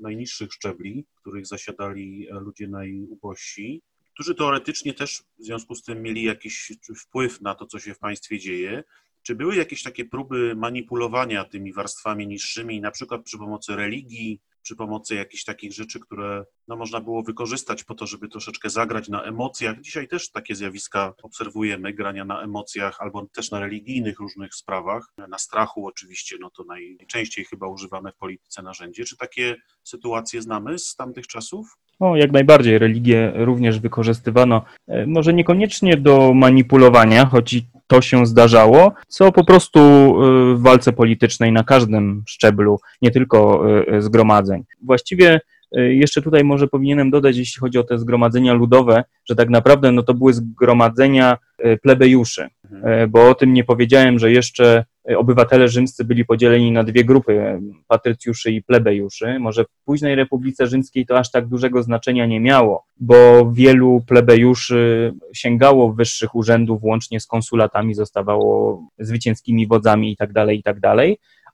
najniższych 0.00 0.52
szczebli, 0.52 1.06
w 1.16 1.20
których 1.20 1.46
zasiadali 1.46 2.28
ludzie 2.30 2.68
najubożsi, 2.68 3.82
którzy 4.14 4.34
teoretycznie 4.34 4.94
też 4.94 5.22
w 5.38 5.44
związku 5.44 5.74
z 5.74 5.82
tym 5.82 6.02
mieli 6.02 6.22
jakiś 6.22 6.72
wpływ 6.96 7.40
na 7.40 7.54
to, 7.54 7.66
co 7.66 7.78
się 7.78 7.94
w 7.94 7.98
państwie 7.98 8.38
dzieje. 8.38 8.84
Czy 9.26 9.34
były 9.34 9.56
jakieś 9.56 9.82
takie 9.82 10.04
próby 10.04 10.56
manipulowania 10.56 11.44
tymi 11.44 11.72
warstwami 11.72 12.26
niższymi, 12.26 12.80
na 12.80 12.90
przykład 12.90 13.22
przy 13.22 13.38
pomocy 13.38 13.76
religii, 13.76 14.40
przy 14.62 14.76
pomocy 14.76 15.14
jakichś 15.14 15.44
takich 15.44 15.72
rzeczy, 15.72 16.00
które 16.00 16.44
no, 16.68 16.76
można 16.76 17.00
było 17.00 17.22
wykorzystać 17.22 17.84
po 17.84 17.94
to, 17.94 18.06
żeby 18.06 18.28
troszeczkę 18.28 18.70
zagrać 18.70 19.08
na 19.08 19.22
emocjach. 19.22 19.80
Dzisiaj 19.80 20.08
też 20.08 20.30
takie 20.30 20.54
zjawiska 20.54 21.14
obserwujemy, 21.22 21.92
grania 21.92 22.24
na 22.24 22.42
emocjach 22.42 23.00
albo 23.00 23.26
też 23.26 23.50
na 23.50 23.60
religijnych 23.60 24.18
różnych 24.18 24.54
sprawach, 24.54 25.12
na 25.28 25.38
strachu 25.38 25.86
oczywiście, 25.86 26.36
no 26.40 26.50
to 26.50 26.64
najczęściej 26.64 27.44
chyba 27.44 27.68
używane 27.68 28.12
w 28.12 28.16
polityce 28.16 28.62
narzędzie. 28.62 29.04
Czy 29.04 29.16
takie 29.16 29.56
sytuacje 29.84 30.42
znamy 30.42 30.78
z 30.78 30.94
tamtych 30.94 31.26
czasów? 31.26 31.76
O, 32.00 32.16
jak 32.16 32.32
najbardziej. 32.32 32.78
Religię 32.78 33.32
również 33.34 33.80
wykorzystywano, 33.80 34.62
e, 34.88 35.06
może 35.06 35.34
niekoniecznie 35.34 35.96
do 35.96 36.34
manipulowania, 36.34 37.26
choć 37.26 37.62
to 37.86 38.00
się 38.02 38.26
zdarzało, 38.26 38.92
co 39.08 39.32
po 39.32 39.44
prostu 39.44 39.80
y, 39.80 40.54
w 40.56 40.62
walce 40.62 40.92
politycznej 40.92 41.52
na 41.52 41.64
każdym 41.64 42.22
szczeblu, 42.26 42.80
nie 43.02 43.10
tylko 43.10 43.62
y, 43.96 44.02
zgromadzeń. 44.02 44.64
Właściwie 44.82 45.40
jeszcze 45.76 46.22
tutaj 46.22 46.44
może 46.44 46.68
powinienem 46.68 47.10
dodać, 47.10 47.36
jeśli 47.36 47.60
chodzi 47.60 47.78
o 47.78 47.84
te 47.84 47.98
zgromadzenia 47.98 48.52
ludowe, 48.52 49.04
że 49.28 49.34
tak 49.34 49.50
naprawdę 49.50 49.92
no 49.92 50.02
to 50.02 50.14
były 50.14 50.32
zgromadzenia 50.32 51.38
plebejuszy, 51.82 52.48
mhm. 52.70 53.10
bo 53.10 53.28
o 53.28 53.34
tym 53.34 53.52
nie 53.52 53.64
powiedziałem, 53.64 54.18
że 54.18 54.32
jeszcze 54.32 54.84
obywatele 55.16 55.68
rzymscy 55.68 56.04
byli 56.04 56.24
podzieleni 56.24 56.72
na 56.72 56.84
dwie 56.84 57.04
grupy, 57.04 57.60
patrycjuszy 57.86 58.52
i 58.52 58.62
plebejuszy. 58.62 59.38
Może 59.38 59.64
w 59.64 59.84
późnej 59.84 60.14
Republice 60.14 60.66
Rzymskiej 60.66 61.06
to 61.06 61.18
aż 61.18 61.30
tak 61.30 61.46
dużego 61.46 61.82
znaczenia 61.82 62.26
nie 62.26 62.40
miało, 62.40 62.84
bo 63.00 63.50
wielu 63.52 64.02
plebejuszy 64.08 65.12
sięgało 65.34 65.92
wyższych 65.92 66.34
urzędów, 66.34 66.82
łącznie 66.82 67.20
z 67.20 67.26
konsulatami, 67.26 67.94
zostawało 67.94 68.82
zwycięskimi 68.98 69.66
wodzami 69.66 70.10
itd., 70.10 70.32
tak 70.34 70.54
itd., 70.54 70.80
tak 70.80 70.96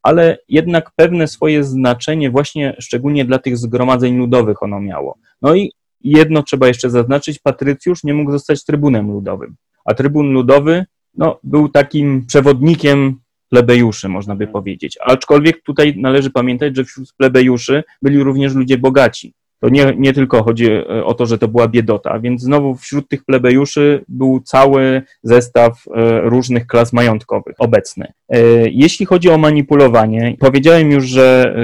ale 0.03 0.39
jednak 0.49 0.91
pewne 0.97 1.29
swoje 1.29 1.65
znaczenie 1.65 2.31
właśnie 2.31 2.77
szczególnie 2.81 3.25
dla 3.25 3.39
tych 3.39 3.59
zgromadzeń 3.59 4.17
ludowych 4.17 4.63
ono 4.63 4.81
miało. 4.81 5.19
No 5.43 5.55
i 5.55 5.73
jedno 6.01 6.43
trzeba 6.43 6.69
jeszcze 6.69 6.91
zaznaczyć, 6.91 7.39
patrycjusz 7.39 8.05
nie 8.05 8.15
mógł 8.15 8.33
zostać 8.33 8.65
trybunem 8.65 9.11
ludowym, 9.11 9.57
a 9.85 9.95
trybun 9.95 10.33
ludowy 10.33 10.85
no, 11.15 11.41
był 11.43 11.69
takim 11.69 12.27
przewodnikiem 12.27 13.21
plebejuszy, 13.49 14.09
można 14.09 14.37
by 14.37 14.47
powiedzieć. 14.47 14.99
Aczkolwiek 15.01 15.63
tutaj 15.63 15.95
należy 15.97 16.31
pamiętać, 16.31 16.77
że 16.77 16.85
wśród 16.85 17.13
plebejuszy 17.19 17.85
byli 18.03 18.23
również 18.23 18.55
ludzie 18.55 18.79
bogaci. 18.79 19.35
To 19.63 19.69
nie, 19.69 19.95
nie 19.99 20.13
tylko 20.13 20.43
chodzi 20.43 20.71
e, 20.71 21.05
o 21.05 21.15
to, 21.15 21.27
że 21.27 21.39
to 21.39 21.49
była 21.49 21.69
biedota, 21.69 22.19
więc 22.19 22.43
znowu 22.43 22.75
wśród 22.75 23.09
tych 23.09 23.25
plebejuszy 23.25 24.05
był 24.09 24.41
cały 24.41 25.03
zestaw 25.23 25.85
e, 25.87 26.21
różnych 26.21 26.67
klas 26.67 26.93
majątkowych 26.93 27.55
obecny. 27.59 28.13
E, 28.29 28.39
jeśli 28.71 29.07
chodzi 29.07 29.31
o 29.31 29.39
manipulowanie, 29.39 30.37
powiedziałem 30.41 30.91
już, 30.91 31.05
że, 31.05 31.57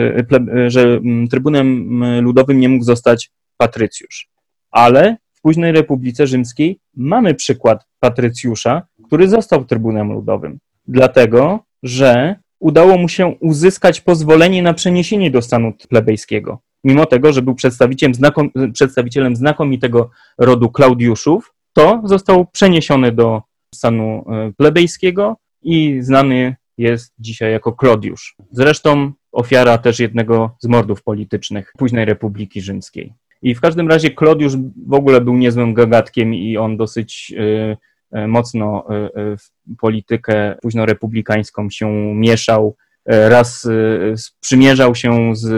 że 0.67 1.01
trybunem 1.31 2.01
ludowym 2.23 2.61
nie 2.61 2.69
mógł 2.69 2.85
zostać 2.85 3.31
patrycjusz, 3.57 4.29
ale 4.71 5.17
w 5.35 5.41
późnej 5.41 5.73
Republice 5.73 6.27
Rzymskiej 6.27 6.79
mamy 6.97 7.35
przykład 7.35 7.87
patrycjusza, 8.01 8.83
który 9.07 9.29
został 9.29 9.65
trybunem 9.65 10.13
ludowym. 10.13 10.59
Dlatego, 10.89 11.61
że 11.83 12.37
udało 12.61 12.99
mu 12.99 13.09
się 13.09 13.27
uzyskać 13.27 14.01
pozwolenie 14.01 14.63
na 14.63 14.75
przeniesienie 14.75 15.31
do 15.31 15.43
stanu 15.43 15.73
plebejskiego. 15.89 16.61
Mimo 16.85 17.07
tego, 17.07 17.33
że 17.33 17.43
był 17.43 17.55
przedstawicielem, 17.55 18.15
znakom, 18.15 18.51
przedstawicielem 18.73 19.37
znakomitego 19.37 20.11
rodu 20.39 20.71
Klaudiuszów, 20.71 21.55
to 21.73 22.03
został 22.05 22.47
przeniesiony 22.47 23.13
do 23.13 23.43
stanu 23.75 24.25
e, 24.29 24.53
plebejskiego 24.57 25.37
i 25.63 25.99
znany 26.03 26.57
jest 26.79 27.15
dzisiaj 27.19 27.53
jako 27.53 27.73
Klodiusz. 27.73 28.37
Zresztą 28.51 29.13
ofiara 29.33 29.79
też 29.79 29.99
jednego 30.01 30.57
z 30.61 30.67
mordów 30.67 31.03
politycznych 31.03 31.73
późnej 31.79 32.05
Republiki 32.05 32.61
Rzymskiej. 32.61 33.15
I 33.43 33.55
w 33.55 33.61
każdym 33.61 33.89
razie 33.89 34.11
Klodiusz 34.11 34.53
w 34.87 34.95
ogóle 34.95 35.21
był 35.21 35.37
niezłym 35.37 35.75
gagatkiem 35.75 36.35
i 36.35 36.57
on 36.57 36.77
dosyć 36.77 37.35
e, 37.39 37.77
E, 38.13 38.27
mocno 38.27 38.85
w 39.15 39.77
politykę 39.81 40.55
późno 40.63 40.87
republikańską 40.87 41.71
się 41.71 42.15
mieszał, 42.15 42.77
raz 43.09 43.69
sprzymierzał 44.17 44.95
się 44.95 45.37
z 45.37 45.49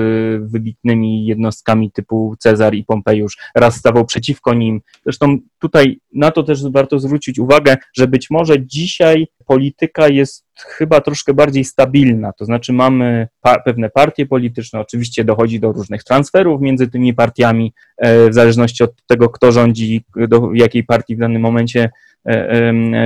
wybitnymi 0.50 1.26
jednostkami 1.26 1.92
typu 1.92 2.34
Cezar 2.38 2.74
i 2.74 2.84
Pompejusz, 2.84 3.38
raz 3.54 3.76
stawał 3.76 4.04
przeciwko 4.04 4.54
nim. 4.54 4.80
Zresztą 5.04 5.38
tutaj 5.58 6.00
na 6.14 6.30
to 6.30 6.42
też 6.42 6.70
warto 6.70 6.98
zwrócić 6.98 7.38
uwagę, 7.38 7.76
że 7.96 8.08
być 8.08 8.30
może 8.30 8.66
dzisiaj 8.66 9.26
polityka 9.46 10.08
jest 10.08 10.46
chyba 10.58 11.00
troszkę 11.00 11.34
bardziej 11.34 11.64
stabilna, 11.64 12.32
to 12.32 12.44
znaczy 12.44 12.72
mamy 12.72 13.28
pa 13.40 13.60
pewne 13.60 13.90
partie 13.90 14.26
polityczne, 14.26 14.80
oczywiście 14.80 15.24
dochodzi 15.24 15.60
do 15.60 15.72
różnych 15.72 16.04
transferów 16.04 16.60
między 16.60 16.88
tymi 16.88 17.14
partiami, 17.14 17.72
w 18.02 18.34
zależności 18.34 18.84
od 18.84 19.06
tego, 19.06 19.28
kto 19.28 19.52
rządzi, 19.52 20.04
do 20.28 20.50
jakiej 20.54 20.84
partii 20.84 21.16
w 21.16 21.18
danym 21.18 21.42
momencie 21.42 21.90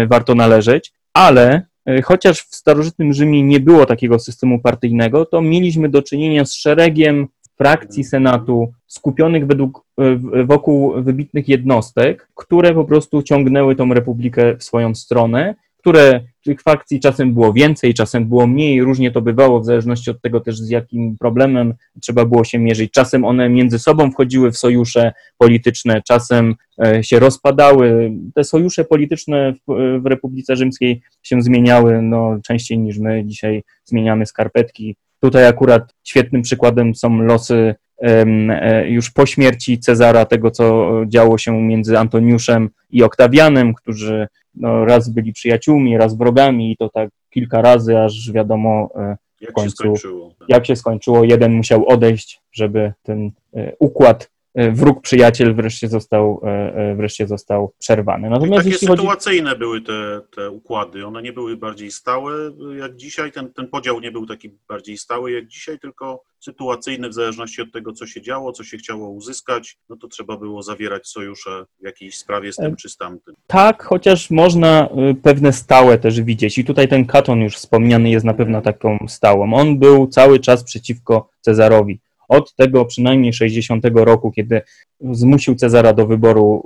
warto 0.09 0.35
należeć, 0.35 0.93
ale 1.15 1.63
E, 1.65 1.74
chociaż 2.05 2.41
w 2.41 2.55
starożytnym 2.55 3.13
Rzymie 3.13 3.43
nie 3.43 3.61
było 3.61 3.87
takiego 3.87 4.19
systemu 4.19 4.61
partyjnego, 4.61 5.27
to 5.27 5.43
mieliśmy 5.43 5.89
do 5.89 6.03
czynienia 6.03 6.45
z 6.45 6.55
szeregiem 6.55 7.29
frakcji 7.57 8.05
Senatu 8.05 8.73
skupionych 8.87 9.47
według, 9.47 9.87
e, 9.99 10.45
wokół 10.45 11.03
wybitnych 11.03 11.49
jednostek, 11.49 12.29
które 12.35 12.75
po 12.75 12.85
prostu 12.85 13.23
ciągnęły 13.23 13.77
tą 13.77 13.95
republikę 13.95 14.57
w 14.57 14.65
swoją 14.65 14.95
stronę 14.95 15.55
które 15.85 16.21
tych 16.45 16.63
fakcji 16.63 17.01
czasem 17.01 17.35
było 17.35 17.53
więcej, 17.53 17.95
czasem 17.95 18.25
było 18.25 18.47
mniej, 18.47 18.83
różnie 18.83 19.11
to 19.11 19.23
bywało, 19.23 19.61
w 19.61 19.65
zależności 19.65 20.11
od 20.11 20.21
tego 20.21 20.41
też 20.41 20.59
z 20.59 20.69
jakim 20.69 21.17
problemem 21.19 21.75
trzeba 22.01 22.25
było 22.25 22.45
się 22.45 22.59
mierzyć. 22.59 22.93
Czasem 22.93 23.25
one 23.25 23.49
między 23.49 23.79
sobą 23.79 24.11
wchodziły 24.11 24.53
w 24.53 24.57
sojusze 24.57 25.13
polityczne, 25.39 26.03
czasem 26.09 26.55
e, 26.87 27.05
się 27.05 27.19
rozpadały. 27.19 28.13
Te 28.35 28.45
sojusze 28.45 28.85
polityczne 28.85 29.53
w, 29.53 30.01
w 30.03 30.07
Republice 30.07 30.57
Rzymskiej 30.57 31.03
się 31.23 31.43
zmieniały 31.43 32.03
no, 32.03 32.39
częściej 32.43 32.79
niż 32.79 32.99
my 32.99 33.25
dzisiaj 33.25 33.63
zmieniamy 33.85 34.27
skarpetki. 34.27 34.97
Tutaj 35.21 35.47
akurat 35.47 35.95
świetnym 36.05 36.43
przykładem 36.43 36.95
są 36.95 37.23
losy 37.23 37.75
e, 37.99 38.89
już 38.89 39.11
po 39.11 39.27
śmierci 39.27 39.79
Cezara, 39.79 40.25
tego 40.25 40.51
co 40.51 40.91
działo 41.07 41.39
się 41.39 41.63
między 41.63 41.99
Antoniuszem 41.99 42.71
i 42.91 43.03
Oktawianem, 43.03 43.75
którzy 43.75 44.29
no, 44.57 44.85
raz 44.85 45.09
byli 45.09 45.33
przyjaciółmi, 45.33 45.99
raz 45.99 46.17
wrogami 46.17 46.73
i 46.73 46.77
to 46.77 46.89
tak 46.89 47.11
kilka 47.31 47.63
razy, 47.63 47.99
aż 47.99 48.33
wiadomo 48.33 48.89
e, 48.97 49.17
w 49.49 49.53
końcu, 49.53 49.97
się 49.97 50.09
jak 50.49 50.67
się 50.67 50.77
skończyło. 50.77 51.25
Jeden 51.25 51.53
musiał 51.53 51.89
odejść, 51.89 52.41
żeby 52.53 52.93
ten 53.03 53.31
e, 53.55 53.73
układ 53.79 54.31
wróg 54.55 55.01
przyjaciel 55.01 55.55
wreszcie 55.55 55.89
został, 55.89 56.41
e, 56.45 56.75
e, 56.75 56.95
wreszcie 56.95 57.27
został 57.27 57.73
przerwany. 57.79 58.31
Natomiast 58.31 58.65
takie 58.65 58.79
sytuacyjne 58.79 59.51
chodzi... 59.51 59.59
były 59.59 59.81
te, 59.81 60.21
te 60.37 60.51
układy, 60.51 61.07
one 61.07 61.23
nie 61.23 61.33
były 61.33 61.57
bardziej 61.57 61.91
stałe 61.91 62.33
jak 62.79 62.97
dzisiaj, 62.97 63.33
ten, 63.33 63.53
ten 63.53 63.69
podział 63.69 64.01
nie 64.01 64.13
był 64.13 64.27
taki 64.27 64.51
bardziej 64.69 64.99
stały 64.99 65.33
jak 65.33 65.47
dzisiaj, 65.47 65.79
tylko 65.79 66.23
sytuacyjny 66.41 67.09
w 67.09 67.15
zależności 67.15 67.63
od 67.63 67.73
tego, 67.73 67.93
co 67.93 68.07
się 68.07 68.23
działo, 68.23 68.53
co 68.53 68.65
się 68.65 68.77
chciało 68.77 69.09
uzyskać, 69.09 69.77
no 69.89 69.97
to 69.97 70.09
trzeba 70.09 70.37
było 70.37 70.63
zawierać 70.63 71.09
sojusze 71.09 71.67
w 71.81 71.85
jakiejś 71.85 72.19
sprawie 72.19 72.53
z 72.53 72.57
tym 72.57 72.77
czy 72.77 72.89
z 72.89 72.97
tamtym. 72.97 73.35
Tak, 73.47 73.83
chociaż 73.83 74.31
można 74.31 74.89
pewne 75.23 75.53
stałe 75.53 75.99
też 75.99 76.21
widzieć 76.21 76.59
i 76.59 76.65
tutaj 76.65 76.89
ten 76.89 77.07
Katon 77.07 77.41
już 77.41 77.57
wspomniany 77.57 78.11
jest 78.11 78.25
na 78.25 78.35
pewno 78.35 78.63
taką 78.63 78.99
stałą. 79.09 79.55
On 79.55 79.79
był 79.79 80.07
cały 80.07 80.41
czas 80.41 80.65
przeciwko 80.65 81.29
Cezarowi 81.41 82.01
od 82.29 82.55
tego 82.55 82.85
przynajmniej 82.85 83.33
60 83.33 83.85
roku, 83.95 84.31
kiedy 84.31 84.63
zmusił 85.01 85.55
Cezara 85.55 85.93
do 85.93 86.07
wyboru 86.07 86.63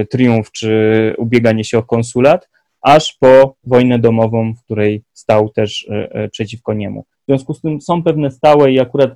y, 0.00 0.06
triumf 0.06 0.52
czy 0.52 1.14
ubieganie 1.18 1.64
się 1.64 1.78
o 1.78 1.82
konsulat, 1.82 2.48
aż 2.82 3.16
po 3.20 3.56
wojnę 3.64 3.98
domową, 3.98 4.54
w 4.54 4.64
której 4.64 5.02
stał 5.12 5.48
też 5.48 5.82
y, 5.82 6.18
y, 6.24 6.28
przeciwko 6.28 6.74
niemu. 6.74 7.02
W 7.02 7.24
związku 7.28 7.54
z 7.54 7.60
tym 7.60 7.80
są 7.80 8.02
pewne 8.02 8.30
stałe 8.30 8.72
i 8.72 8.80
akurat 8.80 9.10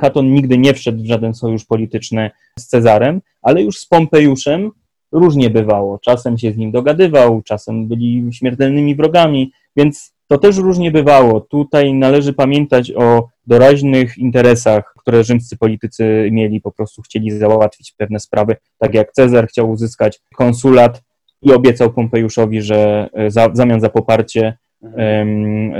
Katon 0.00 0.34
nigdy 0.34 0.58
nie 0.58 0.74
wszedł 0.74 1.02
w 1.02 1.06
żaden 1.06 1.34
sojusz 1.34 1.64
polityczny 1.64 2.30
z 2.58 2.66
Cezarem, 2.66 3.20
ale 3.42 3.62
już 3.62 3.78
z 3.78 3.86
Pompejuszem 3.86 4.70
różnie 5.12 5.50
bywało. 5.50 5.98
Czasem 5.98 6.38
się 6.38 6.52
z 6.52 6.56
nim 6.56 6.70
dogadywał, 6.70 7.42
czasem 7.42 7.88
byli 7.88 8.28
śmiertelnymi 8.32 8.94
wrogami, 8.96 9.52
więc 9.76 10.14
to 10.28 10.38
też 10.38 10.56
różnie 10.56 10.90
bywało. 10.90 11.40
Tutaj 11.40 11.94
należy 11.94 12.32
pamiętać 12.32 12.92
o 12.92 13.28
doraźnych 13.46 14.18
interesach, 14.18 14.94
które 14.98 15.24
rzymscy 15.24 15.56
politycy 15.56 16.28
mieli, 16.32 16.60
po 16.60 16.72
prostu 16.72 17.02
chcieli 17.02 17.30
załatwić 17.30 17.92
pewne 17.96 18.20
sprawy, 18.20 18.56
tak 18.78 18.94
jak 18.94 19.12
Cezar 19.12 19.48
chciał 19.48 19.70
uzyskać 19.70 20.20
konsulat 20.34 21.02
i 21.42 21.52
obiecał 21.52 21.92
Pompejuszowi, 21.92 22.62
że 22.62 23.08
e, 23.12 23.30
za, 23.30 23.48
w 23.48 23.56
zamian 23.56 23.80
za 23.80 23.88
poparcie 23.88 24.58
um, 24.82 25.72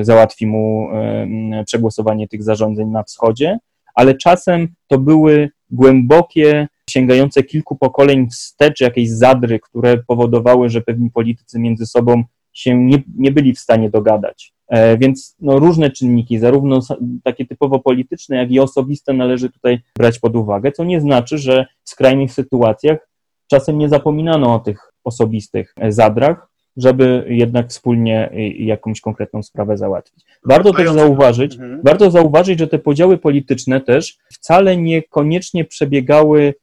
załatwi 0.00 0.46
mu 0.46 0.84
um, 0.84 1.64
przegłosowanie 1.64 2.28
tych 2.28 2.42
zarządzeń 2.42 2.88
na 2.88 3.02
wschodzie, 3.02 3.58
ale 3.94 4.14
czasem 4.14 4.68
to 4.86 4.98
były 4.98 5.50
głębokie, 5.70 6.68
sięgające 6.90 7.42
kilku 7.42 7.76
pokoleń 7.76 8.30
wstecz 8.30 8.80
jakieś 8.80 9.10
zadry, 9.10 9.60
które 9.60 9.98
powodowały, 10.06 10.68
że 10.68 10.80
pewni 10.80 11.10
politycy 11.10 11.58
między 11.58 11.86
sobą 11.86 12.24
się 12.56 12.76
nie, 12.76 13.02
nie 13.18 13.30
byli 13.30 13.54
w 13.54 13.58
stanie 13.58 13.90
dogadać. 13.90 14.52
E, 14.68 14.98
więc 14.98 15.36
no, 15.40 15.58
różne 15.58 15.90
czynniki, 15.90 16.38
zarówno 16.38 16.80
takie 17.24 17.46
typowo 17.46 17.78
polityczne, 17.78 18.36
jak 18.36 18.50
i 18.50 18.60
osobiste 18.60 19.12
należy 19.12 19.50
tutaj 19.50 19.78
brać 19.98 20.18
pod 20.18 20.36
uwagę, 20.36 20.72
co 20.72 20.84
nie 20.84 21.00
znaczy, 21.00 21.38
że 21.38 21.66
w 21.84 21.90
skrajnych 21.90 22.32
sytuacjach 22.32 23.08
czasem 23.50 23.78
nie 23.78 23.88
zapominano 23.88 24.54
o 24.54 24.58
tych 24.58 24.92
osobistych 25.04 25.74
e, 25.80 25.92
zadrach, 25.92 26.48
żeby 26.76 27.26
jednak 27.28 27.68
wspólnie 27.68 28.30
jakąś 28.58 29.00
konkretną 29.00 29.42
sprawę 29.42 29.76
załatwić. 29.76 30.24
Warto 30.44 30.72
też 30.72 30.90
zauważyć, 30.90 31.54
mhm. 31.54 31.80
warto 31.84 32.10
zauważyć, 32.10 32.58
że 32.58 32.66
te 32.66 32.78
podziały 32.78 33.18
polityczne 33.18 33.80
też 33.80 34.18
wcale 34.32 34.76
niekoniecznie 34.76 35.64
przebiegały 35.64 36.54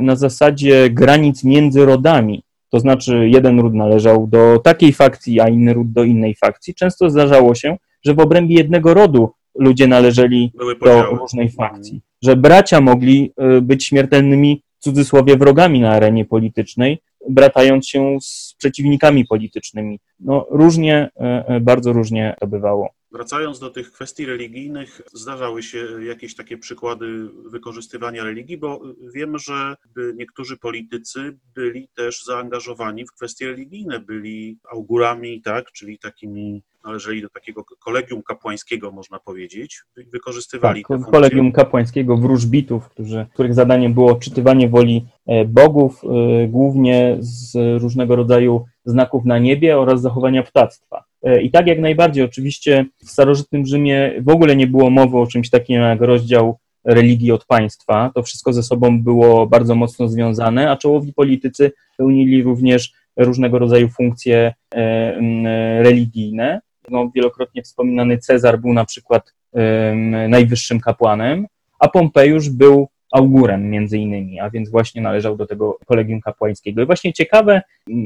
na 0.00 0.16
zasadzie 0.16 0.90
granic 0.90 1.44
między 1.44 1.84
rodami. 1.84 2.42
To 2.70 2.80
znaczy, 2.80 3.28
jeden 3.28 3.60
ród 3.60 3.74
należał 3.74 4.26
do 4.26 4.58
takiej 4.58 4.92
fakcji, 4.92 5.40
a 5.40 5.48
inny 5.48 5.74
ród 5.74 5.92
do 5.92 6.04
innej 6.04 6.34
fakcji. 6.34 6.74
Często 6.74 7.10
zdarzało 7.10 7.54
się, 7.54 7.76
że 8.04 8.14
w 8.14 8.20
obrębie 8.20 8.54
jednego 8.54 8.94
rodu 8.94 9.30
ludzie 9.54 9.86
należeli 9.86 10.52
do 10.84 11.02
różnej 11.02 11.50
fakcji. 11.50 12.00
Że 12.22 12.36
bracia 12.36 12.80
mogli 12.80 13.32
y, 13.58 13.62
być 13.62 13.84
śmiertelnymi, 13.84 14.62
w 14.78 14.82
cudzysłowie, 14.82 15.36
wrogami 15.36 15.80
na 15.80 15.90
arenie 15.90 16.24
politycznej, 16.24 16.98
bratając 17.28 17.88
się 17.88 18.18
z 18.20 18.54
przeciwnikami 18.58 19.24
politycznymi. 19.24 20.00
No, 20.20 20.46
różnie, 20.50 21.10
y, 21.50 21.54
y, 21.54 21.60
bardzo 21.60 21.92
różnie 21.92 22.34
to 22.40 22.46
bywało. 22.46 22.88
Wracając 23.12 23.58
do 23.58 23.70
tych 23.70 23.92
kwestii 23.92 24.26
religijnych, 24.26 25.00
zdarzały 25.12 25.62
się 25.62 26.04
jakieś 26.04 26.34
takie 26.34 26.58
przykłady 26.58 27.28
wykorzystywania 27.50 28.24
religii, 28.24 28.58
bo 28.58 28.80
wiem, 29.14 29.38
że 29.38 29.76
niektórzy 30.14 30.56
politycy 30.56 31.38
byli 31.54 31.88
też 31.94 32.24
zaangażowani 32.24 33.06
w 33.06 33.12
kwestie 33.12 33.46
religijne, 33.46 34.00
byli 34.00 34.58
augurami, 34.70 35.42
tak, 35.42 35.72
czyli 35.72 35.98
takimi 35.98 36.62
należeli 36.84 37.22
do 37.22 37.28
takiego 37.28 37.64
kolegium 37.64 38.22
kapłańskiego, 38.22 38.92
można 38.92 39.18
powiedzieć, 39.18 39.82
wykorzystywali 40.12 40.84
tak, 40.88 41.00
kolegium 41.10 41.52
kapłańskiego 41.52 42.16
wróżbitów, 42.16 42.88
którzy, 42.88 43.26
których 43.34 43.54
zadaniem 43.54 43.94
było 43.94 44.12
odczytywanie 44.12 44.68
woli 44.68 45.06
e, 45.26 45.44
bogów, 45.44 46.02
e, 46.04 46.48
głównie 46.48 47.16
z 47.20 47.56
różnego 47.82 48.16
rodzaju 48.16 48.64
znaków 48.84 49.24
na 49.24 49.38
niebie 49.38 49.78
oraz 49.78 50.00
zachowania 50.00 50.42
ptactwa. 50.42 51.07
E, 51.22 51.42
I 51.42 51.50
tak 51.50 51.66
jak 51.66 51.78
najbardziej, 51.78 52.24
oczywiście 52.24 52.86
w 53.04 53.10
starożytnym 53.10 53.66
Rzymie 53.66 54.12
w 54.20 54.28
ogóle 54.28 54.56
nie 54.56 54.66
było 54.66 54.90
mowy 54.90 55.18
o 55.18 55.26
czymś 55.26 55.50
takim 55.50 55.80
jak 55.80 56.00
rozdział 56.00 56.58
religii 56.84 57.32
od 57.32 57.44
państwa. 57.44 58.10
To 58.14 58.22
wszystko 58.22 58.52
ze 58.52 58.62
sobą 58.62 59.02
było 59.02 59.46
bardzo 59.46 59.74
mocno 59.74 60.08
związane, 60.08 60.70
a 60.70 60.76
czołowi 60.76 61.12
politycy 61.12 61.72
pełnili 61.96 62.42
również 62.42 62.92
różnego 63.16 63.58
rodzaju 63.58 63.88
funkcje 63.88 64.54
religijne 65.78 66.60
no, 66.90 67.10
wielokrotnie 67.14 67.62
wspominany 67.62 68.18
Cezar 68.18 68.60
był 68.60 68.72
na 68.72 68.84
przykład 68.84 69.34
najwyższym 70.28 70.80
kapłanem, 70.80 71.46
a 71.78 71.88
Pompejusz 71.88 72.50
był 72.50 72.88
augurem 73.12 73.70
między 73.70 73.98
innymi, 73.98 74.40
a 74.40 74.50
więc 74.50 74.70
właśnie 74.70 75.02
należał 75.02 75.36
do 75.36 75.46
tego 75.46 75.78
kolegium 75.86 76.20
kapłańskiego. 76.20 76.82
I 76.82 76.86
właśnie 76.86 77.12
ciekawe 77.12 77.62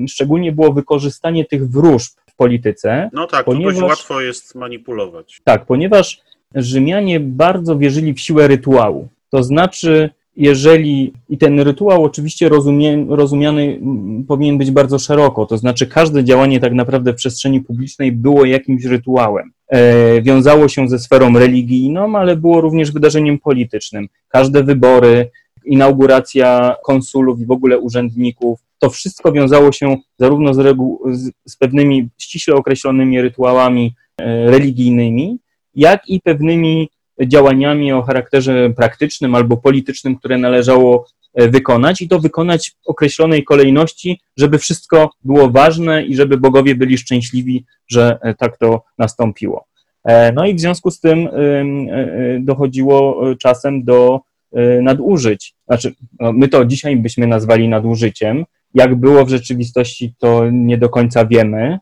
szczególnie 0.09 0.53
było 0.53 0.73
wykorzystanie 0.73 1.45
tych 1.45 1.71
wróżb 1.71 2.13
polityce. 2.43 3.11
No 3.13 3.27
tak, 3.27 3.45
ponieważ, 3.45 3.75
dość 3.75 3.89
łatwo 3.89 4.21
jest 4.21 4.55
manipulować. 4.55 5.41
Tak, 5.45 5.67
ponieważ 5.67 6.23
Rzymianie 6.55 7.21
bardzo 7.21 7.79
wierzyli 7.79 8.15
w 8.15 8.21
siłę 8.21 8.49
rytuału. 8.49 9.09
To 9.31 9.43
znaczy, 9.43 10.11
jeżeli, 10.37 11.13
i 11.29 11.39
ten 11.39 11.61
rytuał 11.61 12.05
oczywiście 12.05 12.49
rozumie, 12.49 13.07
rozumiany 13.09 13.81
powinien 14.29 14.59
być 14.59 14.71
bardzo 14.71 14.99
szeroko, 14.99 15.47
to 15.47 15.59
znaczy 15.59 15.87
każde 15.87 16.25
działanie 16.25 16.61
tak 16.61 16.73
naprawdę 16.73 17.13
w 17.13 17.17
przestrzeni 17.17 17.61
publicznej 17.61 18.13
było 18.13 18.45
jakimś 18.45 18.85
rytuałem. 18.85 19.53
E, 19.69 20.23
wiązało 20.23 20.69
się 20.69 20.89
ze 20.89 20.99
sferą 20.99 21.39
religijną, 21.39 22.17
ale 22.17 22.37
było 22.37 22.61
również 22.61 22.93
wydarzeniem 22.93 23.39
politycznym. 23.39 24.09
Każde 24.29 24.63
wybory, 24.63 25.31
inauguracja 25.65 26.77
konsulów 26.85 27.41
i 27.41 27.47
w 27.47 27.51
ogóle 27.51 27.79
urzędników, 27.79 28.61
to 28.79 28.91
wszystko 28.91 29.33
wiązało 29.33 29.73
się 29.73 29.97
zarówno 30.19 30.55
z, 30.55 30.77
z, 31.13 31.31
z 31.47 31.57
pewnymi 31.57 32.09
ściśle 32.19 32.55
określonymi 32.55 33.21
rytuałami 33.21 33.95
e, 34.21 34.51
religijnymi, 34.51 35.39
jak 35.75 36.09
i 36.09 36.21
pewnymi 36.21 36.89
działaniami 37.27 37.93
o 37.93 38.03
charakterze 38.03 38.71
praktycznym 38.71 39.35
albo 39.35 39.57
politycznym, 39.57 40.17
które 40.17 40.39
należało 40.39 41.07
e, 41.35 41.49
wykonać 41.49 42.01
i 42.01 42.09
to 42.09 42.19
wykonać 42.19 42.71
w 42.71 42.89
określonej 42.89 43.45
kolejności, 43.45 44.21
żeby 44.37 44.59
wszystko 44.59 45.11
było 45.25 45.51
ważne 45.51 46.03
i 46.03 46.17
żeby 46.17 46.37
bogowie 46.37 46.75
byli 46.75 46.99
szczęśliwi, 46.99 47.65
że 47.89 48.19
e, 48.23 48.35
tak 48.35 48.59
to 48.59 48.83
nastąpiło. 48.99 49.65
No 50.35 50.47
i 50.47 50.55
w 50.55 50.61
związku 50.61 50.91
z 50.91 51.01
tym 51.01 51.29
dochodziło 52.41 53.21
czasem 53.37 53.85
do 53.85 54.21
nadużyć. 54.83 55.55
Znaczy, 55.67 55.93
no, 56.21 56.33
my 56.33 56.49
to 56.49 56.65
dzisiaj 56.65 56.97
byśmy 56.97 57.27
nazwali 57.27 57.69
nadużyciem. 57.69 58.45
Jak 58.75 58.95
było 58.95 59.25
w 59.25 59.29
rzeczywistości, 59.29 60.15
to 60.19 60.51
nie 60.53 60.79
do 60.79 60.89
końca 60.89 61.27
wiemy. 61.27 61.79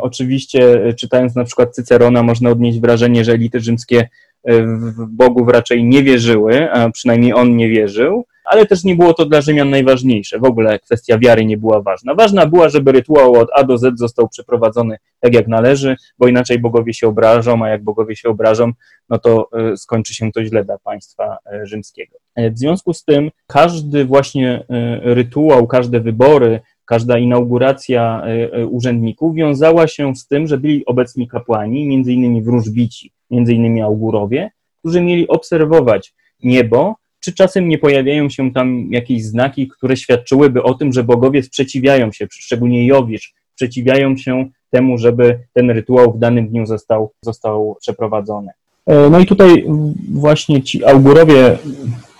Oczywiście, 0.00 0.92
czytając 0.98 1.36
na 1.36 1.44
przykład 1.44 1.74
Cycerona, 1.74 2.22
można 2.22 2.50
odnieść 2.50 2.80
wrażenie, 2.80 3.24
że 3.24 3.32
elity 3.32 3.60
rzymskie 3.60 4.08
w 4.46 5.06
bogów 5.06 5.48
raczej 5.48 5.84
nie 5.84 6.02
wierzyły, 6.02 6.72
a 6.72 6.90
przynajmniej 6.90 7.34
on 7.34 7.56
nie 7.56 7.68
wierzył, 7.68 8.24
ale 8.50 8.66
też 8.66 8.84
nie 8.84 8.96
było 8.96 9.14
to 9.14 9.26
dla 9.26 9.40
Rzymian 9.40 9.70
najważniejsze. 9.70 10.38
W 10.38 10.44
ogóle 10.44 10.78
kwestia 10.78 11.18
wiary 11.18 11.44
nie 11.44 11.56
była 11.56 11.82
ważna. 11.82 12.14
Ważna 12.14 12.46
była, 12.46 12.68
żeby 12.68 12.92
rytuał 12.92 13.34
od 13.34 13.48
A 13.54 13.64
do 13.64 13.78
Z 13.78 13.98
został 13.98 14.28
przeprowadzony 14.28 14.96
tak 15.20 15.34
jak 15.34 15.48
należy, 15.48 15.96
bo 16.18 16.28
inaczej 16.28 16.58
bogowie 16.58 16.94
się 16.94 17.08
obrażą, 17.08 17.64
a 17.64 17.68
jak 17.68 17.84
bogowie 17.84 18.16
się 18.16 18.28
obrażą, 18.28 18.72
no 19.08 19.18
to 19.18 19.48
e, 19.52 19.76
skończy 19.76 20.14
się 20.14 20.32
to 20.32 20.44
źle 20.44 20.64
dla 20.64 20.78
państwa 20.78 21.38
e, 21.46 21.66
rzymskiego. 21.66 22.18
E, 22.34 22.50
w 22.50 22.58
związku 22.58 22.92
z 22.94 23.04
tym 23.04 23.30
każdy 23.46 24.04
właśnie 24.04 24.64
rytuał, 25.02 25.66
każde 25.66 26.00
wybory, 26.00 26.60
każda 26.84 27.18
inauguracja 27.18 28.22
urzędników 28.68 29.34
wiązała 29.34 29.86
się 29.86 30.16
z 30.16 30.26
tym, 30.26 30.46
że 30.46 30.58
byli 30.58 30.86
obecni 30.86 31.28
kapłani, 31.28 31.86
między 31.86 32.12
innymi 32.12 32.42
wróżbici, 32.42 33.12
między 33.30 33.54
innymi 33.54 33.82
augurowie, 33.82 34.50
którzy 34.78 35.00
mieli 35.00 35.28
obserwować 35.28 36.14
niebo, 36.42 36.94
czy 37.20 37.32
czasem 37.32 37.68
nie 37.68 37.78
pojawiają 37.78 38.28
się 38.28 38.52
tam 38.52 38.88
jakieś 38.90 39.24
znaki, 39.24 39.68
które 39.68 39.96
świadczyłyby 39.96 40.62
o 40.62 40.74
tym, 40.74 40.92
że 40.92 41.04
bogowie 41.04 41.42
sprzeciwiają 41.42 42.12
się, 42.12 42.26
szczególnie 42.30 42.86
Jowisz, 42.86 43.34
sprzeciwiają 43.52 44.16
się 44.16 44.48
temu, 44.70 44.98
żeby 44.98 45.38
ten 45.52 45.70
rytuał 45.70 46.12
w 46.12 46.18
danym 46.18 46.48
dniu 46.48 46.66
został, 46.66 47.10
został 47.22 47.76
przeprowadzony. 47.80 48.50
E, 48.86 49.10
no 49.10 49.20
i 49.20 49.26
tutaj 49.26 49.64
właśnie 50.12 50.62
ci 50.62 50.84
augurowie 50.84 51.58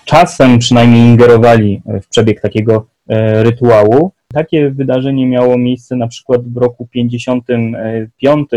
czasem 0.05 0.59
przynajmniej 0.59 1.01
ingerowali 1.01 1.81
w 1.85 2.07
przebieg 2.07 2.41
takiego 2.41 2.85
e, 3.09 3.43
rytuału. 3.43 4.11
Takie 4.33 4.69
wydarzenie 4.69 5.27
miało 5.27 5.57
miejsce 5.57 5.95
na 5.95 6.07
przykład 6.07 6.47
w 6.47 6.57
roku 6.57 6.87
55 6.87 8.49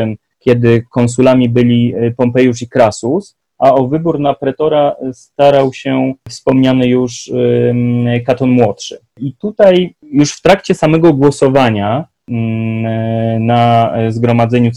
kiedy 0.45 0.83
konsulami 0.91 1.49
byli 1.49 1.95
e, 1.95 2.11
Pompejusz 2.11 2.63
i 2.63 2.69
Krasus, 2.69 3.37
a 3.65 3.75
o 3.75 3.89
wybór 3.89 4.21
na 4.21 4.35
pretora 4.35 4.97
starał 5.13 5.73
się 5.73 6.15
wspomniany 6.29 6.87
już 6.87 7.33
Katon 8.27 8.51
Młodszy. 8.51 8.99
I 9.21 9.37
tutaj 9.37 9.95
już 10.03 10.33
w 10.33 10.43
trakcie 10.43 10.75
samego 10.75 11.13
głosowania 11.13 12.05
na 13.41 13.93
zgromadzeniu 14.09 14.71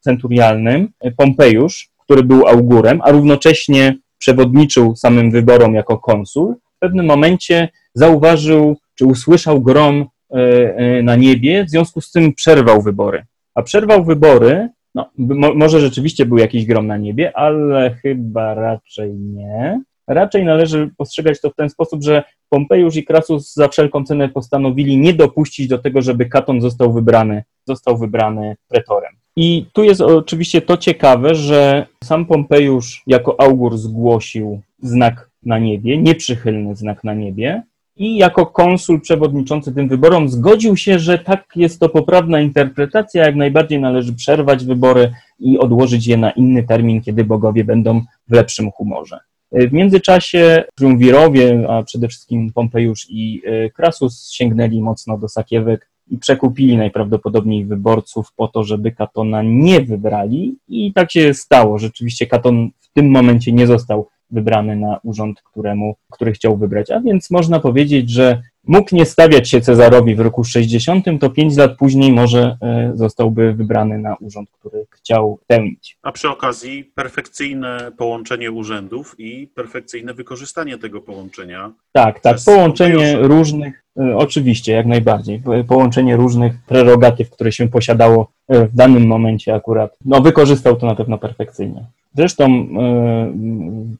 centurialnym 0.00 0.88
Pompejusz, 1.16 1.90
który 1.98 2.22
był 2.22 2.46
augurem, 2.46 3.00
a 3.04 3.10
równocześnie 3.10 3.98
przewodniczył 4.18 4.96
samym 4.96 5.30
wyborom 5.30 5.74
jako 5.74 5.98
konsul, 5.98 6.54
w 6.76 6.78
pewnym 6.78 7.06
momencie 7.06 7.68
zauważył 7.94 8.76
czy 8.94 9.06
usłyszał 9.06 9.60
grom 9.60 10.06
e, 10.30 11.02
na 11.02 11.16
niebie, 11.16 11.64
w 11.64 11.70
związku 11.70 12.00
z 12.00 12.12
tym 12.12 12.34
przerwał 12.34 12.82
wybory. 12.82 13.24
A 13.54 13.62
przerwał 13.62 14.04
wybory 14.04 14.68
no, 14.94 15.10
mo 15.18 15.54
może 15.54 15.80
rzeczywiście 15.80 16.26
był 16.26 16.38
jakiś 16.38 16.66
grom 16.66 16.86
na 16.86 16.96
niebie, 16.96 17.36
ale 17.36 17.90
chyba 17.90 18.54
raczej 18.54 19.14
nie. 19.14 19.80
Raczej 20.06 20.44
należy 20.44 20.90
postrzegać 20.96 21.40
to 21.40 21.50
w 21.50 21.54
ten 21.54 21.70
sposób, 21.70 22.02
że 22.02 22.22
Pompejusz 22.48 22.96
i 22.96 23.04
Krasus 23.04 23.54
za 23.54 23.68
wszelką 23.68 24.04
cenę 24.04 24.28
postanowili 24.28 24.98
nie 24.98 25.14
dopuścić 25.14 25.68
do 25.68 25.78
tego, 25.78 26.02
żeby 26.02 26.26
Katon 26.26 26.60
został 26.60 26.92
wybrany, 26.92 27.44
został 27.66 27.98
wybrany 27.98 28.56
pretorem. 28.68 29.12
I 29.36 29.66
tu 29.72 29.84
jest 29.84 30.00
oczywiście 30.00 30.62
to 30.62 30.76
ciekawe, 30.76 31.34
że 31.34 31.86
sam 32.04 32.26
Pompejusz 32.26 33.02
jako 33.06 33.40
augur 33.40 33.78
zgłosił 33.78 34.60
znak 34.82 35.30
na 35.42 35.58
niebie, 35.58 35.98
nieprzychylny 35.98 36.76
znak 36.76 37.04
na 37.04 37.14
niebie, 37.14 37.62
i 37.98 38.16
jako 38.16 38.46
konsul 38.46 39.00
przewodniczący 39.00 39.74
tym 39.74 39.88
wyborom 39.88 40.28
zgodził 40.28 40.76
się, 40.76 40.98
że 40.98 41.18
tak 41.18 41.44
jest 41.56 41.80
to 41.80 41.88
poprawna 41.88 42.40
interpretacja, 42.40 43.26
jak 43.26 43.36
najbardziej 43.36 43.80
należy 43.80 44.14
przerwać 44.14 44.64
wybory 44.64 45.12
i 45.38 45.58
odłożyć 45.58 46.06
je 46.06 46.16
na 46.16 46.30
inny 46.30 46.62
termin, 46.62 47.02
kiedy 47.02 47.24
bogowie 47.24 47.64
będą 47.64 48.02
w 48.28 48.32
lepszym 48.32 48.70
humorze. 48.70 49.18
W 49.52 49.72
międzyczasie 49.72 50.64
triumvirowie, 50.74 51.66
a 51.68 51.82
przede 51.82 52.08
wszystkim 52.08 52.52
Pompejusz 52.52 53.06
i 53.10 53.42
e, 53.44 53.70
Krasus 53.70 54.30
sięgnęli 54.30 54.80
mocno 54.80 55.18
do 55.18 55.28
sakiewek 55.28 55.90
i 56.10 56.18
przekupili 56.18 56.76
najprawdopodobniej 56.76 57.64
wyborców 57.64 58.32
po 58.36 58.48
to, 58.48 58.64
żeby 58.64 58.92
Katona 58.92 59.42
nie 59.42 59.80
wybrali 59.80 60.56
i 60.68 60.92
tak 60.92 61.12
się 61.12 61.34
stało. 61.34 61.78
Rzeczywiście 61.78 62.26
Katon 62.26 62.70
w 62.78 62.92
tym 62.92 63.10
momencie 63.10 63.52
nie 63.52 63.66
został 63.66 64.08
wybrany 64.30 64.76
na 64.76 65.00
urząd, 65.02 65.42
któremu, 65.42 65.96
który 66.10 66.32
chciał 66.32 66.56
wybrać. 66.56 66.90
A 66.90 67.00
więc 67.00 67.30
można 67.30 67.60
powiedzieć, 67.60 68.10
że 68.10 68.42
mógł 68.68 68.96
nie 68.96 69.06
stawiać 69.06 69.50
się 69.50 69.60
Cezarowi 69.60 70.14
w 70.14 70.20
roku 70.20 70.44
60, 70.44 71.04
to 71.20 71.30
pięć 71.30 71.56
lat 71.56 71.76
później 71.76 72.12
może 72.12 72.56
e, 72.62 72.92
zostałby 72.94 73.52
wybrany 73.52 73.98
na 73.98 74.16
urząd, 74.20 74.50
który 74.50 74.86
chciał 74.90 75.38
pełnić. 75.46 75.98
A 76.02 76.12
przy 76.12 76.28
okazji 76.28 76.84
perfekcyjne 76.94 77.92
połączenie 77.96 78.50
urzędów 78.50 79.14
i 79.18 79.48
perfekcyjne 79.54 80.14
wykorzystanie 80.14 80.78
tego 80.78 81.00
połączenia. 81.00 81.72
Tak, 81.92 82.20
tak, 82.20 82.36
połączenie 82.46 83.16
różnych, 83.16 83.84
e, 84.00 84.16
oczywiście, 84.16 84.72
jak 84.72 84.86
najbardziej, 84.86 85.42
połączenie 85.68 86.16
różnych 86.16 86.52
prerogatyw, 86.66 87.30
które 87.30 87.52
się 87.52 87.68
posiadało 87.68 88.30
e, 88.48 88.66
w 88.66 88.74
danym 88.74 89.06
momencie 89.06 89.54
akurat. 89.54 89.96
No, 90.04 90.20
wykorzystał 90.20 90.76
to 90.76 90.86
na 90.86 90.94
pewno 90.94 91.18
perfekcyjnie. 91.18 91.84
Zresztą 92.18 92.44
e, 92.46 93.32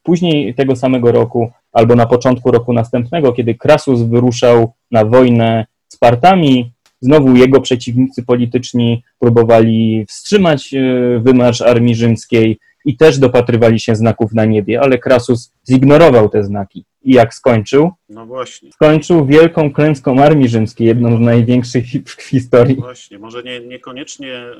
później 0.03 0.55
tego 0.55 0.77
samego 0.77 1.12
roku, 1.12 1.51
albo 1.73 1.95
na 1.95 2.07
początku 2.07 2.51
roku 2.51 2.73
następnego, 2.73 3.33
kiedy 3.33 3.55
Krasus 3.55 4.03
wyruszał 4.03 4.73
na 4.91 5.05
wojnę 5.05 5.66
z 5.89 5.97
Partami, 5.97 6.73
znowu 7.01 7.37
jego 7.37 7.61
przeciwnicy 7.61 8.23
polityczni 8.23 9.03
próbowali 9.19 10.05
wstrzymać 10.09 10.75
e, 10.75 10.81
wymarsz 11.19 11.61
armii 11.61 11.95
rzymskiej 11.95 12.59
i 12.85 12.97
też 12.97 13.19
dopatrywali 13.19 13.81
się 13.81 13.97
znaków 13.97 14.33
na 14.33 14.45
niebie, 14.45 14.81
ale 14.81 14.99
Krasus 14.99 15.53
zignorował 15.71 16.29
te 16.29 16.45
znaki. 16.45 16.85
I 17.03 17.12
jak 17.12 17.34
skończył? 17.34 17.90
No 18.09 18.26
właśnie. 18.26 18.72
Skończył 18.72 19.26
wielką 19.26 19.72
klęską 19.72 20.22
armii 20.22 20.49
rzymskiej, 20.49 20.86
jedną 20.86 21.16
z 21.16 21.20
największych 21.20 21.84
w 22.07 22.22
historii. 22.22 22.76
No 22.76 22.82
właśnie, 22.82 23.18
może 23.18 23.42
nie, 23.42 23.61
niekoniecznie 23.61 24.28
y, 24.28 24.57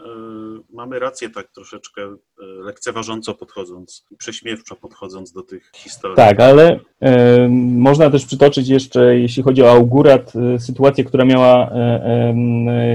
mamy 0.73 0.99
rację 0.99 1.31
tak 1.31 1.49
troszeczkę 1.53 2.03
y, 2.03 2.17
lekceważąco 2.41 3.35
podchodząc, 3.35 4.05
prześmiewczo 4.19 4.77
podchodząc 4.77 5.33
do 5.33 5.43
tych 5.43 5.71
historii. 5.77 6.17
Tak, 6.17 6.41
ale 6.41 6.77
y, 6.77 6.81
można 7.73 8.11
też 8.11 8.27
przytoczyć 8.27 8.69
jeszcze, 8.69 9.19
jeśli 9.19 9.43
chodzi 9.43 9.63
o 9.63 9.71
augurat, 9.71 10.33
sytuację, 10.59 11.05
która 11.05 11.25
miała 11.25 11.71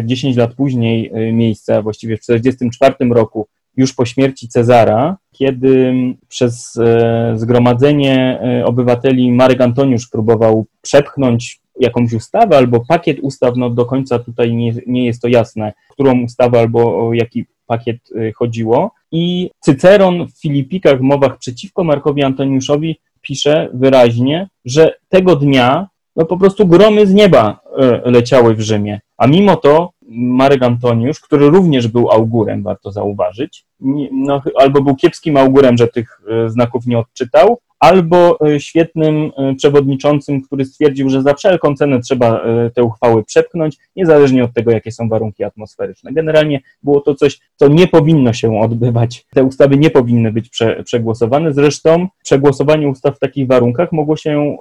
10 0.04 0.38
lat 0.38 0.54
później 0.54 1.12
miejsce, 1.34 1.78
a 1.78 1.82
właściwie 1.82 2.18
w 2.18 2.20
1944 2.20 3.14
roku, 3.14 3.48
już 3.78 3.94
po 3.94 4.06
śmierci 4.06 4.48
Cezara, 4.48 5.18
kiedy 5.32 5.94
przez 6.28 6.78
e, 6.78 7.34
zgromadzenie 7.36 8.40
e, 8.42 8.66
obywateli 8.66 9.32
Marek 9.32 9.62
Antoniusz 9.62 10.08
próbował 10.08 10.66
przepchnąć 10.82 11.62
jakąś 11.80 12.14
ustawę 12.14 12.58
albo 12.58 12.86
pakiet 12.86 13.20
ustaw, 13.22 13.54
no 13.56 13.70
do 13.70 13.86
końca 13.86 14.20
tutaj 14.20 14.54
nie, 14.54 14.74
nie 14.88 15.06
jest 15.06 15.22
to 15.22 15.28
jasne, 15.28 15.74
którą 15.90 16.24
ustawę 16.24 16.60
albo 16.60 17.08
o 17.08 17.14
jaki 17.14 17.46
pakiet 17.68 17.98
e, 18.16 18.32
chodziło. 18.32 18.92
I 19.12 19.50
Cyceron 19.60 20.28
w 20.28 20.42
Filipikach, 20.42 21.00
w 21.00 21.02
mowach 21.02 21.38
przeciwko 21.38 21.84
Markowi 21.84 22.24
Antoniuszowi 22.24 23.00
pisze 23.22 23.70
wyraźnie, 23.74 24.50
że 24.66 24.94
tego 25.10 25.36
dnia 25.36 25.88
no 26.16 26.26
po 26.26 26.38
prostu 26.38 26.68
gromy 26.68 27.08
z 27.08 27.14
nieba 27.14 27.60
leciały 28.06 28.56
w 28.56 28.62
Rzymie. 28.62 29.02
A 29.18 29.28
mimo 29.28 29.56
to 29.56 29.92
Marek 30.16 30.64
Antoniusz, 30.64 31.20
który 31.20 31.50
również 31.50 31.88
był 31.88 32.12
augurem, 32.12 32.64
warto 32.64 32.92
zauważyć, 32.92 33.66
no, 34.12 34.42
albo 34.60 34.82
był 34.82 34.96
kiepskim 34.96 35.38
augurem, 35.38 35.78
że 35.78 35.88
tych 35.88 36.22
e, 36.28 36.50
znaków 36.50 36.88
nie 36.88 37.00
odczytał, 37.00 37.60
albo 37.84 38.40
e, 38.40 38.60
świetnym 38.60 39.32
e, 39.38 39.56
przewodniczącym, 39.56 40.42
który 40.42 40.66
stwierdził, 40.66 41.10
że 41.10 41.22
za 41.22 41.34
wszelką 41.34 41.76
cenę 41.76 42.00
trzeba 42.00 42.44
te 42.76 42.84
uchwały 42.84 43.24
przepchnąć, 43.24 43.78
niezależnie 43.96 44.44
od 44.44 44.54
tego, 44.54 44.72
jakie 44.72 44.92
są 44.92 45.10
warunki 45.10 45.44
atmosferyczne. 45.44 46.14
Generalnie 46.14 46.62
było 46.84 47.02
to 47.02 47.16
coś, 47.16 47.40
co 47.56 47.68
nie 47.68 47.88
powinno 47.88 48.34
się 48.34 48.60
odbywać. 48.60 49.26
Te 49.34 49.44
ustawy 49.44 49.78
nie 49.78 49.90
powinny 49.90 50.32
być 50.32 50.50
prze, 50.50 50.84
przegłosowane. 50.84 51.54
Zresztą 51.54 52.08
przegłosowanie 52.24 52.88
ustaw 52.88 53.16
w 53.16 53.20
takich 53.20 53.48
warunkach 53.48 53.92
mogło 53.92 54.18
się 54.18 54.58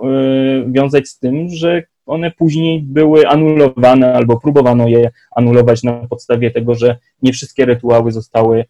wiązać 0.66 1.08
z 1.08 1.18
tym, 1.18 1.48
że 1.48 1.82
one 2.06 2.30
później 2.30 2.82
były 2.82 3.28
anulowane 3.28 4.14
albo 4.14 4.40
próbowano 4.40 4.88
je 4.88 5.10
anulować 5.36 5.82
na 5.82 5.92
podstawie 5.92 6.50
tego, 6.50 6.74
że 6.74 6.96
nie 7.22 7.32
wszystkie 7.32 7.64
rytuały 7.64 8.12
zostały 8.12 8.64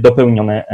dopełnione 0.00 0.64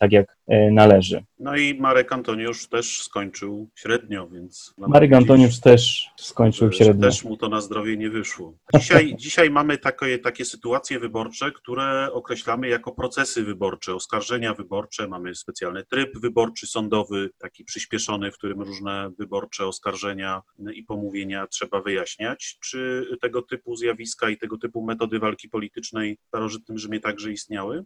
tak 0.00 0.12
jak 0.12 0.36
należy. 0.70 1.24
No 1.38 1.56
i 1.56 1.80
Marek 1.80 2.12
Antoniusz 2.12 2.68
też 2.68 3.02
skończył 3.02 3.70
średnio, 3.74 4.28
więc... 4.28 4.74
Marek 4.78 5.12
Antoniusz 5.12 5.60
też 5.60 6.10
skończył 6.16 6.72
średnio. 6.72 7.08
Też 7.08 7.24
mu 7.24 7.36
to 7.36 7.48
na 7.48 7.60
zdrowie 7.60 7.96
nie 7.96 8.10
wyszło. 8.10 8.54
Dzisiaj, 8.74 9.14
dzisiaj 9.16 9.50
mamy 9.50 9.78
takie, 9.78 10.18
takie 10.18 10.44
sytuacje 10.44 10.98
wyborcze, 10.98 11.52
które 11.52 12.12
określamy 12.12 12.68
jako 12.68 12.92
procesy 12.92 13.44
wyborcze, 13.44 13.94
oskarżenia 13.94 14.54
wyborcze, 14.54 15.08
mamy 15.08 15.34
specjalny 15.34 15.84
tryb 15.84 16.18
wyborczy 16.18 16.66
sądowy, 16.66 17.30
taki 17.38 17.64
przyspieszony, 17.64 18.30
w 18.30 18.34
którym 18.34 18.62
różne 18.62 19.10
wyborcze 19.18 19.66
oskarżenia 19.66 20.42
i 20.74 20.82
pomówienia 20.82 21.46
trzeba 21.46 21.82
wyjaśniać. 21.82 22.58
Czy 22.62 23.06
tego 23.20 23.42
typu 23.42 23.76
zjawiska 23.76 24.30
i 24.30 24.38
tego 24.38 24.58
typu 24.58 24.82
metody 24.84 25.18
walki 25.18 25.48
politycznej 25.48 26.18
w 26.22 26.28
starożytnym 26.28 26.78
Rzymie 26.78 27.00
także 27.00 27.32
istniały? 27.32 27.84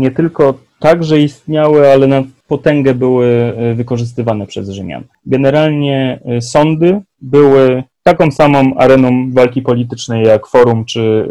Nie 0.00 0.10
tylko 0.10 0.54
także 0.78 1.20
istniały, 1.20 1.92
ale 1.92 2.06
na 2.06 2.22
potęgę 2.48 2.94
były 2.94 3.26
e, 3.26 3.74
wykorzystywane 3.74 4.46
przez 4.46 4.68
Rzymian. 4.68 5.04
Generalnie 5.26 6.20
e, 6.24 6.40
sądy 6.40 7.00
były 7.20 7.82
taką 8.02 8.30
samą 8.30 8.74
areną 8.76 9.32
walki 9.32 9.62
politycznej 9.62 10.26
jak 10.26 10.46
forum 10.46 10.84
czy 10.84 11.28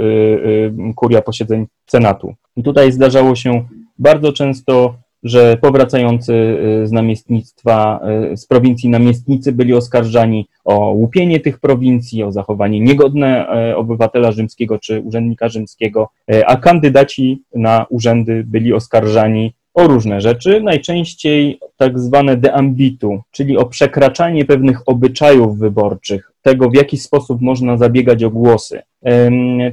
e, 0.89 0.93
kuria 0.93 1.21
posiedzeń 1.21 1.67
Senatu. 1.85 2.35
I 2.55 2.63
tutaj 2.63 2.91
zdarzało 2.91 3.35
się 3.35 3.67
bardzo 3.99 4.33
często, 4.33 4.93
że 5.23 5.57
powracający 5.57 6.57
z 6.83 6.91
namiestnictwa, 6.91 7.99
z 8.35 8.45
prowincji 8.45 8.89
namiestnicy 8.89 9.51
byli 9.51 9.73
oskarżani 9.73 10.47
o 10.65 10.91
łupienie 10.91 11.39
tych 11.39 11.59
prowincji, 11.59 12.23
o 12.23 12.31
zachowanie 12.31 12.79
niegodne 12.79 13.47
obywatela 13.75 14.31
rzymskiego 14.31 14.79
czy 14.79 15.01
urzędnika 15.01 15.49
rzymskiego, 15.49 16.09
a 16.45 16.57
kandydaci 16.57 17.41
na 17.55 17.85
urzędy 17.89 18.43
byli 18.47 18.73
oskarżani 18.73 19.53
o 19.73 19.87
różne 19.87 20.21
rzeczy, 20.21 20.61
najczęściej 20.61 21.59
tak 21.79 21.99
zwane 21.99 22.37
deambitu, 22.37 23.21
czyli 23.31 23.57
o 23.57 23.65
przekraczanie 23.65 24.45
pewnych 24.45 24.89
obyczajów 24.89 25.57
wyborczych, 25.57 26.31
tego 26.41 26.69
w 26.69 26.75
jaki 26.75 26.97
sposób 26.97 27.41
można 27.41 27.77
zabiegać 27.77 28.23
o 28.23 28.29
głosy. 28.29 28.81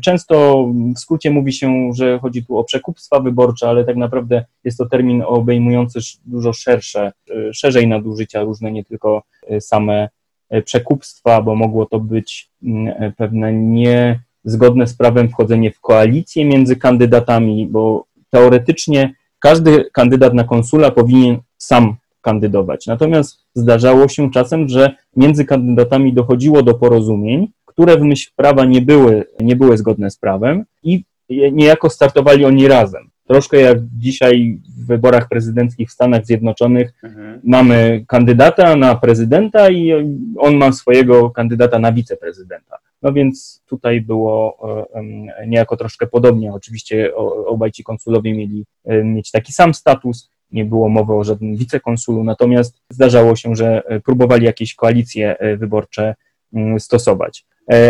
Często 0.00 0.66
w 0.94 0.98
skrócie 0.98 1.30
mówi 1.30 1.52
się, 1.52 1.90
że 1.94 2.18
chodzi 2.18 2.44
tu 2.44 2.58
o 2.58 2.64
przekupstwa 2.64 3.20
wyborcze, 3.20 3.68
ale 3.68 3.84
tak 3.84 3.96
naprawdę 3.96 4.44
jest 4.64 4.78
to 4.78 4.86
termin 4.86 5.22
obejmujący 5.26 5.98
dużo 6.24 6.52
szersze, 6.52 7.12
e, 7.30 7.54
szerzej 7.54 7.88
nadużycia, 7.88 8.42
różne 8.42 8.72
nie 8.72 8.84
tylko 8.84 9.22
e, 9.48 9.60
same 9.60 10.08
e, 10.50 10.62
przekupstwa, 10.62 11.42
bo 11.42 11.54
mogło 11.54 11.86
to 11.86 12.00
być 12.00 12.50
mm, 12.62 13.12
pewne 13.12 13.52
niezgodne 13.52 14.86
z 14.86 14.94
prawem 14.94 15.28
wchodzenie 15.28 15.70
w 15.70 15.80
koalicję 15.80 16.44
między 16.44 16.76
kandydatami, 16.76 17.66
bo 17.66 18.04
teoretycznie 18.30 19.14
każdy 19.38 19.90
kandydat 19.92 20.34
na 20.34 20.44
konsula 20.44 20.90
powinien 20.90 21.38
sam 21.58 21.96
kandydować. 22.20 22.86
Natomiast 22.86 23.38
zdarzało 23.54 24.08
się 24.08 24.30
czasem, 24.30 24.68
że 24.68 24.94
między 25.16 25.44
kandydatami 25.44 26.12
dochodziło 26.12 26.62
do 26.62 26.74
porozumień, 26.74 27.48
które 27.64 27.96
w 27.96 28.02
myśl 28.02 28.30
prawa 28.36 28.64
nie 28.64 28.82
były, 28.82 29.24
nie 29.40 29.56
były 29.56 29.78
zgodne 29.78 30.10
z 30.10 30.16
prawem 30.16 30.64
i 30.82 31.04
niejako 31.52 31.90
startowali 31.90 32.44
oni 32.44 32.68
razem. 32.68 33.10
Troszkę 33.26 33.60
jak 33.60 33.78
dzisiaj 33.98 34.58
w 34.78 34.86
wyborach 34.86 35.28
prezydenckich 35.28 35.88
w 35.88 35.92
Stanach 35.92 36.26
Zjednoczonych 36.26 36.92
mhm. 37.02 37.40
mamy 37.44 38.04
kandydata 38.08 38.76
na 38.76 38.94
prezydenta 38.94 39.70
i 39.70 39.92
on 40.38 40.56
ma 40.56 40.72
swojego 40.72 41.30
kandydata 41.30 41.78
na 41.78 41.92
wiceprezydenta. 41.92 42.78
No 43.02 43.12
więc 43.12 43.62
tutaj 43.66 44.00
było 44.00 44.58
e, 44.94 45.46
niejako 45.46 45.76
troszkę 45.76 46.06
podobnie. 46.06 46.52
Oczywiście 46.52 47.16
obaj 47.46 47.72
ci 47.72 47.84
konsulowie 47.84 48.34
mieli 48.34 48.64
e, 48.84 49.04
mieć 49.04 49.30
taki 49.30 49.52
sam 49.52 49.74
status, 49.74 50.30
nie 50.52 50.64
było 50.64 50.88
mowy 50.88 51.14
o 51.14 51.24
żadnym 51.24 51.56
wicekonsulu, 51.56 52.24
natomiast 52.24 52.82
zdarzało 52.90 53.36
się, 53.36 53.56
że 53.56 53.82
e, 53.86 54.00
próbowali 54.00 54.44
jakieś 54.44 54.74
koalicje 54.74 55.36
wyborcze 55.58 56.14
mm, 56.52 56.80
stosować. 56.80 57.44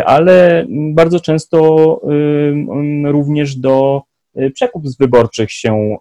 Ale 0.05 0.67
bardzo 0.95 1.21
często 1.21 2.01
również 3.05 3.57
do 3.57 4.03
przekupstw 4.55 4.99
wyborczych 4.99 5.53
się 5.53 5.97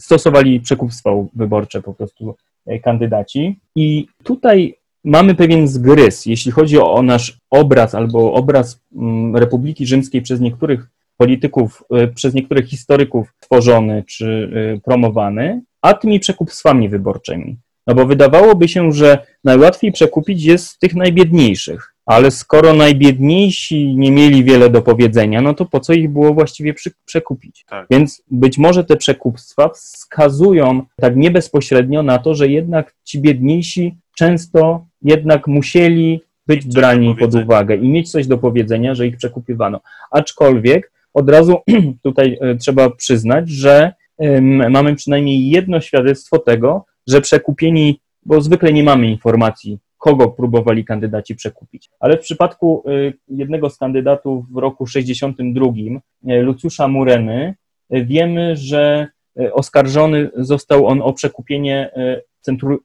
stosowali 0.00 0.60
przekupstwa 0.60 1.10
wyborcze 1.34 1.82
po 1.82 1.94
prostu 1.94 2.34
kandydaci. 2.82 3.58
I 3.76 4.06
tutaj 4.22 4.76
mamy 5.04 5.34
pewien 5.34 5.68
zgryz, 5.68 6.26
jeśli 6.26 6.52
chodzi 6.52 6.78
o 6.78 7.02
nasz 7.02 7.38
obraz 7.50 7.94
albo 7.94 8.32
obraz 8.32 8.80
mm, 8.96 9.36
Republiki 9.36 9.86
Rzymskiej 9.86 10.22
przez 10.22 10.40
niektórych 10.40 10.86
polityków, 11.22 11.84
e, 11.90 12.08
przez 12.08 12.34
niektórych 12.34 12.66
historyków 12.66 13.34
tworzony 13.40 14.04
czy 14.06 14.50
e, 14.76 14.80
promowany, 14.80 15.62
a 15.82 15.94
tymi 15.94 16.20
przekupstwami 16.20 16.88
wyborczymi. 16.88 17.56
No 17.86 17.94
bo 17.94 18.06
wydawałoby 18.06 18.68
się, 18.68 18.92
że 18.92 19.18
najłatwiej 19.44 19.92
przekupić 19.92 20.44
jest 20.44 20.78
tych 20.78 20.94
najbiedniejszych, 20.94 21.94
ale 22.06 22.30
skoro 22.30 22.74
najbiedniejsi 22.74 23.96
nie 23.96 24.12
mieli 24.12 24.44
wiele 24.44 24.70
do 24.70 24.82
powiedzenia, 24.82 25.40
no 25.42 25.54
to 25.54 25.64
po 25.64 25.80
co 25.80 25.92
ich 25.92 26.10
było 26.10 26.34
właściwie 26.34 26.74
przekupić? 27.04 27.64
Tak. 27.68 27.86
Więc 27.90 28.22
być 28.30 28.58
może 28.58 28.84
te 28.84 28.96
przekupstwa 28.96 29.68
wskazują 29.68 30.82
tak 31.00 31.16
nie 31.16 31.30
bezpośrednio 31.30 32.02
na 32.02 32.18
to, 32.18 32.34
że 32.34 32.48
jednak 32.48 32.94
ci 33.04 33.20
biedniejsi 33.20 33.96
często 34.16 34.86
jednak 35.02 35.46
musieli 35.46 36.20
być 36.46 36.66
brani 36.66 37.16
pod 37.16 37.34
uwagę 37.34 37.76
i 37.76 37.88
mieć 37.88 38.10
coś 38.10 38.26
do 38.26 38.38
powiedzenia, 38.38 38.94
że 38.94 39.06
ich 39.06 39.16
przekupywano. 39.16 39.80
Aczkolwiek 40.10 40.91
od 41.14 41.30
razu 41.30 41.56
tutaj 42.02 42.38
e, 42.40 42.54
trzeba 42.56 42.90
przyznać, 42.90 43.50
że 43.50 43.92
mamy 44.70 44.96
przynajmniej 44.96 45.50
jedno 45.50 45.80
świadectwo 45.80 46.38
tego, 46.38 46.84
że 47.06 47.20
przekupieni, 47.20 48.00
bo 48.26 48.40
zwykle 48.40 48.72
nie 48.72 48.82
mamy 48.82 49.10
informacji, 49.10 49.78
kogo 49.98 50.28
próbowali 50.28 50.84
kandydaci 50.84 51.34
przekupić. 51.34 51.90
Ale 52.00 52.16
w 52.16 52.20
przypadku 52.20 52.84
e, 52.86 53.12
jednego 53.28 53.70
z 53.70 53.78
kandydatów 53.78 54.52
w 54.52 54.56
roku 54.56 54.86
62, 54.86 55.66
e, 56.26 56.42
Lucjusza 56.42 56.88
Mureny, 56.88 57.54
wiemy, 57.90 58.56
że 58.56 59.08
oskarżony 59.52 60.30
został 60.34 60.86
on 60.86 61.02
o 61.02 61.12
przekupienie 61.12 61.90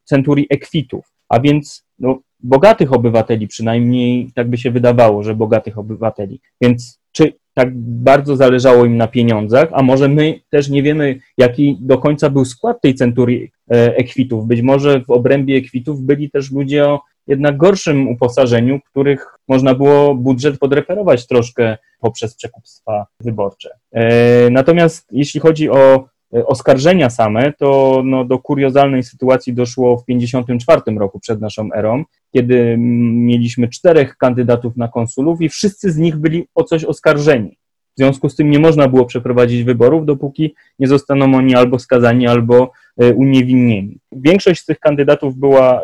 centurii 0.03 0.47
ekwitów. 0.49 1.13
A 1.30 1.39
więc 1.39 1.86
no, 1.99 2.19
bogatych 2.39 2.93
obywateli, 2.93 3.47
przynajmniej 3.47 4.32
tak 4.36 4.49
by 4.49 4.57
się 4.57 4.71
wydawało, 4.71 5.23
że 5.23 5.36
bogatych 5.36 5.78
obywateli. 5.78 6.41
Więc 6.61 6.99
czy 7.11 7.34
tak 7.58 7.78
bardzo 7.78 8.36
zależało 8.36 8.86
im 8.86 8.97
na 8.97 9.08
pieniądzach, 9.08 9.70
a 9.72 9.84
może 9.84 10.08
my 10.08 10.39
też 10.49 10.70
nie 10.70 10.84
wiemy, 10.84 11.20
jaki 11.38 11.78
do 11.82 11.97
końca 11.97 12.30
był 12.30 12.45
skład 12.45 12.82
tej 12.82 12.95
centurii 12.95 13.51
e, 13.72 13.95
ekwitów. 13.95 14.47
Być 14.47 14.62
może 14.62 15.01
w 15.01 15.10
obrębie 15.10 15.58
ekwitów 15.58 16.01
byli 16.01 16.32
też 16.32 16.51
ludzie 16.51 16.86
o 16.86 17.01
jednak 17.28 17.58
gorszym 17.58 18.08
uposażeniu, 18.08 18.80
których 18.91 19.26
można 19.47 19.76
było 19.76 20.16
budżet 20.16 20.60
podreperować 20.60 21.28
troszkę 21.28 21.78
poprzez 21.99 22.36
przekupstwa 22.36 23.05
wyborcze. 23.20 23.70
E, 23.91 24.49
natomiast 24.49 25.08
jeśli 25.12 25.39
chodzi 25.39 25.70
o 25.70 26.05
E, 26.36 26.45
oskarżenia 26.45 27.10
same, 27.10 27.53
to 27.53 28.01
no, 28.05 28.26
do 28.26 28.39
kuriozalnej 28.39 29.03
sytuacji 29.03 29.53
doszło 29.53 29.97
w 29.97 30.05
1954 30.05 30.99
roku 30.99 31.20
przed 31.20 31.41
naszą 31.41 31.70
erą, 31.74 32.03
kiedy 32.38 32.75
mieliśmy 32.77 33.67
czterech 33.67 34.17
kandydatów 34.17 34.77
na 34.77 34.88
konsulów 34.88 35.41
i 35.41 35.49
wszyscy 35.49 35.91
z 35.91 35.97
nich 35.97 36.15
byli 36.15 36.47
o 36.55 36.63
coś 36.63 36.83
oskarżeni. 36.83 37.57
W 37.95 37.99
związku 37.99 38.29
z 38.29 38.35
tym 38.35 38.51
nie 38.51 38.59
można 38.59 38.88
było 38.88 39.05
przeprowadzić 39.05 39.63
wyborów, 39.63 40.05
dopóki 40.05 40.55
nie 40.79 40.88
zostaną 40.88 41.35
oni 41.35 41.55
albo 41.55 41.79
skazani, 41.79 42.27
albo 42.27 42.71
e, 42.97 43.13
uniewinnieni. 43.13 43.99
Większość 44.11 44.61
z 44.61 44.65
tych 44.65 44.79
kandydatów 44.79 45.38
była 45.38 45.81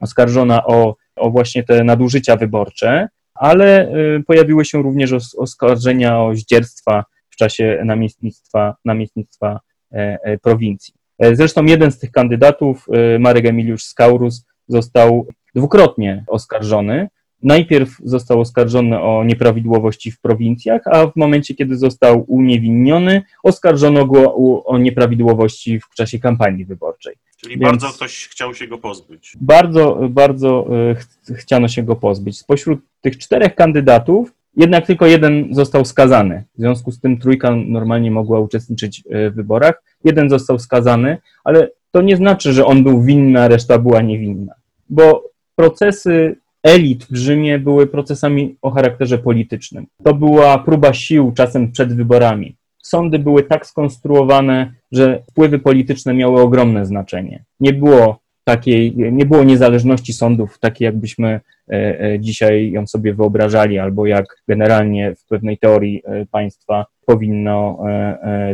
oskarżona 0.00 0.64
o, 0.66 0.96
o 1.16 1.30
właśnie 1.30 1.62
te 1.62 1.84
nadużycia 1.84 2.36
wyborcze, 2.36 3.08
ale 3.34 3.88
um, 3.88 4.24
pojawiły 4.24 4.64
się 4.64 4.82
również 4.82 5.12
os 5.12 5.34
oskarżenia 5.34 6.20
o 6.20 6.34
zdzierstwa 6.34 7.04
w 7.30 7.36
czasie 7.36 7.82
namiestnictwa, 7.84 8.76
namiestnictwa 8.84 9.60
e, 9.92 10.18
e, 10.22 10.38
prowincji. 10.38 10.94
E, 11.18 11.36
zresztą 11.36 11.64
jeden 11.64 11.92
z 11.92 11.98
tych 11.98 12.10
kandydatów, 12.10 12.86
Marek 13.18 13.46
Emiliusz 13.46 13.84
Skaurus, 13.84 14.46
został 14.68 15.26
dwukrotnie 15.54 16.24
oskarżony. 16.26 17.08
Najpierw 17.42 17.96
został 18.04 18.40
oskarżony 18.40 19.00
o 19.00 19.24
nieprawidłowości 19.24 20.10
w 20.10 20.20
prowincjach, 20.20 20.82
a 20.84 21.06
w 21.06 21.16
momencie, 21.16 21.54
kiedy 21.54 21.76
został 21.76 22.24
uniewinniony, 22.28 23.22
oskarżono 23.42 24.06
go 24.06 24.34
o 24.64 24.78
nieprawidłowości 24.78 25.80
w 25.80 25.94
czasie 25.94 26.18
kampanii 26.18 26.64
wyborczej. 26.64 27.14
Czyli 27.36 27.58
Więc 27.58 27.62
bardzo 27.62 27.96
ktoś 27.96 28.28
chciał 28.28 28.54
się 28.54 28.66
go 28.66 28.78
pozbyć. 28.78 29.36
Bardzo, 29.40 29.98
bardzo 30.10 30.66
ch 30.96 31.34
chciano 31.34 31.68
się 31.68 31.82
go 31.82 31.96
pozbyć. 31.96 32.38
Spośród 32.38 32.80
tych 33.00 33.18
czterech 33.18 33.54
kandydatów 33.54 34.32
jednak 34.56 34.86
tylko 34.86 35.06
jeden 35.06 35.48
został 35.50 35.84
skazany. 35.84 36.44
W 36.54 36.60
związku 36.60 36.92
z 36.92 37.00
tym 37.00 37.18
trójka 37.18 37.50
normalnie 37.66 38.10
mogła 38.10 38.40
uczestniczyć 38.40 39.02
e, 39.10 39.30
w 39.30 39.34
wyborach. 39.34 39.82
Jeden 40.04 40.30
został 40.30 40.58
skazany, 40.58 41.18
ale 41.44 41.70
to 41.90 42.02
nie 42.02 42.16
znaczy, 42.16 42.52
że 42.52 42.66
on 42.66 42.82
był 42.82 43.02
winny, 43.02 43.40
a 43.40 43.48
reszta 43.48 43.78
była 43.78 44.02
niewinna. 44.02 44.54
Bo 44.90 45.31
procesy 45.56 46.36
elit 46.62 47.04
w 47.04 47.16
Rzymie 47.16 47.58
były 47.58 47.86
procesami 47.86 48.56
o 48.62 48.70
charakterze 48.70 49.18
politycznym. 49.18 49.86
To 50.04 50.14
była 50.14 50.58
próba 50.58 50.92
sił 50.92 51.32
czasem 51.36 51.72
przed 51.72 51.96
wyborami. 51.96 52.56
sądy 52.82 53.18
były 53.18 53.42
tak 53.42 53.66
skonstruowane, 53.66 54.72
że 54.92 55.22
wpływy 55.30 55.58
polityczne 55.58 56.14
miały 56.14 56.40
ogromne 56.40 56.86
znaczenie. 56.86 57.44
Nie 57.60 57.72
było 57.72 58.22
takiej, 58.44 58.96
nie 58.96 59.26
było 59.26 59.44
niezależności 59.44 60.12
sądów, 60.12 60.58
takiej 60.58 60.86
jakbyśmy 60.86 61.40
e, 61.72 62.00
e, 62.00 62.20
dzisiaj 62.20 62.70
ją 62.70 62.86
sobie 62.86 63.14
wyobrażali, 63.14 63.78
albo 63.78 64.06
jak 64.06 64.26
generalnie 64.48 65.14
w 65.14 65.26
pewnej 65.26 65.58
teorii 65.58 66.02
e, 66.04 66.26
państwa 66.26 66.86
powinno 67.06 67.78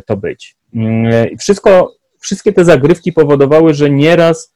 to 0.07 0.17
być. 0.17 0.57
Mm, 0.75 1.37
wszystko, 1.39 1.95
wszystkie 2.21 2.53
te 2.53 2.65
zagrywki 2.65 3.13
powodowały, 3.13 3.75
że 3.75 3.91
nieraz 3.91 4.55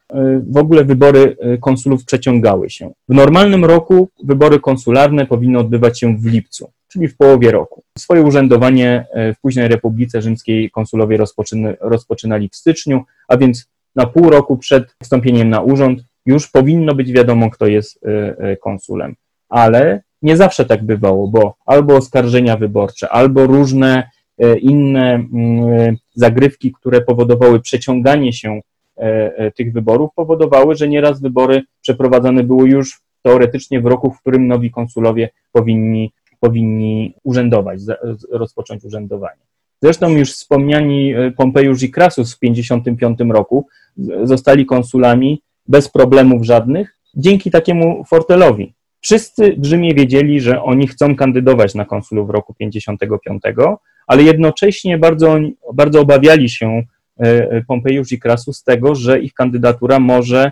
w 0.51 0.57
ogóle 0.57 0.85
wybory 0.85 1.37
konsulów 1.61 2.05
przeciągały 2.05 2.71
się. 2.71 2.93
W 3.09 3.15
normalnym 3.15 3.65
roku 3.65 4.09
wybory 4.25 4.61
konsularne 4.61 5.27
powinny 5.27 5.59
odbywać 5.59 6.01
się 6.01 6.17
w 6.17 6.27
lipcu, 6.27 6.71
czyli 6.89 7.09
w 7.09 7.17
połowie 7.17 7.51
roku. 7.51 7.83
Swoje 7.99 8.23
urzędowanie 8.23 9.07
w 9.15 9.41
późnej 9.41 9.69
Republice 9.69 10.23
Rzymskiej 10.23 10.71
konsulowie 10.71 11.19
rozpoczynali 11.81 12.49
w 12.49 12.57
styczniu, 12.57 13.05
a 13.29 13.37
więc 13.37 13.69
na 13.97 14.07
pół 14.07 14.31
roku 14.31 14.57
przed 14.57 14.97
wstąpieniem 15.03 15.51
na 15.51 15.61
urząd 15.61 16.05
już 16.27 16.51
powinno 16.51 16.95
być 16.95 17.13
wiadomo, 17.13 17.51
kto 17.51 17.67
jest 17.67 18.01
e, 18.07 18.39
e, 18.39 18.57
konsulem. 18.57 19.15
Ale 19.49 20.03
nie 20.23 20.37
zawsze 20.37 20.65
tak 20.65 20.85
bywało, 20.85 21.29
bo 21.29 21.55
albo 21.67 21.97
oskarżenia 21.97 22.57
wyborcze, 22.57 23.09
albo 23.09 23.47
różne 23.47 23.99
e, 23.99 24.11
inne 24.61 25.15
mm, 25.15 25.97
zagrywki, 26.15 26.73
które 26.73 27.01
powodowały 27.01 27.61
przeciąganie 27.61 28.33
się 28.33 28.61
tych 29.55 29.73
wyborów, 29.73 30.11
powodowały, 30.17 30.75
że 30.75 30.89
nieraz 30.89 31.21
wybory 31.21 31.63
przeprowadzane 31.81 32.43
były 32.43 32.69
już 32.69 33.01
teoretycznie 33.23 33.81
w 33.81 33.87
roku, 33.87 34.11
w 34.11 34.21
którym 34.21 34.47
nowi 34.47 34.71
konsulowie 34.71 35.31
powinni, 35.53 36.13
powinni 36.41 37.15
urzędować, 37.23 37.81
rozpocząć 38.31 38.85
urzędowanie. 38.85 39.41
Zresztą 39.83 40.09
już 40.09 40.33
wspomniani 40.33 41.15
Pompejusz 41.37 41.83
i 41.83 41.91
Krasus 41.91 42.35
w 42.35 42.39
1955 42.39 43.33
roku 43.33 43.67
zostali 44.23 44.67
konsulami 44.67 45.43
bez 45.69 45.89
problemów 45.89 46.45
żadnych 46.45 46.99
dzięki 47.15 47.51
takiemu 47.51 48.05
fortelowi. 48.05 48.75
Wszyscy 49.01 49.57
w 49.59 49.65
Rzymie 49.65 49.95
wiedzieli, 49.95 50.41
że 50.41 50.63
oni 50.63 50.87
chcą 50.87 51.17
kandydować 51.17 51.75
na 51.75 51.85
konsulów 51.85 52.31
roku 52.31 52.55
55, 52.55 53.43
ale 54.07 54.23
jednocześnie 54.23 54.99
bardzo, 54.99 55.39
bardzo 55.75 56.01
obawiali 56.01 56.49
się 56.49 56.83
e, 57.19 57.63
Pompejusz 57.65 58.13
i 58.13 58.19
Krasus 58.19 58.59
z 58.59 58.65
tego, 58.65 58.95
że 58.95 59.21
ich 59.21 59.35
kandydatura 59.35 60.01
może 60.01 60.51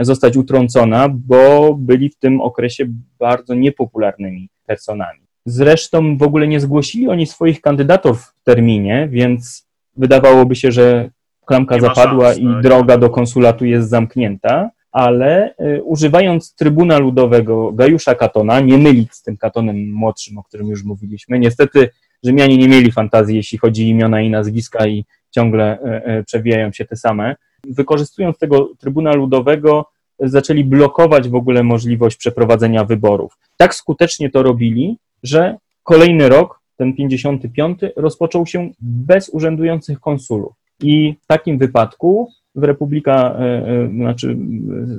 zostać 0.00 0.36
utrącona, 0.36 1.08
bo 1.08 1.74
byli 1.74 2.08
w 2.10 2.16
tym 2.16 2.40
okresie 2.40 2.84
bardzo 3.18 3.54
niepopularnymi 3.54 4.48
personami. 4.66 5.20
Zresztą 5.46 6.16
w 6.16 6.22
ogóle 6.22 6.48
nie 6.48 6.60
zgłosili 6.60 7.08
oni 7.08 7.26
swoich 7.26 7.60
kandydatów 7.60 8.22
w 8.22 8.44
terminie, 8.44 9.08
więc 9.10 9.66
wydawałoby 9.96 10.56
się, 10.56 10.72
że 10.72 11.10
klamka 11.46 11.74
nie 11.74 11.80
zapadła 11.80 12.26
szans, 12.26 12.38
i 12.38 12.44
tak. 12.44 12.62
droga 12.62 12.98
do 12.98 13.10
konsulatu 13.10 13.64
jest 13.64 13.88
zamknięta, 13.88 14.70
ale 14.92 15.54
y, 15.60 15.82
używając 15.82 16.54
Trybuna 16.54 16.98
Ludowego 16.98 17.72
Gajusza 17.72 18.14
Katona, 18.14 18.60
nie 18.60 18.78
mylić 18.78 19.14
z 19.14 19.22
tym 19.22 19.36
Katonem 19.36 19.92
młodszym, 19.92 20.38
o 20.38 20.42
którym 20.42 20.68
już 20.68 20.84
mówiliśmy, 20.84 21.38
niestety 21.38 21.90
Rzymianie 22.24 22.56
nie 22.56 22.68
mieli 22.68 22.92
fantazji, 22.92 23.36
jeśli 23.36 23.58
chodzi 23.58 23.82
o 23.82 23.86
imiona 23.86 24.20
i 24.20 24.30
nazwiska 24.30 24.86
i 24.86 25.04
ciągle 25.30 25.78
y, 25.78 26.10
y, 26.18 26.24
przewijają 26.24 26.72
się 26.72 26.84
te 26.84 26.96
same. 26.96 27.36
Wykorzystując 27.64 28.38
tego 28.38 28.70
Trybuna 28.78 29.14
Ludowego, 29.14 29.86
zaczęli 30.20 30.64
blokować 30.64 31.28
w 31.28 31.34
ogóle 31.34 31.62
możliwość 31.62 32.16
przeprowadzenia 32.16 32.84
wyborów. 32.84 33.38
Tak 33.56 33.74
skutecznie 33.74 34.30
to 34.30 34.42
robili, 34.42 34.98
że 35.22 35.56
kolejny 35.82 36.28
rok, 36.28 36.60
ten 36.76 36.94
55, 36.94 37.80
rozpoczął 37.96 38.46
się 38.46 38.70
bez 38.80 39.28
urzędujących 39.28 40.00
konsulów. 40.00 40.52
I 40.82 41.14
w 41.22 41.26
takim 41.26 41.58
wypadku 41.58 42.28
w 42.54 42.64
Republika, 42.64 43.12
e, 43.12 43.44
e, 43.68 43.88
znaczy 43.88 44.36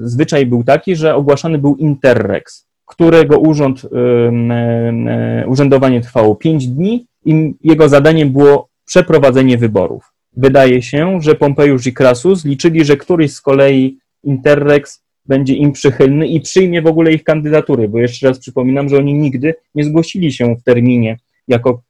zwyczaj 0.02 0.46
był 0.46 0.64
taki, 0.64 0.96
że 0.96 1.16
ogłaszany 1.16 1.58
był 1.58 1.76
interrex, 1.76 2.68
którego 2.86 3.40
urząd, 3.40 3.82
e, 3.86 5.48
urzędowanie 5.48 6.02
trwało 6.02 6.36
5 6.36 6.68
dni 6.68 7.06
i 7.26 7.54
jego 7.64 7.90
zadaniem 7.90 8.32
było 8.32 8.70
przeprowadzenie 8.86 9.58
wyborów. 9.58 10.14
Wydaje 10.38 10.82
się, 10.82 11.22
że 11.22 11.36
Pompejusz 11.36 11.88
i 11.88 11.94
Krasus 11.94 12.46
liczyli, 12.46 12.86
że 12.86 12.98
któryś 12.98 13.34
z 13.34 13.42
kolei 13.42 13.98
interrex 14.24 15.04
będzie 15.26 15.54
im 15.54 15.72
przychylny 15.72 16.28
i 16.28 16.42
przyjmie 16.42 16.82
w 16.82 16.88
ogóle 16.88 17.12
ich 17.12 17.24
kandydatury, 17.24 17.90
bo 17.90 18.00
jeszcze 18.00 18.28
raz 18.28 18.40
przypominam, 18.40 18.90
że 18.90 18.98
oni 18.98 19.14
nigdy 19.14 19.54
nie 19.76 19.84
zgłosili 19.84 20.32
się 20.32 20.56
w 20.56 20.64
terminie 20.64 21.18
jako 21.48 21.82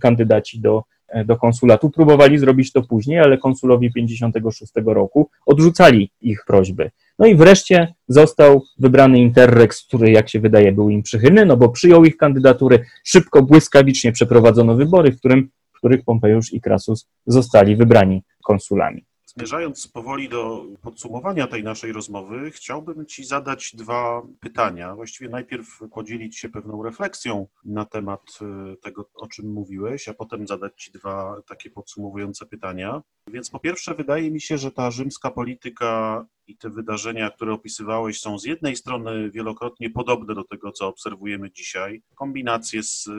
kandydaci 0.00 0.60
do 0.60 0.82
E, 1.10 1.24
do 1.24 1.36
konsulatu. 1.36 1.90
Próbowali 1.90 2.38
zrobić 2.38 2.72
to 2.72 2.82
później, 2.82 3.18
ale 3.18 3.38
konsulowie 3.38 3.90
56 3.90 4.72
roku 4.84 5.30
odrzucali 5.46 6.10
ich 6.20 6.44
prośby. 6.46 6.90
No 7.20 7.26
i 7.26 7.34
wreszcie 7.34 7.94
został 8.08 8.62
wybrany 8.78 9.18
Interrex, 9.18 9.86
który, 9.86 10.10
jak 10.10 10.28
się 10.28 10.40
wydaje, 10.40 10.72
był 10.72 10.90
im 10.90 11.02
przychylny, 11.02 11.46
no 11.46 11.56
bo 11.56 11.68
przyjął 11.68 12.04
ich 12.04 12.16
kandydatury, 12.16 12.84
szybko, 13.04 13.42
błyskawicznie 13.42 14.12
przeprowadzono 14.12 14.74
wybory, 14.76 15.12
w, 15.12 15.18
którym, 15.18 15.50
w 15.72 15.78
których 15.78 16.04
Pompejusz 16.04 16.52
i 16.52 16.60
Krasus 16.60 17.08
zostali 17.26 17.76
wybrani 17.76 18.22
konsulami. 18.44 19.04
Zmierzając 19.26 19.88
powoli 19.88 20.28
do 20.28 20.64
podsumowania 20.82 21.46
tej 21.46 21.64
naszej 21.64 21.92
rozmowy, 21.92 22.50
chciałbym 22.50 23.06
Ci 23.06 23.24
zadać 23.24 23.76
dwa 23.76 24.22
pytania. 24.40 24.94
Właściwie 24.94 25.30
najpierw 25.30 25.80
podzielić 25.92 26.38
się 26.38 26.48
pewną 26.48 26.82
refleksją 26.82 27.46
na 27.64 27.84
temat 27.84 28.20
e, 28.42 28.76
tego, 28.76 29.10
o 29.14 29.26
czym 29.26 29.52
mówiłeś, 29.52 30.08
a 30.08 30.14
potem 30.14 30.46
zadać 30.46 30.72
Ci 30.76 30.92
dwa 30.92 31.42
takie 31.48 31.70
podsumowujące 31.70 32.46
pytania. 32.46 33.02
Więc 33.30 33.50
po 33.50 33.58
pierwsze, 33.58 33.94
wydaje 33.94 34.30
mi 34.30 34.40
się, 34.40 34.58
że 34.58 34.70
ta 34.70 34.90
rzymska 34.90 35.30
polityka 35.30 36.26
i 36.46 36.56
te 36.56 36.70
wydarzenia, 36.70 37.30
które 37.30 37.52
opisywałeś, 37.52 38.20
są 38.20 38.38
z 38.38 38.44
jednej 38.44 38.76
strony 38.76 39.30
wielokrotnie 39.30 39.90
podobne 39.90 40.34
do 40.34 40.44
tego, 40.44 40.72
co 40.72 40.88
obserwujemy 40.88 41.50
dzisiaj. 41.50 42.02
Kombinacje 42.14 42.82
z 42.82 43.06
y, 43.06 43.10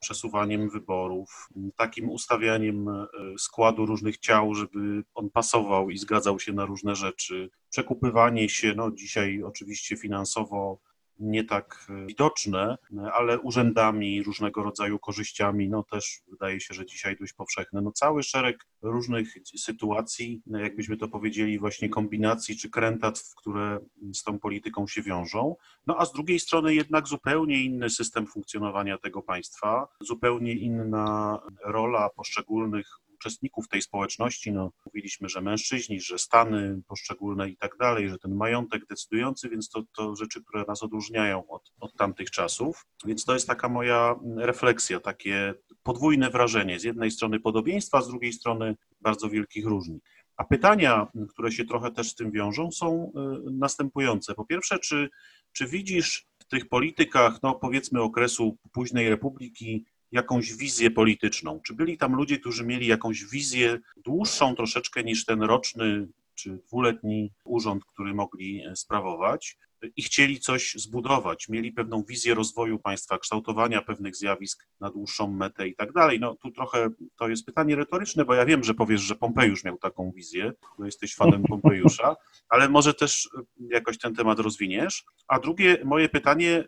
przesuwaniem 0.00 0.70
wyborów, 0.70 1.48
takim 1.76 2.10
ustawianiem 2.10 2.88
y, 2.88 3.06
składu 3.38 3.86
różnych 3.86 4.18
ciał, 4.18 4.54
żeby 4.54 5.04
on 5.14 5.30
pasował 5.30 5.90
i 5.90 5.98
zgadzał 5.98 6.40
się 6.40 6.52
na 6.52 6.64
różne 6.64 6.94
rzeczy. 6.94 7.50
Przekupywanie 7.70 8.48
się, 8.48 8.74
no 8.76 8.90
dzisiaj 8.90 9.42
oczywiście 9.42 9.96
finansowo 9.96 10.78
nie 11.22 11.44
tak 11.44 11.86
e, 11.88 12.06
widoczne, 12.06 12.78
ale 13.12 13.40
urzędami, 13.40 14.22
różnego 14.22 14.62
rodzaju 14.62 14.98
korzyściami, 14.98 15.68
no 15.68 15.82
też 15.82 16.22
wydaje 16.28 16.60
się, 16.60 16.74
że 16.74 16.86
dzisiaj 16.86 17.16
dość 17.16 17.32
powszechne. 17.32 17.82
No 17.82 17.92
cały 17.92 18.22
szereg 18.22 18.66
różnych 18.82 19.34
sytuacji, 19.58 20.42
no 20.46 20.58
jakbyśmy 20.58 20.96
to 20.96 21.08
powiedzieli, 21.08 21.58
właśnie 21.58 21.88
kombinacji 21.88 22.56
czy 22.56 22.70
krętactw, 22.70 23.34
które 23.34 23.78
z 24.14 24.22
tą 24.22 24.38
polityką 24.38 24.86
się 24.86 25.02
wiążą. 25.02 25.56
No 25.86 25.96
a 25.98 26.06
z 26.06 26.12
drugiej 26.12 26.40
strony 26.40 26.74
jednak 26.74 27.08
zupełnie 27.08 27.64
inny 27.64 27.90
system 27.90 28.26
funkcjonowania 28.26 28.98
tego 28.98 29.22
państwa, 29.22 29.88
zupełnie 30.00 30.52
inna 30.52 31.38
rola 31.64 32.10
poszczególnych 32.10 33.01
uczestników 33.22 33.68
tej 33.68 33.82
społeczności, 33.82 34.52
no, 34.52 34.72
mówiliśmy, 34.86 35.28
że 35.28 35.40
mężczyźni, 35.40 36.00
że 36.00 36.18
stany 36.18 36.82
poszczególne 36.88 37.48
i 37.48 37.56
tak 37.56 37.76
dalej, 37.76 38.08
że 38.08 38.18
ten 38.18 38.34
majątek 38.34 38.86
decydujący, 38.86 39.48
więc 39.48 39.68
to, 39.68 39.82
to 39.96 40.16
rzeczy, 40.16 40.44
które 40.44 40.64
nas 40.68 40.82
odróżniają 40.82 41.46
od, 41.48 41.72
od 41.80 41.94
tamtych 41.94 42.30
czasów. 42.30 42.86
Więc 43.06 43.24
to 43.24 43.34
jest 43.34 43.46
taka 43.46 43.68
moja 43.68 44.14
refleksja, 44.36 45.00
takie 45.00 45.54
podwójne 45.82 46.30
wrażenie. 46.30 46.80
Z 46.80 46.84
jednej 46.84 47.10
strony 47.10 47.40
podobieństwa, 47.40 48.02
z 48.02 48.08
drugiej 48.08 48.32
strony 48.32 48.76
bardzo 49.00 49.28
wielkich 49.28 49.66
różnic. 49.66 50.04
A 50.36 50.44
pytania, 50.44 51.06
które 51.28 51.52
się 51.52 51.64
trochę 51.64 51.90
też 51.90 52.10
z 52.10 52.14
tym 52.14 52.30
wiążą, 52.30 52.70
są 52.70 53.12
y, 53.48 53.50
następujące. 53.52 54.34
Po 54.34 54.44
pierwsze, 54.44 54.78
czy, 54.78 55.08
czy 55.52 55.66
widzisz 55.66 56.26
w 56.38 56.44
tych 56.44 56.68
politykach, 56.68 57.42
no 57.42 57.54
powiedzmy 57.54 58.02
okresu 58.02 58.58
późnej 58.72 59.08
republiki, 59.08 59.84
jakąś 60.12 60.54
wizję 60.54 60.90
polityczną? 60.90 61.60
Czy 61.60 61.74
byli 61.74 61.98
tam 61.98 62.14
ludzie, 62.14 62.38
którzy 62.38 62.64
mieli 62.64 62.86
jakąś 62.86 63.24
wizję 63.24 63.78
dłuższą 63.96 64.54
troszeczkę 64.54 65.04
niż 65.04 65.24
ten 65.24 65.42
roczny 65.42 66.08
czy 66.34 66.58
dwuletni 66.66 67.32
urząd, 67.44 67.84
który 67.84 68.14
mogli 68.14 68.62
sprawować? 68.74 69.58
I 69.96 70.02
chcieli 70.02 70.40
coś 70.40 70.74
zbudować, 70.74 71.48
mieli 71.48 71.72
pewną 71.72 72.02
wizję 72.02 72.34
rozwoju 72.34 72.78
państwa, 72.78 73.18
kształtowania 73.18 73.82
pewnych 73.82 74.16
zjawisk 74.16 74.66
na 74.80 74.90
dłuższą 74.90 75.32
metę 75.32 75.68
i 75.68 75.74
tak 75.74 75.92
dalej. 75.92 76.20
No 76.20 76.34
tu 76.34 76.50
trochę 76.50 76.88
to 77.16 77.28
jest 77.28 77.46
pytanie 77.46 77.76
retoryczne, 77.76 78.24
bo 78.24 78.34
ja 78.34 78.44
wiem, 78.44 78.64
że 78.64 78.74
powiesz, 78.74 79.00
że 79.00 79.14
Pompejusz 79.14 79.64
miał 79.64 79.78
taką 79.78 80.12
wizję, 80.16 80.52
bo 80.78 80.84
jesteś 80.84 81.14
fanem 81.14 81.42
Pompejusza, 81.42 82.16
ale 82.48 82.68
może 82.68 82.94
też 82.94 83.28
jakoś 83.70 83.98
ten 83.98 84.14
temat 84.14 84.38
rozwiniesz. 84.38 85.04
A 85.28 85.38
drugie 85.38 85.78
moje 85.84 86.08
pytanie 86.08 86.64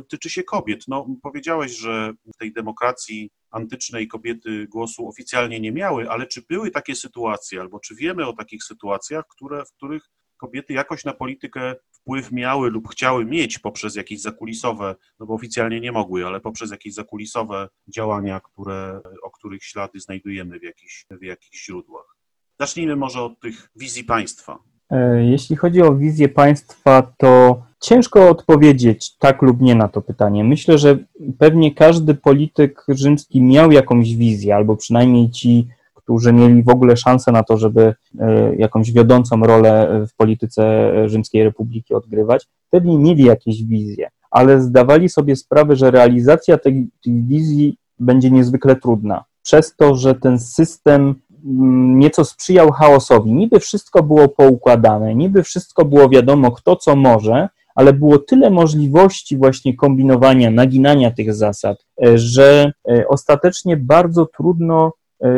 y, 0.00 0.02
tyczy 0.08 0.30
się 0.30 0.42
kobiet. 0.42 0.84
No 0.88 1.06
powiedziałeś, 1.22 1.72
że 1.72 2.12
w 2.34 2.36
tej 2.38 2.52
demokracji 2.52 3.30
antycznej 3.50 4.08
kobiety 4.08 4.66
głosu 4.66 5.08
oficjalnie 5.08 5.60
nie 5.60 5.72
miały, 5.72 6.10
ale 6.10 6.26
czy 6.26 6.42
były 6.48 6.70
takie 6.70 6.94
sytuacje, 6.94 7.60
albo 7.60 7.80
czy 7.80 7.94
wiemy 7.94 8.26
o 8.26 8.32
takich 8.32 8.64
sytuacjach, 8.64 9.24
które, 9.28 9.64
w 9.64 9.72
których 9.72 10.02
kobiety 10.42 10.72
jakoś 10.72 11.04
na 11.04 11.12
politykę 11.12 11.74
wpływ 11.92 12.32
miały 12.32 12.70
lub 12.70 12.88
chciały 12.88 13.24
mieć 13.24 13.58
poprzez 13.58 13.96
jakieś 13.96 14.20
zakulisowe, 14.20 14.94
no 15.20 15.26
bo 15.26 15.34
oficjalnie 15.34 15.80
nie 15.80 15.92
mogły, 15.92 16.26
ale 16.26 16.40
poprzez 16.40 16.70
jakieś 16.70 16.94
zakulisowe 16.94 17.68
działania, 17.88 18.40
które, 18.40 19.00
o 19.22 19.30
których 19.30 19.64
ślady 19.64 20.00
znajdujemy 20.00 20.58
w 20.58 20.62
jakichś, 20.62 21.06
w 21.10 21.22
jakichś 21.22 21.66
źródłach. 21.66 22.16
Zacznijmy 22.60 22.96
może 22.96 23.22
od 23.22 23.40
tych 23.40 23.70
wizji 23.76 24.04
państwa. 24.04 24.58
E, 24.90 25.24
jeśli 25.24 25.56
chodzi 25.56 25.82
o 25.82 25.94
wizję 25.94 26.28
państwa, 26.28 27.14
to 27.18 27.62
ciężko 27.80 28.28
odpowiedzieć 28.28 29.16
tak 29.18 29.42
lub 29.42 29.60
nie 29.60 29.74
na 29.74 29.88
to 29.88 30.00
pytanie. 30.02 30.44
Myślę, 30.44 30.78
że 30.78 30.98
pewnie 31.38 31.74
każdy 31.74 32.14
polityk 32.14 32.84
rzymski 32.88 33.42
miał 33.42 33.72
jakąś 33.72 34.14
wizję, 34.14 34.54
albo 34.56 34.76
przynajmniej 34.76 35.30
ci, 35.30 35.68
którzy 36.02 36.32
mieli 36.32 36.62
w 36.62 36.68
ogóle 36.68 36.96
szansę 36.96 37.32
na 37.32 37.42
to, 37.42 37.56
żeby 37.56 37.94
e, 38.20 38.56
jakąś 38.56 38.92
wiodącą 38.92 39.40
rolę 39.40 40.00
w 40.08 40.16
polityce 40.16 40.92
Rzymskiej 41.08 41.44
Republiki 41.44 41.94
odgrywać, 41.94 42.46
pewnie 42.70 42.98
mieli 42.98 43.24
jakieś 43.24 43.64
wizje, 43.64 44.08
ale 44.30 44.60
zdawali 44.60 45.08
sobie 45.08 45.36
sprawę, 45.36 45.76
że 45.76 45.90
realizacja 45.90 46.58
tej, 46.58 46.88
tej 47.04 47.22
wizji 47.22 47.76
będzie 47.98 48.30
niezwykle 48.30 48.76
trudna. 48.76 49.24
Przez 49.42 49.76
to, 49.76 49.94
że 49.94 50.14
ten 50.14 50.38
system 50.40 51.14
Mm, 51.44 51.98
nieco 51.98 52.24
sprzyjał 52.24 52.72
chaosowi. 52.72 53.32
Niby 53.32 53.60
wszystko 53.60 54.02
było 54.02 54.28
poukładane, 54.28 55.14
niby 55.14 55.42
wszystko 55.42 55.84
było 55.84 56.08
wiadomo, 56.08 56.52
kto 56.52 56.76
co 56.76 56.96
może, 56.96 57.48
ale 57.74 57.92
było 57.92 58.18
tyle 58.18 58.50
możliwości 58.50 59.36
właśnie 59.36 59.76
kombinowania, 59.76 60.50
naginania 60.50 61.10
tych 61.10 61.34
zasad, 61.34 61.86
e, 62.04 62.18
że 62.18 62.72
e, 62.88 63.08
ostatecznie 63.08 63.76
bardzo 63.76 64.26
trudno 64.26 64.86
e, 64.86 64.92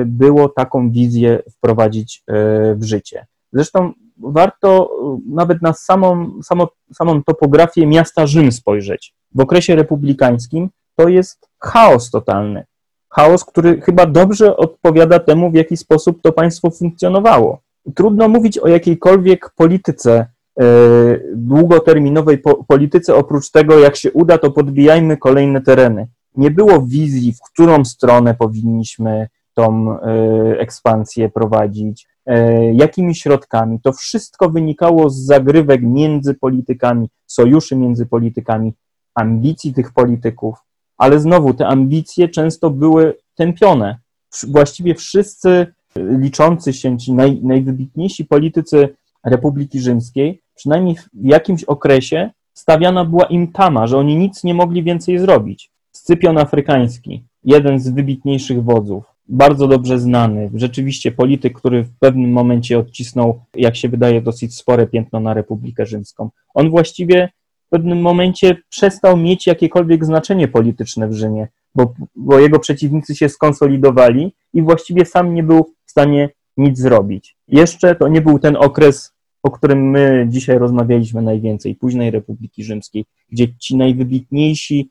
było 0.07 0.49
taką 0.49 0.91
wizję 0.91 1.43
wprowadzić 1.51 2.23
w 2.77 2.83
życie. 2.83 3.27
Zresztą 3.53 3.93
warto 4.19 4.91
nawet 5.27 5.63
na 5.63 5.73
samą, 5.73 6.31
samą, 6.43 6.67
samą 6.95 7.23
topografię 7.23 7.87
miasta 7.87 8.27
Rzym 8.27 8.53
spojrzeć. 8.53 9.15
W 9.35 9.41
okresie 9.41 9.77
republikańskim 9.77 10.71
to 10.97 11.09
jest 11.09 11.49
chaos 11.59 12.11
totalny 12.11 12.65
chaos, 13.15 13.45
który 13.45 13.81
chyba 13.81 14.07
dobrze 14.07 14.57
odpowiada 14.57 15.19
temu, 15.19 15.51
w 15.51 15.55
jaki 15.55 15.77
sposób 15.77 16.23
to 16.23 16.33
państwo 16.33 16.71
funkcjonowało. 16.71 17.61
Trudno 17.95 18.29
mówić 18.29 18.59
o 18.59 18.69
jakiejkolwiek 18.69 19.51
polityce, 19.57 20.27
e, 20.61 20.65
długoterminowej 21.35 22.43
polityce, 22.69 23.15
oprócz 23.15 23.51
tego, 23.51 23.79
jak 23.79 23.97
się 23.97 24.13
uda, 24.13 24.39
to 24.39 24.51
podbijajmy 24.51 25.17
kolejne 25.17 25.61
tereny. 25.61 26.09
Nie 26.37 26.51
było 26.51 26.83
wizji, 26.83 27.33
w 27.33 27.53
którą 27.53 27.85
stronę 27.85 28.35
powinniśmy 28.35 29.29
tą 29.55 29.93
e, 29.93 30.59
ekspansję 30.59 31.29
prowadzić, 31.29 32.07
e, 32.27 32.75
jakimi 32.75 33.15
środkami. 33.15 33.81
To 33.81 33.93
wszystko 33.93 34.51
wynikało 34.51 35.11
z 35.11 35.17
zagrywek 35.17 35.83
między 35.83 36.35
politykami, 36.35 37.09
sojuszy 37.27 37.77
między 37.77 38.07
politykami, 38.07 38.73
ambicji 39.15 39.75
tych 39.75 39.93
polityków 39.93 40.65
ale 40.97 41.21
znowu 41.21 41.55
te 41.55 41.67
ambicje 41.67 42.29
często 42.29 42.71
były 42.71 43.17
tępione. 43.35 43.99
Właściwie 44.49 44.95
wszyscy 44.95 45.67
liczący 45.97 46.73
się, 46.73 46.99
ci 46.99 47.13
naj, 47.13 47.41
najwybitniejsi 47.43 48.25
politycy 48.25 48.89
Republiki 49.25 49.81
Rzymskiej, 49.81 50.43
przynajmniej 50.55 50.97
w 50.97 51.25
jakimś 51.25 51.65
okresie 51.65 52.31
stawiana 52.55 53.05
była 53.05 53.25
im 53.25 53.53
tama, 53.53 53.87
że 53.87 53.99
oni 53.99 54.17
nic 54.17 54.45
nie 54.45 54.55
mogli 54.55 54.83
więcej 54.83 55.19
zrobić. 55.19 55.71
Scypion 55.93 56.39
Afrykański, 56.39 57.25
jeden 57.45 57.81
z 57.81 57.89
wybitniejszych 57.89 58.65
wodzów, 58.65 59.05
bardzo 59.29 59.69
dobrze 59.69 59.99
znany, 59.99 60.51
rzeczywiście 60.55 61.13
polityk, 61.13 61.59
który 61.59 61.85
w 61.85 61.99
pewnym 61.99 62.31
momencie 62.31 62.79
odcisnął, 62.79 63.41
jak 63.55 63.77
się 63.77 63.89
wydaje, 63.89 64.23
dosyć 64.23 64.57
spore 64.57 64.87
piętno 64.87 65.21
na 65.21 65.35
Republikę 65.35 65.87
Rzymską. 65.87 66.31
On 66.55 66.71
właściwie 66.71 67.29
pewnym 67.75 68.01
momencie 68.01 68.57
przestał 68.69 69.17
mieć 69.17 69.47
jakiekolwiek 69.47 70.05
znaczenie 70.05 70.49
polityczne 70.49 71.09
w 71.09 71.13
Rzymie, 71.13 71.49
bo, 71.75 71.95
bo 72.17 72.39
jego 72.39 72.59
przeciwnicy 72.59 73.15
się 73.15 73.29
skonsolidowali 73.29 74.35
i 74.53 74.63
właściwie 74.63 75.05
sam 75.05 75.35
nie 75.35 75.43
był 75.43 75.73
w 75.87 75.91
stanie 75.91 76.29
nic 76.57 76.79
zrobić. 76.79 77.37
Jeszcze 77.49 77.95
to 77.95 78.09
nie 78.09 78.21
był 78.21 78.39
ten 78.39 78.57
okres, 78.57 79.13
o 79.43 79.51
którym 79.51 79.91
my 79.91 80.27
dzisiaj 80.29 80.59
rozmawialiśmy 80.59 81.23
najwięcej, 81.23 81.75
późnej 81.75 82.11
Republiki 82.11 82.65
Rzymskiej, 82.65 83.05
gdzie 83.31 83.55
ci 83.57 83.77
najwybitniejsi 83.77 84.89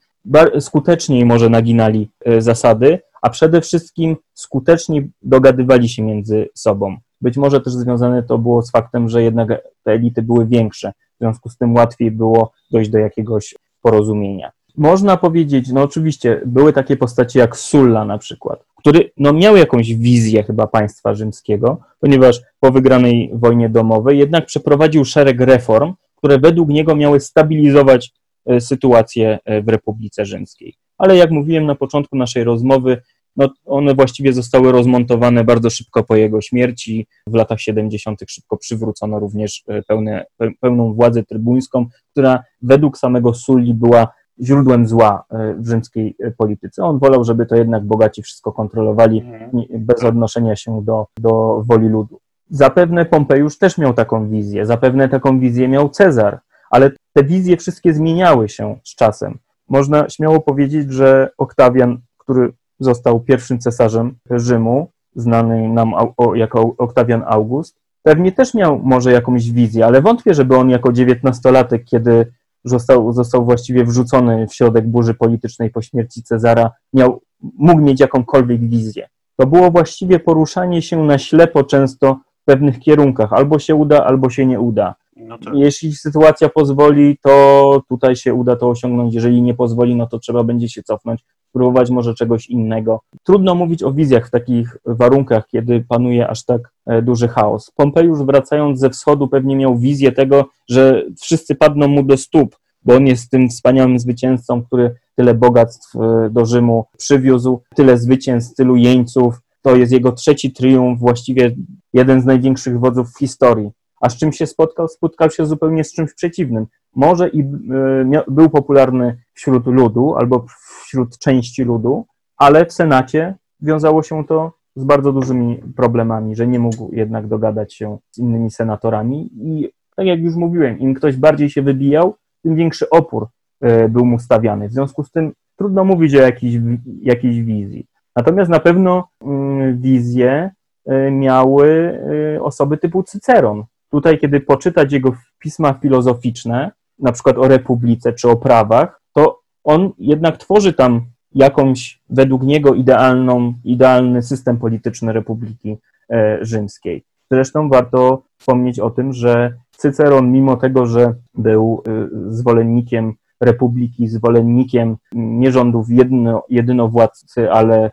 skuteczniej 0.60 1.24
może 1.24 1.48
naginali 1.48 2.10
e, 2.24 2.40
zasady, 2.40 2.98
a 3.22 3.30
przede 3.30 3.60
wszystkim 3.60 4.16
skuteczniej 4.34 5.10
dogadywali 5.22 5.88
się 5.88 6.02
między 6.02 6.48
sobą. 6.54 6.96
Być 7.20 7.36
może 7.36 7.60
też 7.60 7.72
związane 7.72 8.22
to 8.22 8.38
było 8.38 8.62
z 8.62 8.70
faktem, 8.70 9.08
że 9.08 9.22
jednak 9.22 9.48
te 9.82 9.92
elity 9.92 10.22
były 10.22 10.46
większe, 10.46 10.92
w 11.14 11.18
związku 11.18 11.48
z 11.48 11.56
tym 11.56 11.74
łatwiej 11.74 12.10
było 12.10 12.52
dojść 12.70 12.90
do 12.90 12.98
jakiegoś 12.98 13.54
porozumienia. 13.82 14.50
Można 14.76 15.16
powiedzieć, 15.16 15.72
no 15.72 15.82
oczywiście, 15.82 16.40
były 16.46 16.72
takie 16.72 16.96
postacie 16.96 17.38
jak 17.38 17.56
Sulla 17.56 18.04
na 18.04 18.18
przykład, 18.18 18.64
który 18.76 19.10
no, 19.16 19.32
miał 19.32 19.56
jakąś 19.56 19.94
wizję 19.94 20.42
chyba 20.42 20.66
państwa 20.66 21.14
rzymskiego, 21.14 21.80
ponieważ 22.00 22.40
po 22.60 22.70
wygranej 22.70 23.30
wojnie 23.34 23.68
domowej 23.68 24.18
jednak 24.18 24.46
przeprowadził 24.46 25.04
szereg 25.04 25.40
reform, 25.40 25.94
które 26.16 26.38
według 26.38 26.68
niego 26.68 26.96
miały 26.96 27.20
stabilizować 27.20 28.12
sytuację 28.60 29.38
e, 29.44 29.62
w 29.62 29.68
Republice 29.68 30.26
Rzymskiej. 30.26 30.74
Ale 30.98 31.16
jak 31.16 31.30
mówiłem 31.30 31.66
na 31.66 31.74
początku 31.74 32.16
naszej 32.16 32.44
rozmowy, 32.44 33.02
no 33.36 33.48
one 33.66 33.94
właściwie 33.94 34.32
zostały 34.32 34.72
rozmontowane 34.72 35.44
bardzo 35.44 35.70
szybko 35.70 36.04
po 36.04 36.16
jego 36.16 36.40
śmierci. 36.40 37.06
W 37.26 37.34
latach 37.34 37.60
70. 37.60 38.20
szybko 38.28 38.56
przywrócono 38.56 39.18
również 39.18 39.64
e, 39.68 39.82
pełne, 39.82 40.24
pełną 40.60 40.94
władzę 40.94 41.22
trybuńską, 41.22 41.86
która 42.10 42.44
według 42.62 42.98
samego 42.98 43.34
Sulli 43.34 43.74
była 43.74 44.08
źródłem 44.42 44.86
zła 44.86 45.24
e, 45.30 45.54
w 45.54 45.66
rzymskiej 45.68 46.16
e, 46.20 46.30
polityce. 46.30 46.84
On 46.84 46.98
wolał, 46.98 47.24
żeby 47.24 47.46
to 47.46 47.56
jednak 47.56 47.84
bogaci 47.84 48.22
wszystko 48.22 48.52
kontrolowali 48.52 49.18
mhm. 49.20 49.66
bez 49.70 50.04
odnoszenia 50.04 50.56
się 50.56 50.84
do, 50.84 51.06
do 51.18 51.62
woli 51.66 51.88
ludu. 51.88 52.20
Zapewne 52.50 53.04
Pompejusz 53.04 53.58
też 53.58 53.78
miał 53.78 53.94
taką 53.94 54.28
wizję, 54.28 54.66
zapewne 54.66 55.08
taką 55.08 55.40
wizję 55.40 55.68
miał 55.68 55.88
Cezar, 55.88 56.40
ale 56.74 56.90
te 57.12 57.24
wizje 57.24 57.56
wszystkie 57.56 57.94
zmieniały 57.94 58.48
się 58.48 58.78
z 58.84 58.94
czasem. 58.94 59.38
Można 59.68 60.08
śmiało 60.08 60.40
powiedzieć, 60.40 60.92
że 60.92 61.30
Oktawian, 61.38 61.98
który 62.18 62.52
został 62.80 63.20
pierwszym 63.20 63.58
cesarzem 63.58 64.14
Rzymu, 64.30 64.90
znany 65.16 65.68
nam 65.68 65.92
jako 66.34 66.74
Oktawian 66.78 67.22
August. 67.26 67.76
Pewnie 68.02 68.32
też 68.32 68.54
miał 68.54 68.78
może 68.78 69.12
jakąś 69.12 69.50
wizję, 69.50 69.86
ale 69.86 70.02
wątpię, 70.02 70.34
żeby 70.34 70.56
on 70.56 70.70
jako 70.70 70.92
dziewiętnastolatek, 70.92 71.84
kiedy 71.84 72.32
został, 72.64 73.12
został 73.12 73.44
właściwie 73.44 73.84
wrzucony 73.84 74.46
w 74.46 74.54
środek 74.54 74.86
burzy 74.88 75.14
politycznej 75.14 75.70
po 75.70 75.82
śmierci 75.82 76.22
Cezara, 76.22 76.70
miał, 76.92 77.20
mógł 77.40 77.80
mieć 77.80 78.00
jakąkolwiek 78.00 78.60
wizję. 78.60 79.08
To 79.36 79.46
było 79.46 79.70
właściwie 79.70 80.18
poruszanie 80.18 80.82
się 80.82 81.04
na 81.04 81.18
ślepo 81.18 81.64
często 81.64 82.20
w 82.42 82.44
pewnych 82.44 82.78
kierunkach. 82.78 83.32
Albo 83.32 83.58
się 83.58 83.74
uda, 83.74 84.04
albo 84.04 84.30
się 84.30 84.46
nie 84.46 84.60
uda. 84.60 84.94
No 85.16 85.38
tak. 85.38 85.54
Jeśli 85.54 85.92
sytuacja 85.92 86.48
pozwoli, 86.48 87.18
to 87.22 87.82
tutaj 87.88 88.16
się 88.16 88.34
uda 88.34 88.56
to 88.56 88.68
osiągnąć. 88.68 89.14
Jeżeli 89.14 89.42
nie 89.42 89.54
pozwoli, 89.54 89.96
no 89.96 90.06
to 90.06 90.18
trzeba 90.18 90.44
będzie 90.44 90.68
się 90.68 90.82
cofnąć, 90.82 91.24
spróbować 91.48 91.90
może 91.90 92.14
czegoś 92.14 92.46
innego. 92.46 93.00
Trudno 93.22 93.54
mówić 93.54 93.82
o 93.82 93.92
wizjach 93.92 94.28
w 94.28 94.30
takich 94.30 94.76
warunkach, 94.86 95.46
kiedy 95.46 95.84
panuje 95.88 96.28
aż 96.28 96.44
tak 96.44 96.72
e, 96.86 97.02
duży 97.02 97.28
chaos. 97.28 97.70
Pompejusz 97.76 98.18
wracając 98.18 98.80
ze 98.80 98.90
wschodu 98.90 99.28
pewnie 99.28 99.56
miał 99.56 99.78
wizję 99.78 100.12
tego, 100.12 100.46
że 100.68 101.02
wszyscy 101.20 101.54
padną 101.54 101.88
mu 101.88 102.02
do 102.02 102.16
stóp, 102.16 102.56
bo 102.82 102.94
on 102.94 103.06
jest 103.06 103.30
tym 103.30 103.48
wspaniałym 103.48 103.98
zwycięzcą, 103.98 104.62
który 104.62 104.94
tyle 105.16 105.34
bogactw 105.34 105.96
e, 105.96 106.30
do 106.30 106.46
Rzymu 106.46 106.84
przywiózł, 106.98 107.60
tyle 107.74 107.98
zwycięstw, 107.98 108.54
tylu 108.54 108.76
jeńców. 108.76 109.40
To 109.62 109.76
jest 109.76 109.92
jego 109.92 110.12
trzeci 110.12 110.52
triumf, 110.52 111.00
właściwie 111.00 111.56
jeden 111.92 112.20
z 112.20 112.24
największych 112.24 112.80
wodzów 112.80 113.12
w 113.12 113.18
historii. 113.18 113.70
A 114.04 114.08
z 114.08 114.16
czym 114.16 114.32
się 114.32 114.46
spotkał? 114.46 114.88
Spotkał 114.88 115.30
się 115.30 115.46
zupełnie 115.46 115.84
z 115.84 115.92
czymś 115.92 116.14
przeciwnym. 116.14 116.66
Może 116.96 117.28
i 117.28 117.40
e, 117.40 118.24
był 118.28 118.50
popularny 118.50 119.18
wśród 119.34 119.66
ludu 119.66 120.14
albo 120.16 120.46
wśród 120.84 121.18
części 121.18 121.64
ludu, 121.64 122.06
ale 122.36 122.66
w 122.66 122.72
Senacie 122.72 123.34
wiązało 123.60 124.02
się 124.02 124.24
to 124.24 124.52
z 124.76 124.84
bardzo 124.84 125.12
dużymi 125.12 125.62
problemami, 125.76 126.36
że 126.36 126.46
nie 126.46 126.58
mógł 126.58 126.90
jednak 126.92 127.26
dogadać 127.26 127.74
się 127.74 127.98
z 128.10 128.18
innymi 128.18 128.50
senatorami 128.50 129.30
i 129.34 129.68
tak 129.96 130.06
jak 130.06 130.20
już 130.20 130.34
mówiłem, 130.34 130.78
im 130.78 130.94
ktoś 130.94 131.16
bardziej 131.16 131.50
się 131.50 131.62
wybijał, 131.62 132.14
tym 132.42 132.56
większy 132.56 132.90
opór 132.90 133.26
e, 133.60 133.88
był 133.88 134.04
mu 134.04 134.18
stawiany. 134.18 134.68
W 134.68 134.72
związku 134.72 135.04
z 135.04 135.10
tym 135.10 135.32
trudno 135.56 135.84
mówić 135.84 136.14
o 136.14 136.20
jakiejś, 136.20 136.54
jakiejś 137.02 137.40
wizji. 137.40 137.86
Natomiast 138.16 138.50
na 138.50 138.60
pewno 138.60 139.08
mm, 139.22 139.80
wizje 139.80 140.50
e, 140.86 141.10
miały 141.10 142.00
osoby 142.40 142.78
typu 142.78 143.02
Cyceron, 143.02 143.64
Tutaj, 143.94 144.18
kiedy 144.18 144.40
poczytać 144.40 144.92
jego 144.92 145.12
pisma 145.38 145.72
filozoficzne, 145.72 146.70
na 146.98 147.12
przykład 147.12 147.38
o 147.38 147.48
republice 147.48 148.12
czy 148.12 148.28
o 148.28 148.36
prawach, 148.36 149.00
to 149.12 149.40
on 149.64 149.92
jednak 149.98 150.36
tworzy 150.36 150.72
tam 150.72 151.00
jakąś 151.34 152.02
według 152.10 152.42
niego 152.42 152.74
idealną, 152.74 153.54
idealny 153.64 154.22
system 154.22 154.58
polityczny 154.58 155.12
Republiki 155.12 155.76
e, 156.10 156.38
Rzymskiej. 156.44 157.04
Zresztą 157.30 157.68
warto 157.68 158.22
wspomnieć 158.38 158.80
o 158.80 158.90
tym, 158.90 159.12
że 159.12 159.54
Cyceron, 159.76 160.32
mimo 160.32 160.56
tego, 160.56 160.86
że 160.86 161.14
był 161.34 161.82
zwolennikiem 162.28 163.14
republiki, 163.40 164.08
zwolennikiem 164.08 164.96
nie 165.12 165.52
rządów 165.52 165.90
jedno, 165.90 166.42
jedynowładcy, 166.48 167.52
ale 167.52 167.90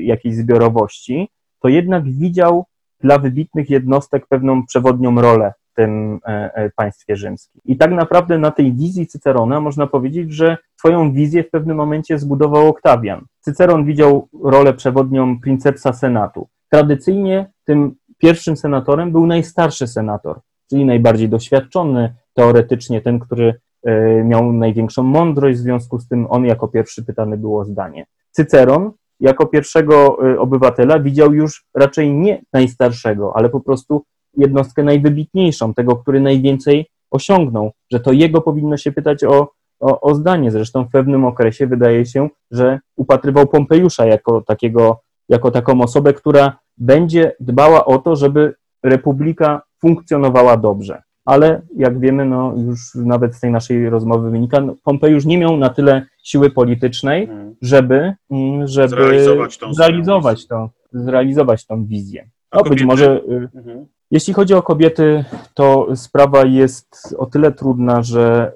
jakiejś 0.00 0.36
zbiorowości, 0.36 1.28
to 1.60 1.68
jednak 1.68 2.04
widział 2.04 2.64
dla 3.00 3.18
wybitnych 3.18 3.70
jednostek 3.70 4.26
pewną 4.26 4.66
przewodnią 4.66 5.20
rolę 5.20 5.52
w 5.72 5.74
tym 5.74 6.20
e, 6.26 6.54
e, 6.54 6.70
państwie 6.70 7.16
rzymskim. 7.16 7.60
I 7.64 7.76
tak 7.76 7.90
naprawdę 7.90 8.38
na 8.38 8.50
tej 8.50 8.72
wizji 8.72 9.06
Cycerona 9.06 9.60
można 9.60 9.86
powiedzieć, 9.86 10.32
że 10.32 10.56
swoją 10.76 11.12
wizję 11.12 11.44
w 11.44 11.50
pewnym 11.50 11.76
momencie 11.76 12.18
zbudował 12.18 12.68
Oktawian. 12.68 13.24
Cyceron 13.40 13.84
widział 13.84 14.28
rolę 14.44 14.74
przewodnią 14.74 15.40
princepsa 15.40 15.92
senatu. 15.92 16.48
Tradycyjnie 16.70 17.50
tym 17.64 17.94
pierwszym 18.18 18.56
senatorem 18.56 19.12
był 19.12 19.26
najstarszy 19.26 19.86
senator, 19.86 20.40
czyli 20.70 20.84
najbardziej 20.84 21.28
doświadczony 21.28 22.14
teoretycznie, 22.34 23.00
ten, 23.00 23.18
który 23.18 23.54
e, 23.84 24.24
miał 24.24 24.52
największą 24.52 25.02
mądrość, 25.02 25.58
w 25.58 25.62
związku 25.62 25.98
z 25.98 26.08
tym 26.08 26.26
on 26.30 26.44
jako 26.44 26.68
pierwszy 26.68 27.04
pytany 27.04 27.36
było 27.36 27.64
zdanie. 27.64 28.06
Cyceron 28.30 28.92
jako 29.20 29.46
pierwszego 29.46 30.18
y, 30.32 30.40
obywatela 30.40 30.98
widział 30.98 31.34
już 31.34 31.64
raczej 31.74 32.14
nie 32.14 32.42
najstarszego, 32.52 33.32
ale 33.36 33.48
po 33.48 33.60
prostu 33.60 34.04
jednostkę 34.36 34.82
najwybitniejszą, 34.82 35.74
tego, 35.74 35.96
który 35.96 36.20
najwięcej 36.20 36.86
osiągnął, 37.10 37.70
że 37.92 38.00
to 38.00 38.12
jego 38.12 38.40
powinno 38.40 38.76
się 38.76 38.92
pytać 38.92 39.24
o, 39.24 39.48
o, 39.80 40.00
o 40.00 40.14
zdanie. 40.14 40.50
Zresztą 40.50 40.84
w 40.84 40.90
pewnym 40.90 41.24
okresie 41.24 41.66
wydaje 41.66 42.06
się, 42.06 42.28
że 42.50 42.80
upatrywał 42.96 43.46
Pompejusza 43.46 44.06
jako, 44.06 44.40
takiego, 44.40 45.00
jako 45.28 45.50
taką 45.50 45.80
osobę, 45.80 46.12
która 46.12 46.58
będzie 46.76 47.32
dbała 47.40 47.84
o 47.84 47.98
to, 47.98 48.16
żeby 48.16 48.54
republika 48.82 49.62
funkcjonowała 49.80 50.56
dobrze 50.56 51.02
ale 51.28 51.62
jak 51.76 52.00
wiemy, 52.00 52.24
no 52.24 52.54
już 52.56 52.94
nawet 52.94 53.34
z 53.34 53.40
tej 53.40 53.50
naszej 53.50 53.90
rozmowy 53.90 54.30
wynika, 54.30 54.60
no, 54.60 54.74
Pompejusz 54.84 55.24
nie 55.24 55.38
miał 55.38 55.56
na 55.56 55.68
tyle 55.68 56.06
siły 56.22 56.50
politycznej, 56.50 57.26
hmm. 57.26 57.54
żeby, 57.62 58.12
mm, 58.30 58.66
żeby 58.66 58.88
zrealizować, 58.88 59.58
tą, 59.58 59.74
zrealizować, 59.74 60.46
tą, 60.46 60.68
zrealizować 60.92 61.66
tą 61.66 61.86
wizję. 61.86 62.28
No, 62.52 62.62
być 62.62 62.82
może, 62.82 63.20
y, 63.20 63.48
mhm. 63.54 63.86
jeśli 64.10 64.34
chodzi 64.34 64.54
o 64.54 64.62
kobiety, 64.62 65.24
to 65.54 65.96
sprawa 65.96 66.44
jest 66.44 67.16
o 67.18 67.26
tyle 67.26 67.52
trudna, 67.52 68.02
że 68.02 68.52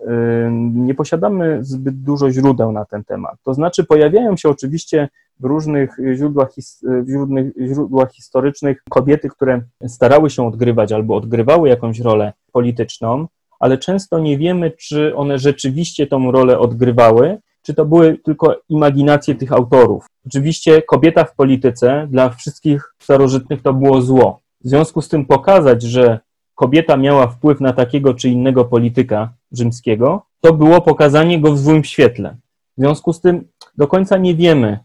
y, 0.46 0.52
nie 0.74 0.94
posiadamy 0.94 1.58
zbyt 1.64 2.02
dużo 2.02 2.30
źródeł 2.30 2.72
na 2.72 2.84
ten 2.84 3.04
temat. 3.04 3.34
To 3.44 3.54
znaczy, 3.54 3.84
pojawiają 3.84 4.36
się 4.36 4.48
oczywiście 4.48 5.08
w 5.42 5.44
różnych 5.44 5.96
źródłach, 6.14 6.48
w 6.82 7.14
różnych 7.14 7.52
źródłach 7.66 8.12
historycznych 8.12 8.82
kobiety, 8.90 9.28
które 9.28 9.62
starały 9.86 10.30
się 10.30 10.46
odgrywać 10.46 10.92
albo 10.92 11.16
odgrywały 11.16 11.68
jakąś 11.68 12.00
rolę 12.00 12.32
polityczną, 12.52 13.26
ale 13.60 13.78
często 13.78 14.18
nie 14.18 14.38
wiemy, 14.38 14.70
czy 14.70 15.16
one 15.16 15.38
rzeczywiście 15.38 16.06
tą 16.06 16.30
rolę 16.32 16.58
odgrywały, 16.58 17.38
czy 17.62 17.74
to 17.74 17.84
były 17.84 18.18
tylko 18.18 18.56
imaginacje 18.68 19.34
tych 19.34 19.52
autorów. 19.52 20.06
Oczywiście 20.26 20.82
kobieta 20.82 21.24
w 21.24 21.34
polityce 21.34 22.06
dla 22.10 22.28
wszystkich 22.28 22.94
starożytnych 22.98 23.62
to 23.62 23.72
było 23.72 24.02
zło. 24.02 24.40
W 24.64 24.68
związku 24.68 25.02
z 25.02 25.08
tym 25.08 25.26
pokazać, 25.26 25.82
że 25.82 26.20
kobieta 26.54 26.96
miała 26.96 27.26
wpływ 27.26 27.60
na 27.60 27.72
takiego 27.72 28.14
czy 28.14 28.28
innego 28.28 28.64
polityka 28.64 29.32
rzymskiego, 29.52 30.22
to 30.40 30.52
było 30.52 30.80
pokazanie 30.80 31.40
go 31.40 31.52
w 31.52 31.58
złym 31.58 31.84
świetle. 31.84 32.36
W 32.78 32.80
związku 32.80 33.12
z 33.12 33.20
tym 33.20 33.48
do 33.76 33.86
końca 33.86 34.18
nie 34.18 34.34
wiemy, 34.34 34.78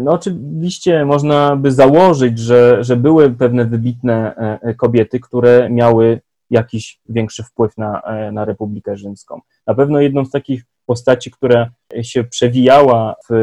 no 0.00 0.12
oczywiście 0.12 1.04
można 1.04 1.56
by 1.56 1.72
założyć, 1.72 2.38
że, 2.38 2.84
że 2.84 2.96
były 2.96 3.30
pewne 3.30 3.64
wybitne 3.64 4.36
e, 4.36 4.58
e, 4.62 4.74
kobiety, 4.74 5.20
które 5.20 5.70
miały 5.70 6.20
jakiś 6.50 7.00
większy 7.08 7.42
wpływ 7.42 7.78
na, 7.78 8.02
na 8.32 8.44
Republikę 8.44 8.96
Rzymską. 8.96 9.40
Na 9.66 9.74
pewno 9.74 10.00
jedną 10.00 10.24
z 10.24 10.30
takich 10.30 10.64
postaci, 10.86 11.30
która 11.30 11.70
się 12.02 12.24
przewijała 12.24 13.14
w 13.30 13.34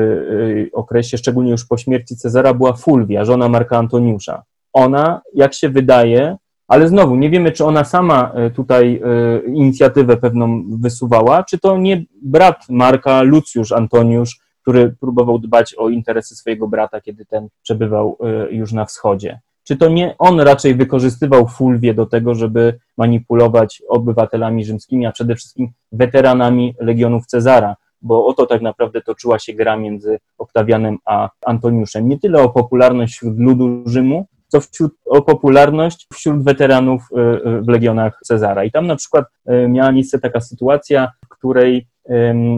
okresie, 0.73 1.18
szczególnie 1.18 1.52
już 1.52 1.65
po 1.65 1.77
śmierci 1.77 2.15
Cezara, 2.15 2.53
była 2.53 2.73
Fulvia, 2.73 3.26
żona 3.26 3.49
Marka 3.49 3.77
Antoniusza. 3.77 4.44
Ona, 4.73 5.22
jak 5.34 5.53
się 5.53 5.69
wydaje, 5.69 6.38
ale 6.68 6.88
znowu 6.88 7.15
nie 7.15 7.30
wiemy, 7.30 7.52
czy 7.52 7.65
ona 7.65 7.84
sama 7.84 8.31
tutaj 8.56 9.02
inicjatywę 9.48 10.18
pewną 10.18 10.64
wysuwała, 10.80 11.44
czy 11.44 11.57
to 11.57 11.77
nie 11.77 12.03
brat 12.22 12.65
Marka, 12.69 13.22
Lucjusz 13.22 13.72
Antoniusz, 13.72 14.47
który 14.68 14.95
próbował 14.99 15.39
dbać 15.39 15.76
o 15.77 15.89
interesy 15.89 16.35
swojego 16.35 16.68
brata, 16.68 17.02
kiedy 17.02 17.26
ten 17.26 17.48
przebywał 17.64 18.18
y, 18.49 18.53
już 18.53 18.72
na 18.72 18.85
wschodzie. 18.85 19.39
Czy 19.64 19.77
to 19.77 19.89
nie 19.89 20.15
on 20.19 20.39
raczej 20.39 20.76
wykorzystywał 20.76 21.48
Fulwię 21.48 21.94
do 21.94 22.06
tego, 22.06 22.35
żeby 22.35 22.80
manipulować 22.98 23.81
obywatelami 23.89 24.65
rzymskimi, 24.65 25.06
a 25.06 25.11
przede 25.11 25.35
wszystkim 25.35 25.69
weteranami 25.91 26.76
legionów 26.80 27.26
Cezara, 27.26 27.76
bo 28.02 28.26
oto 28.26 28.45
tak 28.45 28.61
naprawdę 28.61 29.02
toczyła 29.02 29.39
się 29.39 29.53
gra 29.53 29.77
między 29.77 30.19
Oktawianem 30.38 30.98
a 31.06 31.30
Antoniuszem. 31.45 32.10
Nie 32.10 32.19
tyle 32.19 32.44
o 32.44 32.49
popularność 32.49 33.14
wśród 33.14 33.39
ludu 33.39 33.84
Rzymu, 33.85 34.26
co 34.48 34.61
wśród, 34.61 34.94
o 35.06 35.22
popularność 35.22 36.07
wśród 36.14 36.44
weteranów 36.44 37.02
y, 37.11 37.49
y, 37.49 37.61
w 37.61 37.68
legionach 37.68 38.19
Cezara. 38.24 38.64
I 38.64 38.72
tam 38.72 38.88
na 38.88 38.95
przykład 38.95 39.26
miała 39.69 39.91
miejsce 39.91 40.19
taka 40.19 40.41
sytuacja, 40.41 41.11
w 41.26 41.30
której 41.30 41.88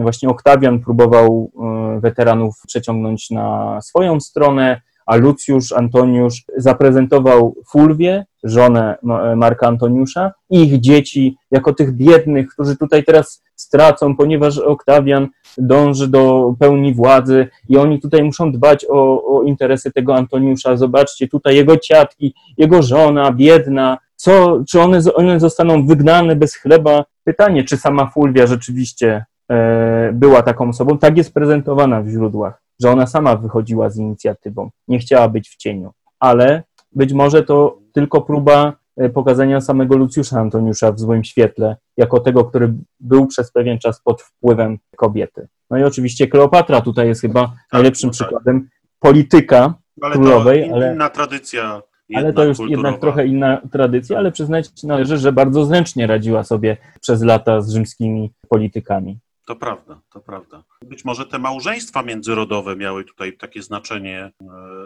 właśnie 0.02 0.28
Oktawian 0.28 0.80
próbował 0.80 1.52
weteranów 2.00 2.54
przeciągnąć 2.66 3.30
na 3.30 3.78
swoją 3.80 4.20
stronę, 4.20 4.80
a 5.10 5.16
Lucjusz 5.16 5.72
Antoniusz 5.72 6.44
zaprezentował 6.56 7.54
Fulwię, 7.70 8.24
żonę 8.44 8.98
Marka 9.36 9.66
Antoniusza 9.66 10.32
i 10.50 10.62
ich 10.62 10.80
dzieci 10.80 11.36
jako 11.50 11.72
tych 11.74 11.92
biednych, 11.92 12.48
którzy 12.48 12.76
tutaj 12.76 13.04
teraz 13.04 13.42
stracą, 13.56 14.16
ponieważ 14.16 14.58
Oktawian 14.58 15.28
dąży 15.58 16.08
do 16.08 16.54
pełni 16.58 16.94
władzy 16.94 17.48
i 17.68 17.76
oni 17.76 18.00
tutaj 18.00 18.22
muszą 18.22 18.52
dbać 18.52 18.86
o, 18.90 19.24
o 19.24 19.42
interesy 19.42 19.92
tego 19.92 20.14
Antoniusza. 20.14 20.76
Zobaczcie, 20.76 21.28
tutaj 21.28 21.56
jego 21.56 21.76
ciatki, 21.76 22.34
jego 22.58 22.82
żona, 22.82 23.32
biedna, 23.32 23.98
co, 24.16 24.62
czy 24.68 24.80
one, 24.80 25.00
one 25.14 25.40
zostaną 25.40 25.86
wygnane 25.86 26.36
bez 26.36 26.56
chleba? 26.56 27.04
Pytanie, 27.24 27.64
czy 27.64 27.76
sama 27.76 28.06
Fulwia 28.06 28.46
rzeczywiście 28.46 29.24
E, 29.50 30.10
była 30.12 30.42
taką 30.42 30.68
osobą, 30.68 30.98
tak 30.98 31.16
jest 31.16 31.34
prezentowana 31.34 32.02
w 32.02 32.08
źródłach, 32.08 32.62
że 32.80 32.90
ona 32.90 33.06
sama 33.06 33.36
wychodziła 33.36 33.90
z 33.90 33.96
inicjatywą, 33.96 34.70
nie 34.88 34.98
chciała 34.98 35.28
być 35.28 35.48
w 35.48 35.56
cieniu, 35.56 35.90
ale 36.20 36.62
być 36.92 37.12
może 37.12 37.42
to 37.42 37.78
tylko 37.92 38.22
próba 38.22 38.72
e, 38.96 39.08
pokazania 39.08 39.60
samego 39.60 39.96
Lucjusza 39.96 40.40
Antoniusza 40.40 40.92
w 40.92 41.00
złym 41.00 41.24
świetle, 41.24 41.76
jako 41.96 42.20
tego, 42.20 42.44
który 42.44 42.74
był 43.00 43.26
przez 43.26 43.52
pewien 43.52 43.78
czas 43.78 44.00
pod 44.02 44.22
wpływem 44.22 44.78
kobiety. 44.96 45.48
No 45.70 45.78
i 45.78 45.82
oczywiście 45.82 46.26
Kleopatra 46.26 46.80
tutaj 46.80 47.08
jest 47.08 47.20
chyba 47.20 47.40
tak, 47.40 47.56
najlepszym 47.72 48.08
no 48.08 48.12
tak. 48.12 48.26
przykładem 48.26 48.68
polityka 48.98 49.74
ale 50.02 50.14
królowej. 50.14 50.68
To 50.68 50.74
ale 50.74 50.94
inna 50.94 51.10
tradycja 51.10 51.82
ale 52.14 52.32
to 52.32 52.44
już 52.44 52.56
kulturowa. 52.56 52.88
jednak 52.88 53.00
trochę 53.00 53.26
inna 53.26 53.62
tradycja, 53.72 54.18
ale 54.18 54.32
przyznać 54.32 54.82
należy, 54.82 55.18
że 55.18 55.32
bardzo 55.32 55.64
zręcznie 55.64 56.06
radziła 56.06 56.44
sobie 56.44 56.76
przez 57.00 57.22
lata 57.22 57.60
z 57.60 57.70
rzymskimi 57.70 58.32
politykami. 58.48 59.18
To 59.50 59.56
prawda, 59.56 60.00
to 60.10 60.20
prawda. 60.20 60.64
Być 60.82 61.04
może 61.04 61.26
te 61.26 61.38
małżeństwa 61.38 62.02
międzyrodowe 62.02 62.76
miały 62.76 63.04
tutaj 63.04 63.36
takie 63.36 63.62
znaczenie 63.62 64.18
e, 64.18 64.32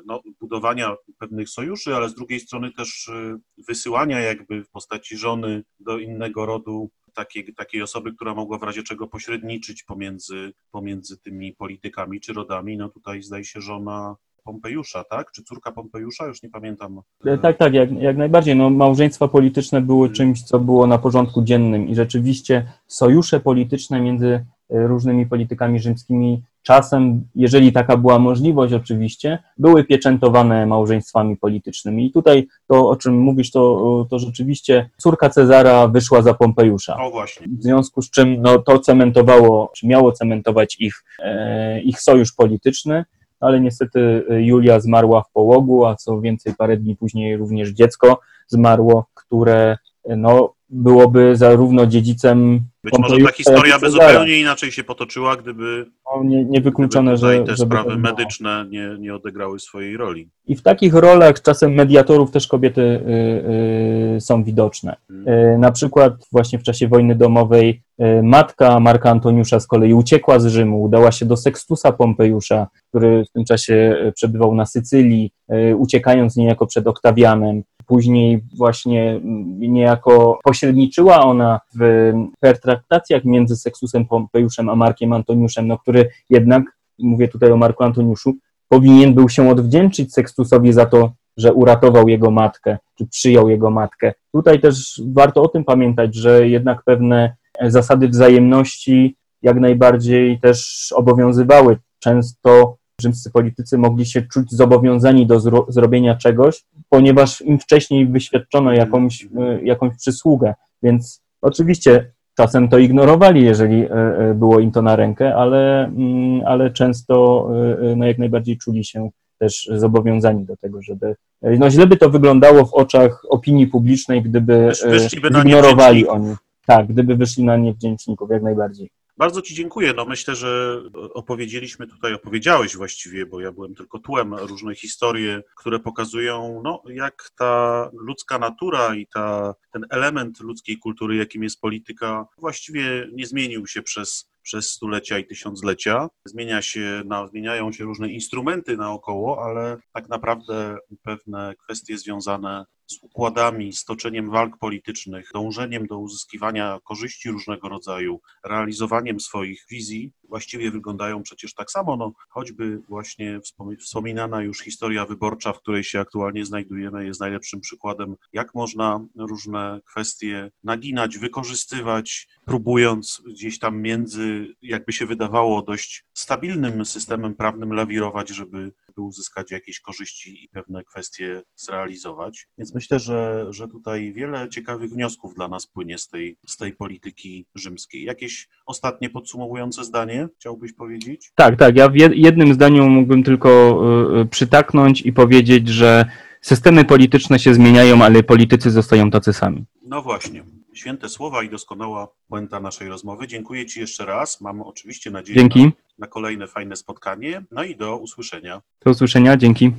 no, 0.07 0.23
budowania 0.41 0.97
pewnych 1.19 1.49
sojuszy, 1.49 1.97
ale 1.97 2.09
z 2.09 2.15
drugiej 2.15 2.41
strony 2.41 2.73
też 2.73 3.09
e, 3.09 3.39
wysyłania 3.69 4.20
jakby 4.20 4.65
w 4.65 4.70
postaci 4.70 5.16
żony 5.16 5.62
do 5.81 5.99
innego 5.99 6.47
rodu 6.47 6.91
takiej, 7.15 7.55
takiej 7.55 7.82
osoby, 7.82 8.12
która 8.12 8.35
mogła 8.35 8.59
w 8.59 8.62
razie 8.62 8.82
czego 8.82 9.07
pośredniczyć 9.07 9.82
pomiędzy, 9.82 10.53
pomiędzy 10.70 11.19
tymi 11.19 11.53
politykami 11.53 12.20
czy 12.20 12.32
rodami. 12.32 12.77
No 12.77 12.89
tutaj 12.89 13.23
zdaje 13.23 13.45
się 13.45 13.61
żona 13.61 14.16
Pompejusza, 14.45 15.05
tak? 15.05 15.31
Czy 15.32 15.43
córka 15.43 15.73
Pompejusza? 15.73 16.27
Już 16.27 16.43
nie 16.43 16.51
pamiętam. 16.51 17.01
E, 17.24 17.39
tak, 17.39 17.59
tak, 17.59 17.74
jak, 17.74 17.93
jak 17.93 18.16
najbardziej. 18.16 18.57
No, 18.57 18.70
małżeństwa 18.70 19.28
polityczne 19.28 19.81
były 19.81 20.11
czymś, 20.11 20.43
co 20.43 20.59
było 20.59 20.86
na 20.86 20.99
porządku 20.99 21.43
dziennym 21.43 21.89
i 21.89 21.95
rzeczywiście 21.95 22.73
sojusze 22.86 23.41
polityczne 23.41 24.01
między 24.01 24.45
różnymi 24.70 25.27
politykami 25.27 25.81
rzymskimi. 25.81 26.43
Czasem, 26.62 27.28
jeżeli 27.35 27.73
taka 27.73 27.97
była 27.97 28.19
możliwość, 28.19 28.73
oczywiście, 28.73 29.39
były 29.59 29.85
pieczętowane 29.85 30.66
małżeństwami 30.66 31.36
politycznymi. 31.36 32.07
I 32.07 32.12
tutaj 32.12 32.47
to, 32.66 32.89
o 32.89 32.97
czym 32.97 33.19
mówisz, 33.19 33.51
to, 33.51 34.07
to 34.11 34.19
rzeczywiście 34.19 34.91
córka 34.97 35.31
Cezara 35.31 35.89
wyszła 35.89 36.23
za 36.23 36.35
Pompejusza. 36.35 36.97
O 36.97 37.11
właśnie. 37.11 37.47
W 37.59 37.62
związku 37.62 38.03
z 38.03 38.11
czym 38.11 38.43
no, 38.43 38.59
to 38.59 38.78
cementowało, 38.78 39.70
czy 39.77 39.86
miało 39.86 40.12
cementować 40.12 40.77
ich, 40.81 41.05
e, 41.19 41.81
ich 41.81 42.01
sojusz 42.01 42.32
polityczny, 42.32 43.05
ale 43.41 43.61
niestety 43.61 44.24
Julia 44.28 44.81
zmarła 44.81 45.23
w 45.23 45.31
połogu, 45.32 45.85
a 45.85 45.97
co 45.97 46.20
więcej, 46.20 46.55
parę 46.59 46.77
dni 46.77 46.97
później 46.97 47.36
również 47.36 47.70
dziecko 47.70 48.20
zmarło, 48.49 49.07
które 49.15 49.77
no, 50.16 50.55
byłoby 50.75 51.37
zarówno 51.37 51.87
dziedzicem 51.87 52.61
Być 52.85 52.99
może 52.99 53.17
ta 53.19 53.33
historia 53.33 53.79
by 53.79 53.91
zupełnie 53.91 54.41
inaczej 54.41 54.73
się 54.73 54.85
potoczyła, 54.85 55.37
gdyby, 55.37 55.87
No, 56.07 56.25
nie, 56.25 56.45
niewykluczone, 56.45 57.13
gdyby 57.15 57.37
że 57.37 57.45
te 57.45 57.57
sprawy 57.57 57.97
medyczne 57.97 58.67
nie, 58.71 58.97
nie 58.99 59.15
odegrały 59.15 59.61
swojej 59.61 59.97
roli. 59.97 60.29
I 60.47 60.57
w 60.57 60.63
takich 60.63 60.95
rolach 60.95 61.43
czasem 61.43 61.75
mediatorów 61.75 62.31
też 62.31 62.47
kobiety 62.47 62.81
y, 62.81 64.17
y, 64.17 64.21
są 64.21 64.45
widoczne. 64.45 64.97
Y, 65.11 65.59
na 65.59 65.73
przykład 65.73 66.13
właśnie 66.33 66.59
w 66.59 66.63
czasie 66.63 66.89
wojny 66.89 67.15
domowej 67.15 67.83
y, 68.01 68.23
matka 68.23 68.81
Marka 68.81 69.11
Antoniusza 69.11 69.61
z 69.61 69.67
kolei 69.67 69.95
uciekła 69.95 70.39
z 70.39 70.47
Rzymu, 70.47 70.83
udała 70.83 71.13
się 71.13 71.27
do 71.27 71.37
Sekstusa 71.37 71.93
Pompejusza, 71.93 72.67
który 72.89 73.25
w 73.25 73.31
tym 73.31 73.45
czasie 73.45 73.97
y, 74.07 74.13
przebywał 74.13 74.55
na 74.55 74.67
Sycylii, 74.67 75.31
y, 75.71 75.77
uciekając 75.77 76.37
niejako 76.37 76.67
przed 76.67 76.87
Oktawianem. 76.87 77.63
Później 77.86 78.44
właśnie 78.56 79.20
niejako 79.59 80.39
pośredniczyła 80.44 81.20
ona 81.20 81.61
w 81.74 82.12
pertraktacjach 82.40 83.24
między 83.24 83.56
Seksusem 83.56 84.06
Pompejuszem 84.06 84.69
a 84.69 84.77
Markiem 84.77 85.12
Antoniuszem, 85.12 85.66
no, 85.66 85.78
który 85.78 86.11
jednak, 86.31 86.62
mówię 86.98 87.28
tutaj 87.28 87.51
o 87.52 87.56
Marku 87.56 87.85
Antoniuszu, 87.85 88.35
powinien 88.69 89.15
był 89.15 89.28
się 89.28 89.51
odwdzięczyć 89.51 90.12
Sekstusowi 90.12 90.73
za 90.73 90.86
to, 90.86 91.12
że 91.36 91.52
uratował 91.52 92.09
jego 92.09 92.31
matkę, 92.31 92.78
czy 92.98 93.06
przyjął 93.06 93.48
jego 93.48 93.70
matkę. 93.70 94.12
Tutaj 94.32 94.61
też 94.61 95.02
warto 95.06 95.43
o 95.43 95.48
tym 95.48 95.65
pamiętać, 95.65 96.15
że 96.15 96.48
jednak 96.48 96.82
pewne 96.85 97.36
zasady 97.62 98.09
wzajemności 98.09 99.16
jak 99.43 99.61
najbardziej 99.61 100.40
też 100.40 100.89
obowiązywały. 100.97 101.78
Często 101.98 102.77
rzymscy 103.01 103.31
politycy 103.31 103.79
mogli 103.79 104.07
się 104.07 104.23
czuć 104.23 104.53
zobowiązani 104.53 105.27
do 105.27 105.41
zro 105.41 105.66
zrobienia 105.69 106.15
czegoś, 106.15 106.65
ponieważ 106.89 107.41
im 107.41 107.59
wcześniej 107.59 108.07
wyświadczono 108.07 108.73
jakąś, 108.73 109.23
e, 109.25 109.62
jakąś 109.62 109.97
przysługę. 109.97 110.55
Więc 110.83 111.23
oczywiście 111.43 112.12
czasem 112.37 112.69
to 112.69 112.79
ignorowali, 112.79 113.45
jeżeli 113.45 113.83
e, 113.83 113.91
e, 113.91 114.35
było 114.35 114.61
im 114.61 114.73
to 114.73 114.83
na 114.83 114.97
rękę, 114.97 115.35
ale, 115.35 115.85
mm, 115.85 116.41
ale 116.47 116.71
często 116.71 117.49
no, 117.97 118.07
jak 118.07 118.19
najbardziej 118.19 118.59
czuli 118.59 118.85
się 118.85 119.11
też 119.39 119.71
zobowiązani 119.75 120.45
do 120.45 120.57
tego, 120.57 120.83
żeby. 120.83 121.16
No 121.43 121.71
źle 121.71 121.87
by 121.87 121.97
to 121.97 122.11
wyglądało 122.11 122.66
w 122.66 122.75
oczach 122.75 123.23
opinii 123.29 123.66
publicznej, 123.66 124.23
gdyby 124.23 124.71
wyszliby 124.87 125.29
ignorowali 125.29 126.09
oni. 126.09 126.35
Tak, 126.66 126.87
gdyby 126.87 127.16
wyszli 127.16 127.45
na 127.45 127.57
niewdzięczników, 127.57 128.31
jak 128.31 128.43
najbardziej. 128.43 128.91
Bardzo 129.16 129.43
Ci 129.43 129.55
dziękuję. 129.55 129.93
No 129.97 130.05
myślę, 130.05 130.35
że 130.35 130.82
opowiedzieliśmy 131.15 131.86
tutaj, 131.86 132.15
opowiedziałeś 132.15 132.77
właściwie, 132.77 133.27
bo 133.27 133.41
ja 133.41 133.53
byłem 133.53 133.74
tylko 133.74 133.99
tłem, 133.99 134.35
różne 134.35 134.74
historie, 134.74 135.43
które 135.57 135.78
pokazują, 135.78 136.61
no, 136.65 136.82
jak 136.89 137.31
ta 137.39 137.91
ludzka 137.93 138.39
natura 138.39 138.95
i 138.95 139.07
ta, 139.07 139.55
ten 139.73 139.86
element 139.91 140.41
ludzkiej 140.41 140.78
kultury, 140.78 141.16
jakim 141.16 141.43
jest 141.43 141.61
polityka, 141.61 142.27
właściwie 142.39 143.09
nie 143.12 143.27
zmienił 143.27 143.66
się 143.66 143.82
przez, 143.82 144.31
przez 144.43 144.70
stulecia 144.70 145.19
i 145.19 145.27
tysiąclecia. 145.27 146.09
Zmienia 146.24 146.62
się, 146.62 147.03
na, 147.05 147.27
zmieniają 147.27 147.73
się 147.73 147.85
różne 147.85 148.09
instrumenty 148.09 148.77
naokoło, 148.77 149.45
ale 149.45 149.77
tak 149.93 150.09
naprawdę 150.09 150.77
pewne 151.03 151.55
kwestie 151.65 151.99
związane 151.99 152.65
z 152.86 152.98
układami, 153.02 153.73
z 153.73 153.85
toczeniem 153.85 154.31
walk 154.31 154.59
politycznych, 154.59 155.31
dążeniem 155.35 155.86
do 155.86 155.98
uzyskiwania 155.98 156.78
korzyści 156.85 157.31
różnego 157.31 157.69
rodzaju, 157.69 158.20
realizowaniem 158.44 159.20
swoich 159.20 159.65
wizji, 159.70 160.12
właściwie 160.35 160.70
wyglądają 160.70 161.23
przecież 161.23 161.55
tak 161.55 161.70
samo. 161.70 161.97
No, 161.97 162.12
choćby 162.28 162.82
właśnie 162.89 163.40
wspom- 163.40 163.77
wspominana 163.77 164.43
już 164.43 164.61
historia 164.61 165.06
wyborcza, 165.06 165.52
w 165.52 165.59
której 165.59 165.85
się 165.85 166.01
aktualnie 166.01 166.44
znajdujemy, 166.44 167.06
jest 167.06 167.20
najlepszym 167.20 167.61
przykładem, 167.61 168.16
jak 168.32 168.55
można 168.55 169.06
różne 169.19 169.81
kwestie 169.85 170.51
naginać, 170.65 171.19
wykorzystywać, 171.19 172.28
próbując 172.44 173.23
gdzieś 173.27 173.59
tam 173.59 173.81
między, 173.81 174.55
jakby 174.62 174.93
się 174.93 175.06
wydawało, 175.06 175.62
dość 175.62 176.05
stabilnym 176.15 176.85
systemem 176.85 177.35
prawnym 177.35 177.73
lawirować, 177.73 178.28
żeby 178.28 178.73
by 178.97 179.02
uzyskać 179.02 179.51
jakieś 179.51 179.81
korzyści 179.81 180.44
i 180.44 180.48
pewne 180.48 180.85
kwestie 180.85 181.43
zrealizować. 181.56 182.48
Więc 182.59 182.74
myślę, 182.74 182.98
że, 182.98 183.47
że 183.51 183.69
tutaj 183.69 184.12
wiele 184.12 184.48
ciekawych 184.48 184.90
wniosków 184.90 185.35
dla 185.35 185.48
nas 185.48 185.66
płynie 185.66 185.98
z 185.98 186.09
tej, 186.09 186.36
z 186.47 186.56
tej 186.56 186.73
polityki 186.73 187.47
rzymskiej. 187.55 188.05
Jakieś 188.05 188.48
ostatnie 188.66 189.11
podsumowujące 189.11 189.85
zdanie 189.85 190.24
chciałbyś 190.37 190.73
powiedzieć? 190.73 191.33
Tak, 191.35 191.57
tak. 191.59 191.77
Ja 191.77 191.89
w 191.89 191.93
jed- 191.93 192.15
jednym 192.15 192.55
zdaniu 192.55 192.89
mógłbym 192.89 193.23
tylko 193.23 193.81
y, 194.17 194.21
y, 194.21 194.27
przytaknąć 194.27 195.03
i 195.03 195.13
powiedzieć, 195.13 195.69
że 195.69 196.05
systemy 196.41 196.85
polityczne 196.85 197.39
się 197.39 197.55
zmieniają, 197.55 198.03
ale 198.03 198.23
politycy 198.23 198.71
zostają 198.71 199.11
tacy 199.11 199.33
sami. 199.33 199.65
No 199.87 200.03
właśnie. 200.03 200.45
Święte 200.75 201.09
słowa 201.09 201.43
i 201.43 201.49
doskonała 201.49 202.09
puenta 202.29 202.61
naszej 202.61 202.89
rozmowy. 202.89 203.27
Dziękuję 203.27 203.67
Ci 203.67 203.81
jeszcze 203.81 204.05
raz. 204.07 204.41
Mam 204.41 204.63
oczywiście 204.63 205.11
nadzieję 205.11 205.49
na, 205.55 205.71
na 205.99 206.07
kolejne 206.07 206.47
fajne 206.47 206.77
spotkanie. 206.77 207.43
No 207.51 207.65
i 207.65 207.77
do 207.77 207.97
usłyszenia. 207.97 208.63
Do 208.85 208.91
usłyszenia. 208.91 209.37
Dzięki. 209.37 209.73